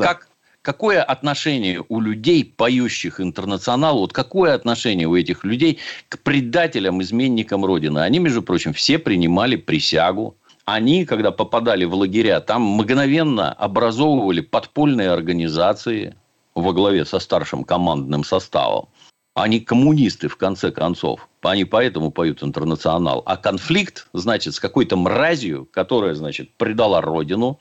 Как, 0.01 0.28
какое 0.61 1.01
отношение 1.01 1.83
у 1.87 1.99
людей, 1.99 2.43
поющих 2.43 3.21
«Интернационал», 3.21 3.99
вот 3.99 4.13
какое 4.13 4.53
отношение 4.53 5.07
у 5.07 5.15
этих 5.15 5.43
людей 5.43 5.79
к 6.09 6.19
предателям, 6.19 7.01
изменникам 7.01 7.65
Родины? 7.65 7.99
Они, 7.99 8.19
между 8.19 8.41
прочим, 8.41 8.73
все 8.73 8.99
принимали 8.99 9.55
присягу. 9.55 10.35
Они, 10.65 11.05
когда 11.05 11.31
попадали 11.31 11.85
в 11.85 11.95
лагеря, 11.95 12.41
там 12.41 12.61
мгновенно 12.61 13.53
образовывали 13.53 14.41
подпольные 14.41 15.11
организации 15.11 16.15
во 16.55 16.73
главе 16.73 17.05
со 17.05 17.19
старшим 17.19 17.63
командным 17.63 18.23
составом. 18.23 18.89
Они 19.33 19.59
коммунисты, 19.59 20.27
в 20.27 20.37
конце 20.37 20.71
концов. 20.71 21.28
Они 21.41 21.63
поэтому 21.63 22.11
поют 22.11 22.43
«Интернационал». 22.43 23.23
А 23.25 23.37
конфликт, 23.37 24.07
значит, 24.11 24.55
с 24.55 24.59
какой-то 24.59 24.97
мразью, 24.97 25.67
которая, 25.71 26.13
значит, 26.13 26.49
предала 26.57 26.99
родину, 26.99 27.59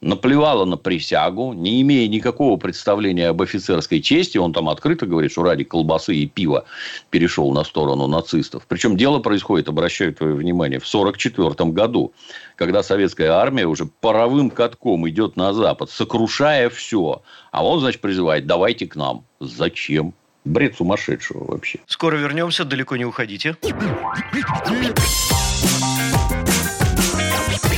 наплевала 0.00 0.64
на 0.64 0.76
присягу, 0.76 1.52
не 1.52 1.82
имея 1.82 2.06
никакого 2.06 2.56
представления 2.56 3.28
об 3.28 3.42
офицерской 3.42 4.00
чести. 4.00 4.38
Он 4.38 4.52
там 4.52 4.68
открыто 4.68 5.06
говорит, 5.06 5.32
что 5.32 5.42
ради 5.42 5.64
колбасы 5.64 6.14
и 6.14 6.26
пива 6.26 6.66
перешел 7.10 7.50
на 7.50 7.64
сторону 7.64 8.06
нацистов. 8.06 8.64
Причем 8.68 8.96
дело 8.96 9.18
происходит, 9.18 9.68
обращаю 9.68 10.14
твое 10.14 10.34
внимание, 10.34 10.78
в 10.78 10.86
1944 10.86 11.70
году, 11.72 12.12
когда 12.54 12.84
советская 12.84 13.32
армия 13.32 13.66
уже 13.66 13.86
паровым 13.86 14.50
катком 14.50 15.08
идет 15.08 15.34
на 15.34 15.52
Запад, 15.52 15.90
сокрушая 15.90 16.70
все. 16.70 17.22
А 17.50 17.66
он, 17.66 17.80
значит, 17.80 18.00
призывает, 18.00 18.46
давайте 18.46 18.86
к 18.86 18.94
нам. 18.94 19.24
Зачем? 19.40 20.14
Бред 20.46 20.76
сумасшедшего 20.76 21.44
вообще. 21.44 21.80
Скоро 21.86 22.16
вернемся, 22.16 22.64
далеко 22.64 22.96
не 22.96 23.04
уходите. 23.04 23.56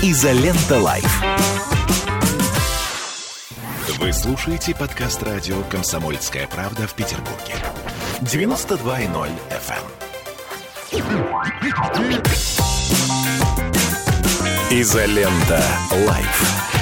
Изолента 0.03 0.79
Live. 0.79 1.23
Вы 3.99 4.13
слушаете 4.13 4.75
подкаст 4.75 5.23
радио 5.23 5.63
«Комсомольская 5.71 6.47
правда» 6.47 6.87
в 6.87 6.95
Петербурге. 6.95 7.55
92.0 8.21 9.31
FM. 9.51 9.85
Изолента 14.71 15.65
Live. 16.07 16.78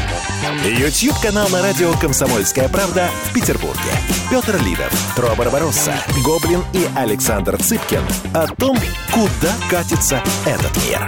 YouTube-канал 0.64 1.49
на 1.51 1.62
радио 1.62 1.93
«Комсомольская 2.01 2.68
правда» 2.68 3.09
в 3.24 3.35
Петербурге. 3.35 3.93
Петр 4.31 4.57
Лидов, 4.64 4.93
True 5.14 5.35
Барбаросса, 5.37 5.95
Гоблин 6.24 6.61
и 6.72 6.87
Александр 6.97 7.57
Цыпкин 7.57 8.03
о 8.35 8.47
том, 8.47 8.77
куда 9.12 9.53
катится 9.70 10.22
этот 10.45 10.77
мир. 10.87 11.07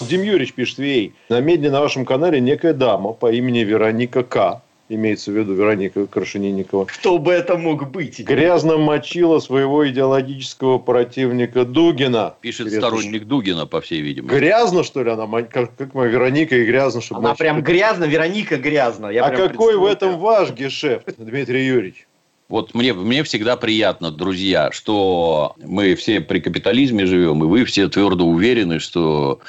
Дим 0.00 0.22
Юрьевич 0.22 0.52
пишет, 0.52 0.78
Вей, 0.78 1.14
намедни 1.28 1.70
на 1.70 1.80
вашем 1.80 2.04
канале 2.04 2.40
некая 2.40 2.72
дама 2.72 3.12
по 3.12 3.30
имени 3.30 3.60
Вероника 3.60 4.22
К 4.22 4.62
имеется 4.94 5.30
в 5.30 5.36
виду 5.36 5.54
Вероника 5.54 6.06
Крашенинникова. 6.06 6.86
Кто 6.86 7.18
бы 7.18 7.32
это 7.32 7.56
мог 7.56 7.90
быть? 7.90 8.20
Грязно 8.20 8.76
мочила 8.76 9.38
своего 9.38 9.88
идеологического 9.88 10.78
противника 10.78 11.64
Дугина. 11.64 12.34
Пишет 12.40 12.68
грязно, 12.68 12.88
сторонник 12.88 13.24
Дугина, 13.24 13.66
по 13.66 13.80
всей 13.80 14.00
видимости. 14.00 14.34
Грязно, 14.34 14.84
что 14.84 15.02
ли, 15.02 15.10
она? 15.10 15.26
Как, 15.42 15.74
как 15.76 15.94
моя 15.94 16.10
Вероника 16.10 16.56
и 16.56 16.64
грязно, 16.64 17.00
чтобы 17.00 17.20
Она 17.20 17.30
мочить. 17.30 17.40
прям 17.40 17.62
грязно, 17.62 18.04
Вероника 18.04 18.56
грязно. 18.56 19.06
Я 19.08 19.24
а 19.24 19.30
какой 19.30 19.76
в 19.76 19.84
этом 19.84 20.18
ваш 20.18 20.52
гешефт, 20.52 21.14
Дмитрий 21.18 21.66
Юрьевич? 21.66 22.06
Вот 22.52 22.74
мне, 22.74 22.92
мне 22.92 23.22
всегда 23.22 23.56
приятно, 23.56 24.10
друзья, 24.10 24.70
что 24.72 25.54
мы 25.64 25.94
все 25.94 26.20
при 26.20 26.38
капитализме 26.38 27.06
живем, 27.06 27.42
и 27.42 27.46
вы 27.46 27.64
все 27.64 27.88
твердо 27.88 28.26
уверены, 28.26 28.78
что 28.78 29.40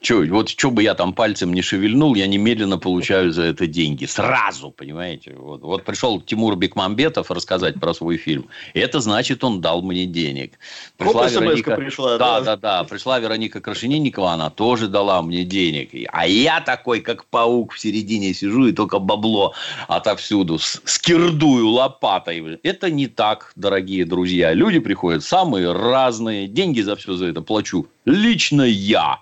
Че, 0.00 0.24
вот 0.30 0.48
что 0.48 0.70
бы 0.70 0.82
я 0.82 0.94
там 0.94 1.12
пальцем 1.12 1.52
не 1.52 1.60
шевельнул, 1.60 2.14
я 2.14 2.26
немедленно 2.26 2.78
получаю 2.78 3.32
за 3.32 3.42
это 3.42 3.66
деньги. 3.66 4.06
Сразу, 4.06 4.70
понимаете? 4.70 5.34
Вот, 5.36 5.60
вот 5.60 5.84
пришел 5.84 6.22
Тимур 6.22 6.56
Бекмамбетов 6.56 7.30
рассказать 7.30 7.78
про 7.78 7.92
свой 7.92 8.16
фильм. 8.16 8.48
Это 8.72 9.00
значит, 9.00 9.44
он 9.44 9.60
дал 9.60 9.82
мне 9.82 10.06
денег. 10.06 10.58
Пришла 10.96 11.24
вот 11.24 11.32
Вероника... 11.32 11.76
пришла. 11.76 12.16
Да, 12.16 12.40
да, 12.40 12.56
да, 12.56 12.56
да. 12.56 12.84
Пришла 12.84 13.18
Вероника 13.18 13.60
Крашенинникова, 13.60 14.32
она 14.32 14.48
тоже 14.48 14.88
дала 14.88 15.20
мне 15.20 15.44
денег. 15.44 15.90
А 16.10 16.26
я 16.26 16.62
такой, 16.62 17.00
как 17.00 17.26
паук 17.26 17.74
в 17.74 17.78
середине 17.78 18.32
сижу 18.32 18.66
и 18.68 18.72
только 18.72 18.98
бабло 19.00 19.54
отовсюду 19.86 20.58
скирдую 20.58 21.68
лопатой. 21.68 22.58
Это 22.62 22.90
не 22.90 23.06
так, 23.06 23.52
дорогие 23.54 24.06
друзья. 24.06 24.54
Люди 24.54 24.78
приходят 24.78 25.22
самые 25.22 25.72
разные. 25.72 26.48
Деньги 26.48 26.80
за 26.80 26.96
все 26.96 27.16
за 27.16 27.26
это 27.26 27.42
плачу. 27.42 27.86
Лично 28.06 28.62
я. 28.62 29.18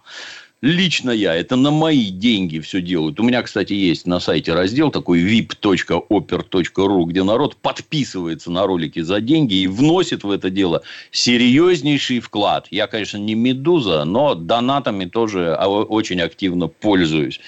Лично 0.60 1.12
я, 1.12 1.36
это 1.36 1.54
на 1.54 1.70
мои 1.70 2.10
деньги 2.10 2.58
все 2.58 2.80
делают. 2.80 3.20
У 3.20 3.22
меня, 3.22 3.42
кстати, 3.42 3.74
есть 3.74 4.08
на 4.08 4.18
сайте 4.18 4.54
раздел 4.54 4.90
такой 4.90 5.20
vip.oper.ru, 5.20 7.04
где 7.04 7.22
народ 7.22 7.54
подписывается 7.54 8.50
на 8.50 8.66
ролики 8.66 8.98
за 8.98 9.20
деньги 9.20 9.54
и 9.54 9.68
вносит 9.68 10.24
в 10.24 10.30
это 10.32 10.50
дело 10.50 10.82
серьезнейший 11.12 12.18
вклад. 12.18 12.66
Я, 12.72 12.88
конечно, 12.88 13.18
не 13.18 13.36
медуза, 13.36 14.04
но 14.04 14.34
донатами 14.34 15.04
тоже 15.04 15.54
очень 15.54 16.20
активно 16.20 16.66
пользуюсь. 16.66 17.38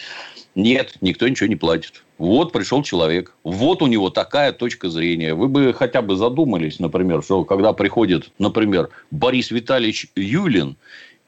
Нет, 0.54 0.94
никто 1.00 1.26
ничего 1.26 1.48
не 1.48 1.56
платит. 1.56 2.04
Вот 2.16 2.52
пришел 2.52 2.84
человек, 2.84 3.34
вот 3.42 3.82
у 3.82 3.88
него 3.88 4.10
такая 4.10 4.52
точка 4.52 4.88
зрения. 4.88 5.34
Вы 5.34 5.48
бы 5.48 5.72
хотя 5.72 6.02
бы 6.02 6.14
задумались, 6.14 6.78
например, 6.78 7.24
что 7.24 7.44
когда 7.44 7.72
приходит, 7.72 8.30
например, 8.38 8.90
Борис 9.10 9.50
Витальевич 9.50 10.08
Юлин 10.14 10.76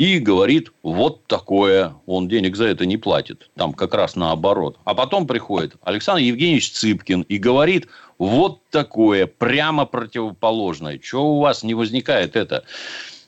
и 0.03 0.19
говорит 0.19 0.73
вот 0.83 1.29
такое. 1.29 1.95
Он 2.07 2.27
денег 2.27 2.57
за 2.57 2.65
это 2.65 2.87
не 2.87 2.97
платит. 2.97 3.49
Там 3.55 3.73
как 3.73 3.95
раз 3.95 4.17
наоборот. 4.17 4.77
А 4.83 4.95
потом 4.95 5.29
приходит 5.29 5.77
Александр 5.81 6.23
Евгеньевич 6.23 6.73
Цыпкин 6.73 7.23
и 7.23 7.39
говорит 7.39 7.87
вот 8.19 8.59
такое, 8.71 9.27
прямо 9.29 9.87
противоположное. 9.87 10.99
Чего 10.99 11.37
у 11.37 11.41
вас 11.41 11.63
не 11.63 11.75
возникает 11.75 12.35
это? 12.35 12.65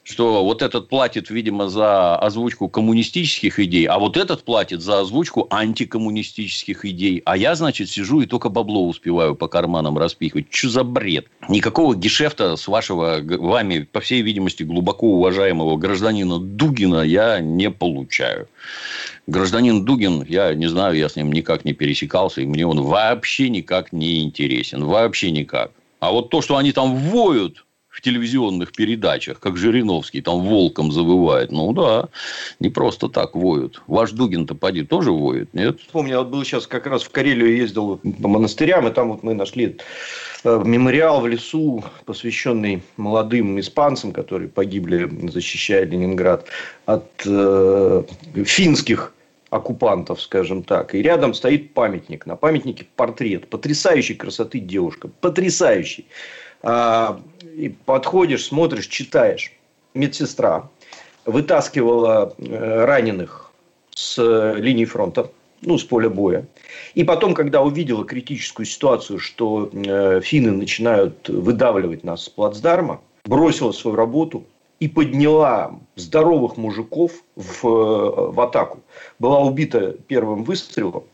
Что 0.05 0.45
вот 0.45 0.61
этот 0.61 0.89
платит, 0.89 1.31
видимо, 1.31 1.69
за 1.69 2.17
озвучку 2.17 2.69
коммунистических 2.69 3.59
идей, 3.59 3.87
а 3.87 3.99
вот 3.99 4.19
этот 4.19 4.45
платит 4.45 4.83
за 4.83 5.01
озвучку 5.01 5.47
антикоммунистических 5.51 6.85
идей. 6.85 7.23
А 7.25 7.37
я, 7.37 7.55
значит, 7.55 7.89
сижу 7.89 8.21
и 8.21 8.27
только 8.27 8.51
бабло 8.51 8.87
успеваю 8.87 9.35
по 9.35 9.49
карманам 9.49 9.97
распихивать. 9.97 10.47
Что 10.51 10.69
за 10.69 10.85
бред? 10.85 11.27
Никакого 11.49 11.97
гешефта 11.97 12.57
с 12.57 12.69
вашего, 12.69 13.21
вами, 13.23 13.89
по 13.91 14.01
всей 14.01 14.21
видимости, 14.21 14.63
глубоко 14.63 15.07
уважаемого 15.07 15.77
гражданина 15.79 16.39
Дугина 16.39 17.01
я 17.01 17.41
не 17.41 17.71
получаю. 17.71 18.49
Гражданин 19.27 19.87
Дугин, 19.87 20.23
я 20.29 20.55
не 20.55 20.67
знаю, 20.67 20.97
я 20.97 21.09
с 21.09 21.17
ним 21.17 21.33
никак 21.33 21.65
не 21.65 21.73
пересекался, 21.73 22.43
и 22.43 22.47
мне 22.47 22.67
он 22.67 22.83
вообще 22.83 23.49
никак 23.49 23.93
не 23.93 24.23
интересен. 24.23 24.85
Вообще 24.85 25.31
никак. 25.31 25.71
А 26.01 26.13
вот 26.13 26.29
то, 26.29 26.43
что 26.43 26.59
они 26.59 26.73
там 26.73 26.95
воют, 26.97 27.64
в 27.95 28.01
телевизионных 28.01 28.73
передачах, 28.73 29.39
как 29.39 29.57
Жириновский 29.57 30.21
там 30.21 30.41
волком 30.41 30.91
завывает. 30.91 31.53
Ну 31.53 31.73
да, 31.73 32.09
не 32.59 32.69
просто 32.69 33.09
так 33.09 33.37
воют. 33.37 33.83
Ваш 33.87 34.11
Дугин-то 34.11 34.57
поди 34.57 34.83
тоже 34.83 35.13
воет, 35.13 35.55
нет? 35.55 35.79
Помню, 35.93 36.11
я 36.11 36.19
вот 36.19 36.29
был 36.29 36.43
сейчас 36.43 36.67
как 36.67 36.89
раз 36.89 37.05
в 37.05 37.11
Карелию 37.11 37.57
ездил 37.57 38.01
по 38.21 38.29
монастырям, 38.29 38.89
и 38.89 38.91
там 38.91 39.13
вот 39.13 39.23
мы 39.23 39.35
нашли 39.35 39.77
э, 40.43 40.63
мемориал 40.65 41.21
в 41.21 41.29
лесу, 41.29 41.85
посвященный 42.05 42.83
молодым 42.97 43.61
испанцам, 43.61 44.13
которые 44.13 44.49
погибли, 44.49 45.09
защищая 45.29 45.85
Ленинград 45.85 46.47
от 46.87 47.09
э, 47.25 48.03
финских 48.45 49.15
оккупантов, 49.51 50.21
скажем 50.21 50.65
так. 50.65 50.97
И 50.97 51.03
рядом 51.03 51.33
стоит 51.33 51.75
памятник. 51.75 52.27
На 52.27 52.35
памятнике 52.35 52.87
портрет. 52.97 53.49
Потрясающей 53.49 54.17
красоты 54.17 54.59
девушка. 54.59 55.07
Потрясающий. 55.21 56.07
А, 56.63 57.21
и 57.57 57.69
подходишь, 57.69 58.47
смотришь, 58.47 58.87
читаешь. 58.87 59.53
Медсестра 59.95 60.69
вытаскивала 61.25 62.35
э, 62.39 62.85
раненых 62.85 63.53
с 63.95 64.19
э, 64.19 64.55
линии 64.59 64.85
фронта, 64.85 65.31
ну, 65.63 65.79
с 65.79 65.85
поля 65.85 66.11
боя. 66.11 66.47
И 66.95 67.05
потом, 67.05 67.35
когда 67.35 67.63
увидела 67.63 68.05
критическую 68.05 68.67
ситуацию, 68.67 69.19
что 69.19 69.71
э, 69.73 70.21
финны 70.23 70.53
начинают 70.53 71.29
выдавливать 71.29 72.05
нас 72.05 72.25
с 72.25 72.29
плацдарма, 72.29 73.01
бросила 73.25 73.73
свою 73.73 73.97
работу 73.97 74.45
и 74.81 74.89
подняла 74.89 75.79
здоровых 75.97 76.57
мужиков 76.57 77.13
в, 77.37 77.63
в 77.63 78.41
атаку. 78.41 78.81
Была 79.19 79.41
убита 79.41 79.95
первым 80.09 80.45
выстрелом, 80.45 81.05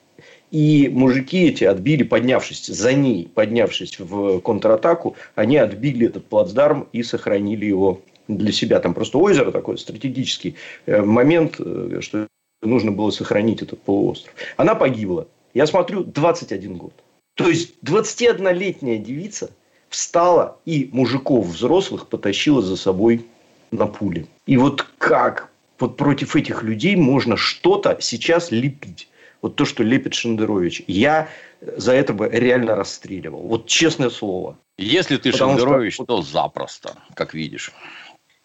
и 0.51 0.89
мужики 0.89 1.49
эти 1.49 1.65
отбили, 1.65 2.03
поднявшись 2.03 2.67
за 2.67 2.93
ней, 2.93 3.31
поднявшись 3.35 3.99
в 3.99 4.41
контратаку, 4.41 5.17
они 5.35 5.57
отбили 5.57 6.07
этот 6.07 6.27
плацдарм 6.27 6.89
и 6.93 7.03
сохранили 7.03 7.67
его 7.67 8.01
для 8.29 8.53
себя. 8.53 8.81
Там 8.81 8.95
просто 8.95 9.19
озеро 9.19 9.51
такой 9.51 9.79
стратегический 9.79 10.57
э, 10.87 11.03
момент, 11.03 11.57
э, 11.59 11.99
что 12.01 12.27
нужно 12.63 12.93
было 12.93 13.11
сохранить 13.11 13.63
этот 13.63 13.81
полуостров. 13.83 14.35
Она 14.57 14.75
погибла. 14.75 15.29
Я 15.55 15.67
смотрю, 15.67 16.05
21 16.05 16.77
год. 16.77 16.93
То 17.35 17.49
есть 17.49 17.75
21-летняя 17.85 18.99
девица 18.99 19.51
встала 19.89 20.59
и 20.67 20.89
мужиков 20.93 21.47
взрослых 21.47 22.09
потащила 22.09 22.63
за 22.63 22.77
собой 22.77 23.27
на 23.71 23.87
пуле. 23.87 24.27
И 24.47 24.57
вот 24.57 24.87
как 24.99 25.51
вот 25.79 25.97
против 25.97 26.37
этих 26.37 26.63
людей 26.63 26.97
можно 26.97 27.37
что-то 27.37 27.97
сейчас 28.01 28.51
лепить. 28.51 29.09
Вот 29.43 29.57
то, 29.57 29.65
что 29.65 29.83
лепит 29.83 30.15
Шендерович. 30.15 30.83
Я 30.87 31.29
за 31.61 31.93
это 31.93 32.13
бы 32.13 32.29
реально 32.29 32.75
расстреливал. 32.75 33.41
Вот 33.41 33.67
честное 33.67 34.11
слово. 34.11 34.59
Если 34.77 35.17
ты 35.17 35.33
Потому 35.33 35.59
Шендерович, 35.59 35.95
что... 35.95 36.05
то 36.05 36.23
запросто, 36.23 36.95
как 37.15 37.35
видишь. 37.35 37.73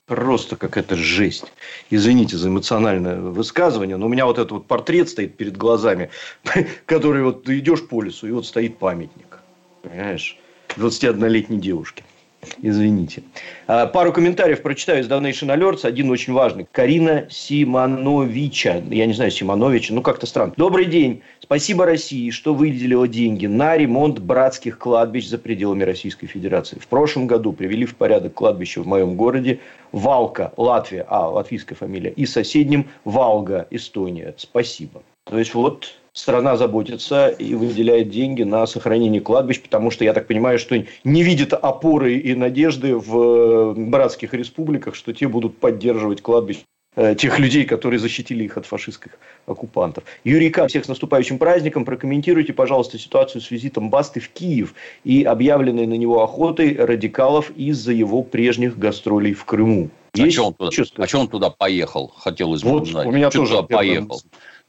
Просто 0.06 0.56
какая-то 0.56 0.96
жесть. 0.96 1.52
Извините 1.90 2.38
за 2.38 2.50
эмоциональное 2.50 3.20
высказывание, 3.20 3.98
но 3.98 4.06
у 4.06 4.10
меня 4.10 4.26
вот 4.26 4.38
этот 4.38 4.52
вот 4.52 4.68
портрет 4.68 5.10
стоит 5.10 5.36
перед 5.36 5.58
глазами, 5.58 6.12
который 6.86 7.24
вот 7.24 7.44
ты 7.44 7.58
идешь 7.58 7.88
по 7.88 8.04
лесу, 8.04 8.28
и 8.28 8.32
вот 8.32 8.46
стоит 8.46 8.78
памятник. 8.78 9.40
Понимаешь? 9.82 10.38
21-летней 10.78 11.60
девушке. 11.60 12.04
Извините. 12.62 13.24
А, 13.68 13.88
пару 13.88 14.12
комментариев 14.14 14.62
прочитаю 14.62 15.02
из 15.02 15.08
Donation 15.08 15.56
Alerts. 15.56 15.86
Один 15.86 16.10
очень 16.10 16.34
важный. 16.34 16.68
Карина 16.72 17.28
Симоновича. 17.30 18.82
Я 18.90 19.06
не 19.06 19.14
знаю, 19.14 19.32
Симоновича. 19.32 19.94
Ну, 19.94 20.02
как-то 20.02 20.26
странно. 20.26 20.54
Добрый 20.58 20.86
день. 20.86 21.22
Спасибо 21.40 21.86
России, 21.86 22.30
что 22.32 22.54
выделила 22.54 23.08
деньги 23.08 23.46
на 23.46 23.78
ремонт 23.78 24.20
братских 24.20 24.78
кладбищ 24.78 25.28
за 25.28 25.38
пределами 25.38 25.84
Российской 25.84 26.28
Федерации. 26.28 26.80
В 26.80 26.88
прошлом 26.88 27.28
году 27.28 27.54
привели 27.54 27.86
в 27.86 27.96
порядок 27.96 28.34
кладбище 28.34 28.82
в 28.82 28.88
моем 28.88 29.16
городе 29.16 29.60
Валка, 29.92 30.54
Латвия, 30.58 31.06
а, 31.08 31.30
латвийская 31.30 31.76
фамилия, 31.76 32.12
и 32.12 32.26
соседнем 32.26 32.88
Валга, 33.04 33.68
Эстония. 33.70 34.34
Спасибо. 34.38 35.04
То 35.26 35.38
есть, 35.38 35.54
вот 35.54 35.94
страна 36.16 36.56
заботится 36.56 37.28
и 37.28 37.54
выделяет 37.54 38.10
деньги 38.10 38.44
на 38.44 38.66
сохранение 38.66 39.22
кладбищ, 39.22 39.62
потому 39.62 39.92
что, 39.92 40.04
я 40.06 40.14
так 40.14 40.28
понимаю, 40.28 40.58
что 40.58 40.82
не 41.04 41.24
видит 41.24 41.54
опоры 41.54 42.16
и 42.18 42.34
надежды 42.34 42.96
в 42.96 43.18
э, 43.18 43.74
братских 43.76 44.34
республиках, 44.34 44.96
что 44.96 45.14
те 45.14 45.28
будут 45.28 45.58
поддерживать 45.58 46.22
кладбищ 46.22 46.60
э, 46.96 47.16
тех 47.16 47.38
людей, 47.38 47.66
которые 47.66 48.00
защитили 48.00 48.46
их 48.46 48.56
от 48.58 48.66
фашистских 48.66 49.20
оккупантов. 49.46 50.06
Юрий 50.24 50.50
К. 50.50 50.66
Всех 50.70 50.86
с 50.86 50.88
наступающим 50.88 51.38
праздником. 51.38 51.84
Прокомментируйте, 51.84 52.54
пожалуйста, 52.54 52.98
ситуацию 52.98 53.42
с 53.42 53.52
визитом 53.52 53.90
Басты 53.90 54.22
в 54.22 54.30
Киев 54.30 54.74
и 55.04 55.24
объявленной 55.24 55.86
на 55.86 55.96
него 55.96 56.24
охотой 56.24 56.78
радикалов 56.78 57.52
из-за 57.58 57.92
его 57.92 58.24
прежних 58.24 58.80
гастролей 58.80 59.34
в 59.34 59.44
Крыму. 59.44 59.90
А 60.18 60.30
что 60.30 60.48
он, 60.48 60.54
туда, 60.54 60.72
а 60.96 61.08
что 61.08 61.20
он 61.20 61.28
туда 61.28 61.50
поехал? 61.50 62.14
Хотелось 62.18 62.64
бы 62.64 62.70
вот 62.70 62.84
узнать. 62.84 63.06
У 63.06 63.12
меня 63.12 63.30
что 63.30 63.40
тоже 63.40 63.58
туда 63.58 63.64
поехал. 63.64 64.22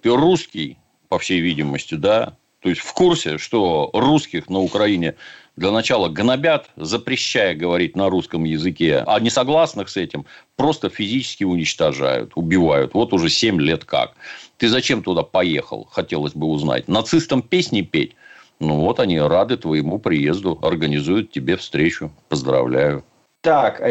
Ты 0.03 0.11
русский? 0.11 0.76
По 1.16 1.18
всей 1.18 1.40
видимости, 1.40 1.94
да, 1.94 2.36
то 2.60 2.68
есть 2.68 2.82
в 2.82 2.92
курсе, 2.92 3.38
что 3.38 3.88
русских 3.94 4.50
на 4.50 4.58
Украине 4.58 5.14
для 5.56 5.70
начала 5.70 6.10
гнобят, 6.10 6.68
запрещая 6.76 7.54
говорить 7.54 7.96
на 7.96 8.10
русском 8.10 8.44
языке, 8.44 9.02
а 9.06 9.18
несогласных 9.18 9.88
с 9.88 9.96
этим 9.96 10.26
просто 10.56 10.90
физически 10.90 11.44
уничтожают, 11.44 12.32
убивают. 12.34 12.92
Вот 12.92 13.14
уже 13.14 13.30
7 13.30 13.58
лет 13.62 13.86
как. 13.86 14.12
Ты 14.58 14.68
зачем 14.68 15.02
туда 15.02 15.22
поехал, 15.22 15.88
хотелось 15.90 16.34
бы 16.34 16.48
узнать. 16.48 16.86
Нацистам 16.86 17.40
песни 17.40 17.80
петь? 17.80 18.14
Ну, 18.60 18.80
вот 18.80 19.00
они 19.00 19.18
рады 19.18 19.56
твоему 19.56 19.98
приезду, 19.98 20.58
организуют 20.60 21.30
тебе 21.30 21.56
встречу. 21.56 22.12
Поздравляю. 22.28 23.06
Так, 23.40 23.80
а 23.80 23.88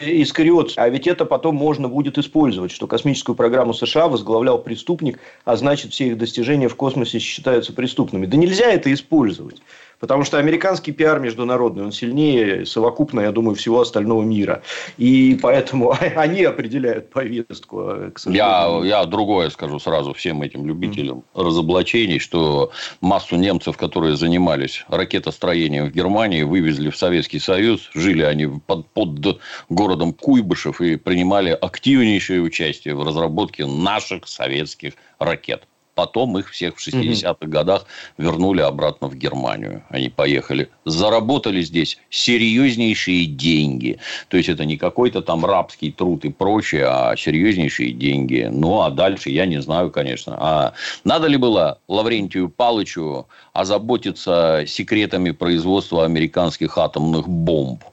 Искариот, 0.00 0.72
а 0.76 0.88
ведь 0.88 1.06
это 1.06 1.26
потом 1.26 1.56
можно 1.56 1.86
будет 1.86 2.16
использовать, 2.16 2.70
что 2.70 2.86
космическую 2.86 3.36
программу 3.36 3.74
США 3.74 4.08
возглавлял 4.08 4.58
преступник, 4.58 5.18
а 5.44 5.56
значит 5.56 5.92
все 5.92 6.08
их 6.08 6.18
достижения 6.18 6.68
в 6.68 6.76
космосе 6.76 7.18
считаются 7.18 7.74
преступными. 7.74 8.24
Да 8.24 8.38
нельзя 8.38 8.70
это 8.70 8.90
использовать. 8.92 9.60
Потому 10.00 10.24
что 10.24 10.38
американский 10.38 10.92
пиар 10.92 11.20
международный, 11.20 11.84
он 11.84 11.92
сильнее 11.92 12.64
совокупно, 12.64 13.20
я 13.20 13.32
думаю, 13.32 13.54
всего 13.54 13.82
остального 13.82 14.22
мира. 14.22 14.62
И 14.96 15.38
поэтому 15.40 15.94
они 16.16 16.42
определяют 16.42 17.10
повестку. 17.10 17.80
А, 17.80 18.10
я, 18.26 18.80
я 18.82 19.04
другое 19.04 19.50
скажу 19.50 19.78
сразу 19.78 20.14
всем 20.14 20.40
этим 20.40 20.66
любителям 20.66 21.18
mm-hmm. 21.18 21.44
разоблачений, 21.44 22.18
что 22.18 22.72
массу 23.02 23.36
немцев, 23.36 23.76
которые 23.76 24.16
занимались 24.16 24.84
ракетостроением 24.88 25.86
в 25.86 25.92
Германии, 25.92 26.42
вывезли 26.42 26.88
в 26.88 26.96
Советский 26.96 27.38
Союз. 27.38 27.90
Жили 27.92 28.22
они 28.22 28.46
под, 28.46 28.88
под 28.88 29.40
городом 29.68 30.14
Куйбышев 30.14 30.80
и 30.80 30.96
принимали 30.96 31.50
активнейшее 31.50 32.40
участие 32.40 32.94
в 32.94 33.06
разработке 33.06 33.66
наших 33.66 34.26
советских 34.26 34.94
ракет. 35.18 35.66
Потом 36.00 36.38
их 36.38 36.48
всех 36.48 36.78
в 36.78 36.88
60-х 36.88 37.36
угу. 37.42 37.50
годах 37.50 37.84
вернули 38.16 38.62
обратно 38.62 39.08
в 39.08 39.14
Германию. 39.14 39.82
Они 39.90 40.08
поехали. 40.08 40.70
Заработали 40.86 41.60
здесь 41.60 41.98
серьезнейшие 42.08 43.26
деньги. 43.26 43.98
То 44.28 44.38
есть, 44.38 44.48
это 44.48 44.64
не 44.64 44.78
какой-то 44.78 45.20
там 45.20 45.44
рабский 45.44 45.92
труд 45.92 46.24
и 46.24 46.30
прочее, 46.30 46.86
а 46.86 47.14
серьезнейшие 47.16 47.92
деньги. 47.92 48.48
Ну, 48.50 48.80
а 48.80 48.88
дальше 48.88 49.28
я 49.28 49.44
не 49.44 49.60
знаю, 49.60 49.90
конечно. 49.90 50.36
А 50.38 50.72
надо 51.04 51.26
ли 51.26 51.36
было 51.36 51.80
Лаврентию 51.86 52.48
Палычу 52.48 53.26
озаботиться 53.52 54.64
секретами 54.66 55.32
производства 55.32 56.06
американских 56.06 56.78
атомных 56.78 57.28
бомб? 57.28 57.84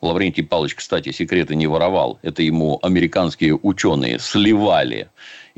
Лаврентий 0.00 0.44
Павлович, 0.44 0.76
кстати, 0.76 1.10
секреты 1.10 1.56
не 1.56 1.66
воровал. 1.66 2.20
Это 2.22 2.42
ему 2.42 2.78
американские 2.82 3.58
ученые 3.60 4.20
сливали 4.20 5.08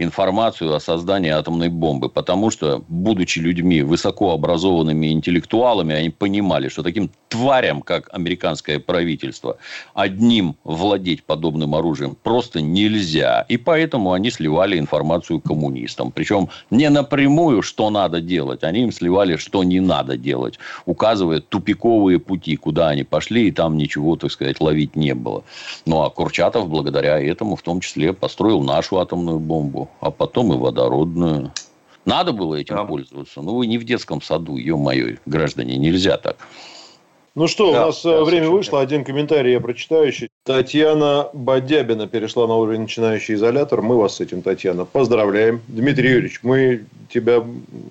информацию 0.03 0.75
о 0.75 0.81
создании 0.81 1.31
атомной 1.31 1.69
бомбы. 1.69 2.09
Потому 2.09 2.51
что, 2.51 2.83
будучи 2.89 3.39
людьми 3.39 3.83
высокообразованными 3.83 5.09
интеллектуалами, 5.09 5.95
они 5.95 6.11
понимали, 6.11 6.69
что 6.69 6.83
таким 6.83 7.11
тварям, 7.29 7.83
как 7.83 8.09
американское 8.13 8.79
правительство, 8.79 9.57
одним 9.95 10.57
владеть 10.65 11.25
подобным 11.25 11.75
оружием 11.75 12.17
просто 12.23 12.61
нельзя. 12.61 13.45
И 13.49 13.57
поэтому 13.57 14.13
они 14.13 14.31
сливали 14.31 14.79
информацию 14.79 15.41
коммунистам. 15.41 16.11
Причем 16.11 16.49
не 16.71 16.89
напрямую, 16.91 17.63
что 17.63 17.91
надо 17.91 18.21
делать. 18.21 18.65
Они 18.65 18.81
им 18.83 18.93
сливали, 18.93 19.37
что 19.37 19.63
не 19.65 19.81
надо 19.81 20.17
делать. 20.17 20.59
Указывая 20.87 21.41
тупиковые 21.41 22.19
пути, 22.19 22.57
куда 22.57 22.89
они 22.89 23.05
пошли, 23.05 23.49
и 23.49 23.53
там 23.53 23.77
ничего, 23.77 24.17
так 24.17 24.31
сказать, 24.33 24.61
ловить 24.61 24.97
не 24.97 25.15
было. 25.15 25.45
Ну, 25.87 26.03
а 26.03 26.11
Курчатов 26.11 26.69
благодаря 26.69 27.21
этому 27.21 27.57
в 27.57 27.63
том 27.63 27.81
числе 27.81 28.13
построил 28.13 28.63
нашу 28.63 28.99
атомную 28.99 29.39
бомбу 29.39 29.90
а 30.01 30.11
потом 30.11 30.53
и 30.53 30.57
водородную. 30.57 31.53
Надо 32.05 32.33
было 32.33 32.57
этим 32.57 32.77
да. 32.77 32.85
пользоваться. 32.85 33.43
Ну, 33.43 33.55
вы 33.57 33.67
не 33.67 33.79
в 33.79 33.85
детском 33.85 34.23
саду, 34.23 34.57
ё-моё, 34.57 35.17
граждане, 35.27 35.77
нельзя 35.77 36.17
так. 36.17 36.37
Ну 37.37 37.47
что, 37.47 37.73
да, 37.73 37.85
у 37.85 37.87
нас 37.87 38.05
э, 38.05 38.11
да, 38.11 38.25
время 38.25 38.51
вышло. 38.51 38.79
Верно. 38.79 38.83
Один 38.83 39.05
комментарий 39.05 39.53
я 39.53 39.61
прочитаю 39.61 40.09
еще. 40.09 40.29
Татьяна 40.45 41.29
Бадябина 41.33 42.09
перешла 42.09 42.49
на 42.49 42.57
уровень 42.57 42.83
начинающий 42.83 43.35
изолятор. 43.35 43.83
Мы 43.83 43.97
вас 43.97 44.17
с 44.17 44.21
этим, 44.21 44.43
Татьяна, 44.43 44.85
поздравляем. 44.85 45.63
Дмитрий 45.69 46.11
Юрьевич, 46.11 46.41
мы 46.43 46.87
тебя 47.09 47.45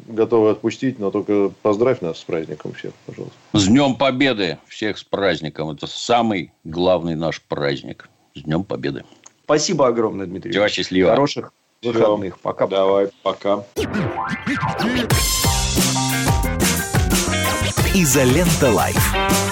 готовы 0.08 0.50
отпустить, 0.50 1.00
но 1.00 1.10
только 1.10 1.52
поздравь 1.62 2.02
нас 2.02 2.20
с 2.20 2.24
праздником 2.24 2.74
всех, 2.74 2.92
пожалуйста. 3.06 3.38
С 3.54 3.68
Днем 3.68 3.96
Победы 3.96 4.58
всех 4.68 4.98
с 4.98 5.04
праздником. 5.06 5.70
Это 5.70 5.88
самый 5.88 6.52
главный 6.66 7.16
наш 7.16 7.42
праздник. 7.42 8.10
С 8.36 8.42
Днем 8.42 8.66
Победы. 8.66 9.06
Спасибо 9.46 9.88
огромное, 9.88 10.26
Дмитрий. 10.26 10.52
Всего 10.52 10.68
счастливо. 10.68 11.12
Хороших 11.12 11.54
выходных. 11.82 12.36
Все. 12.36 12.44
Пока. 12.44 12.68
Давай, 12.68 13.10
пока. 13.24 13.64
Изолента 17.94 18.72
Лайф. 18.72 19.49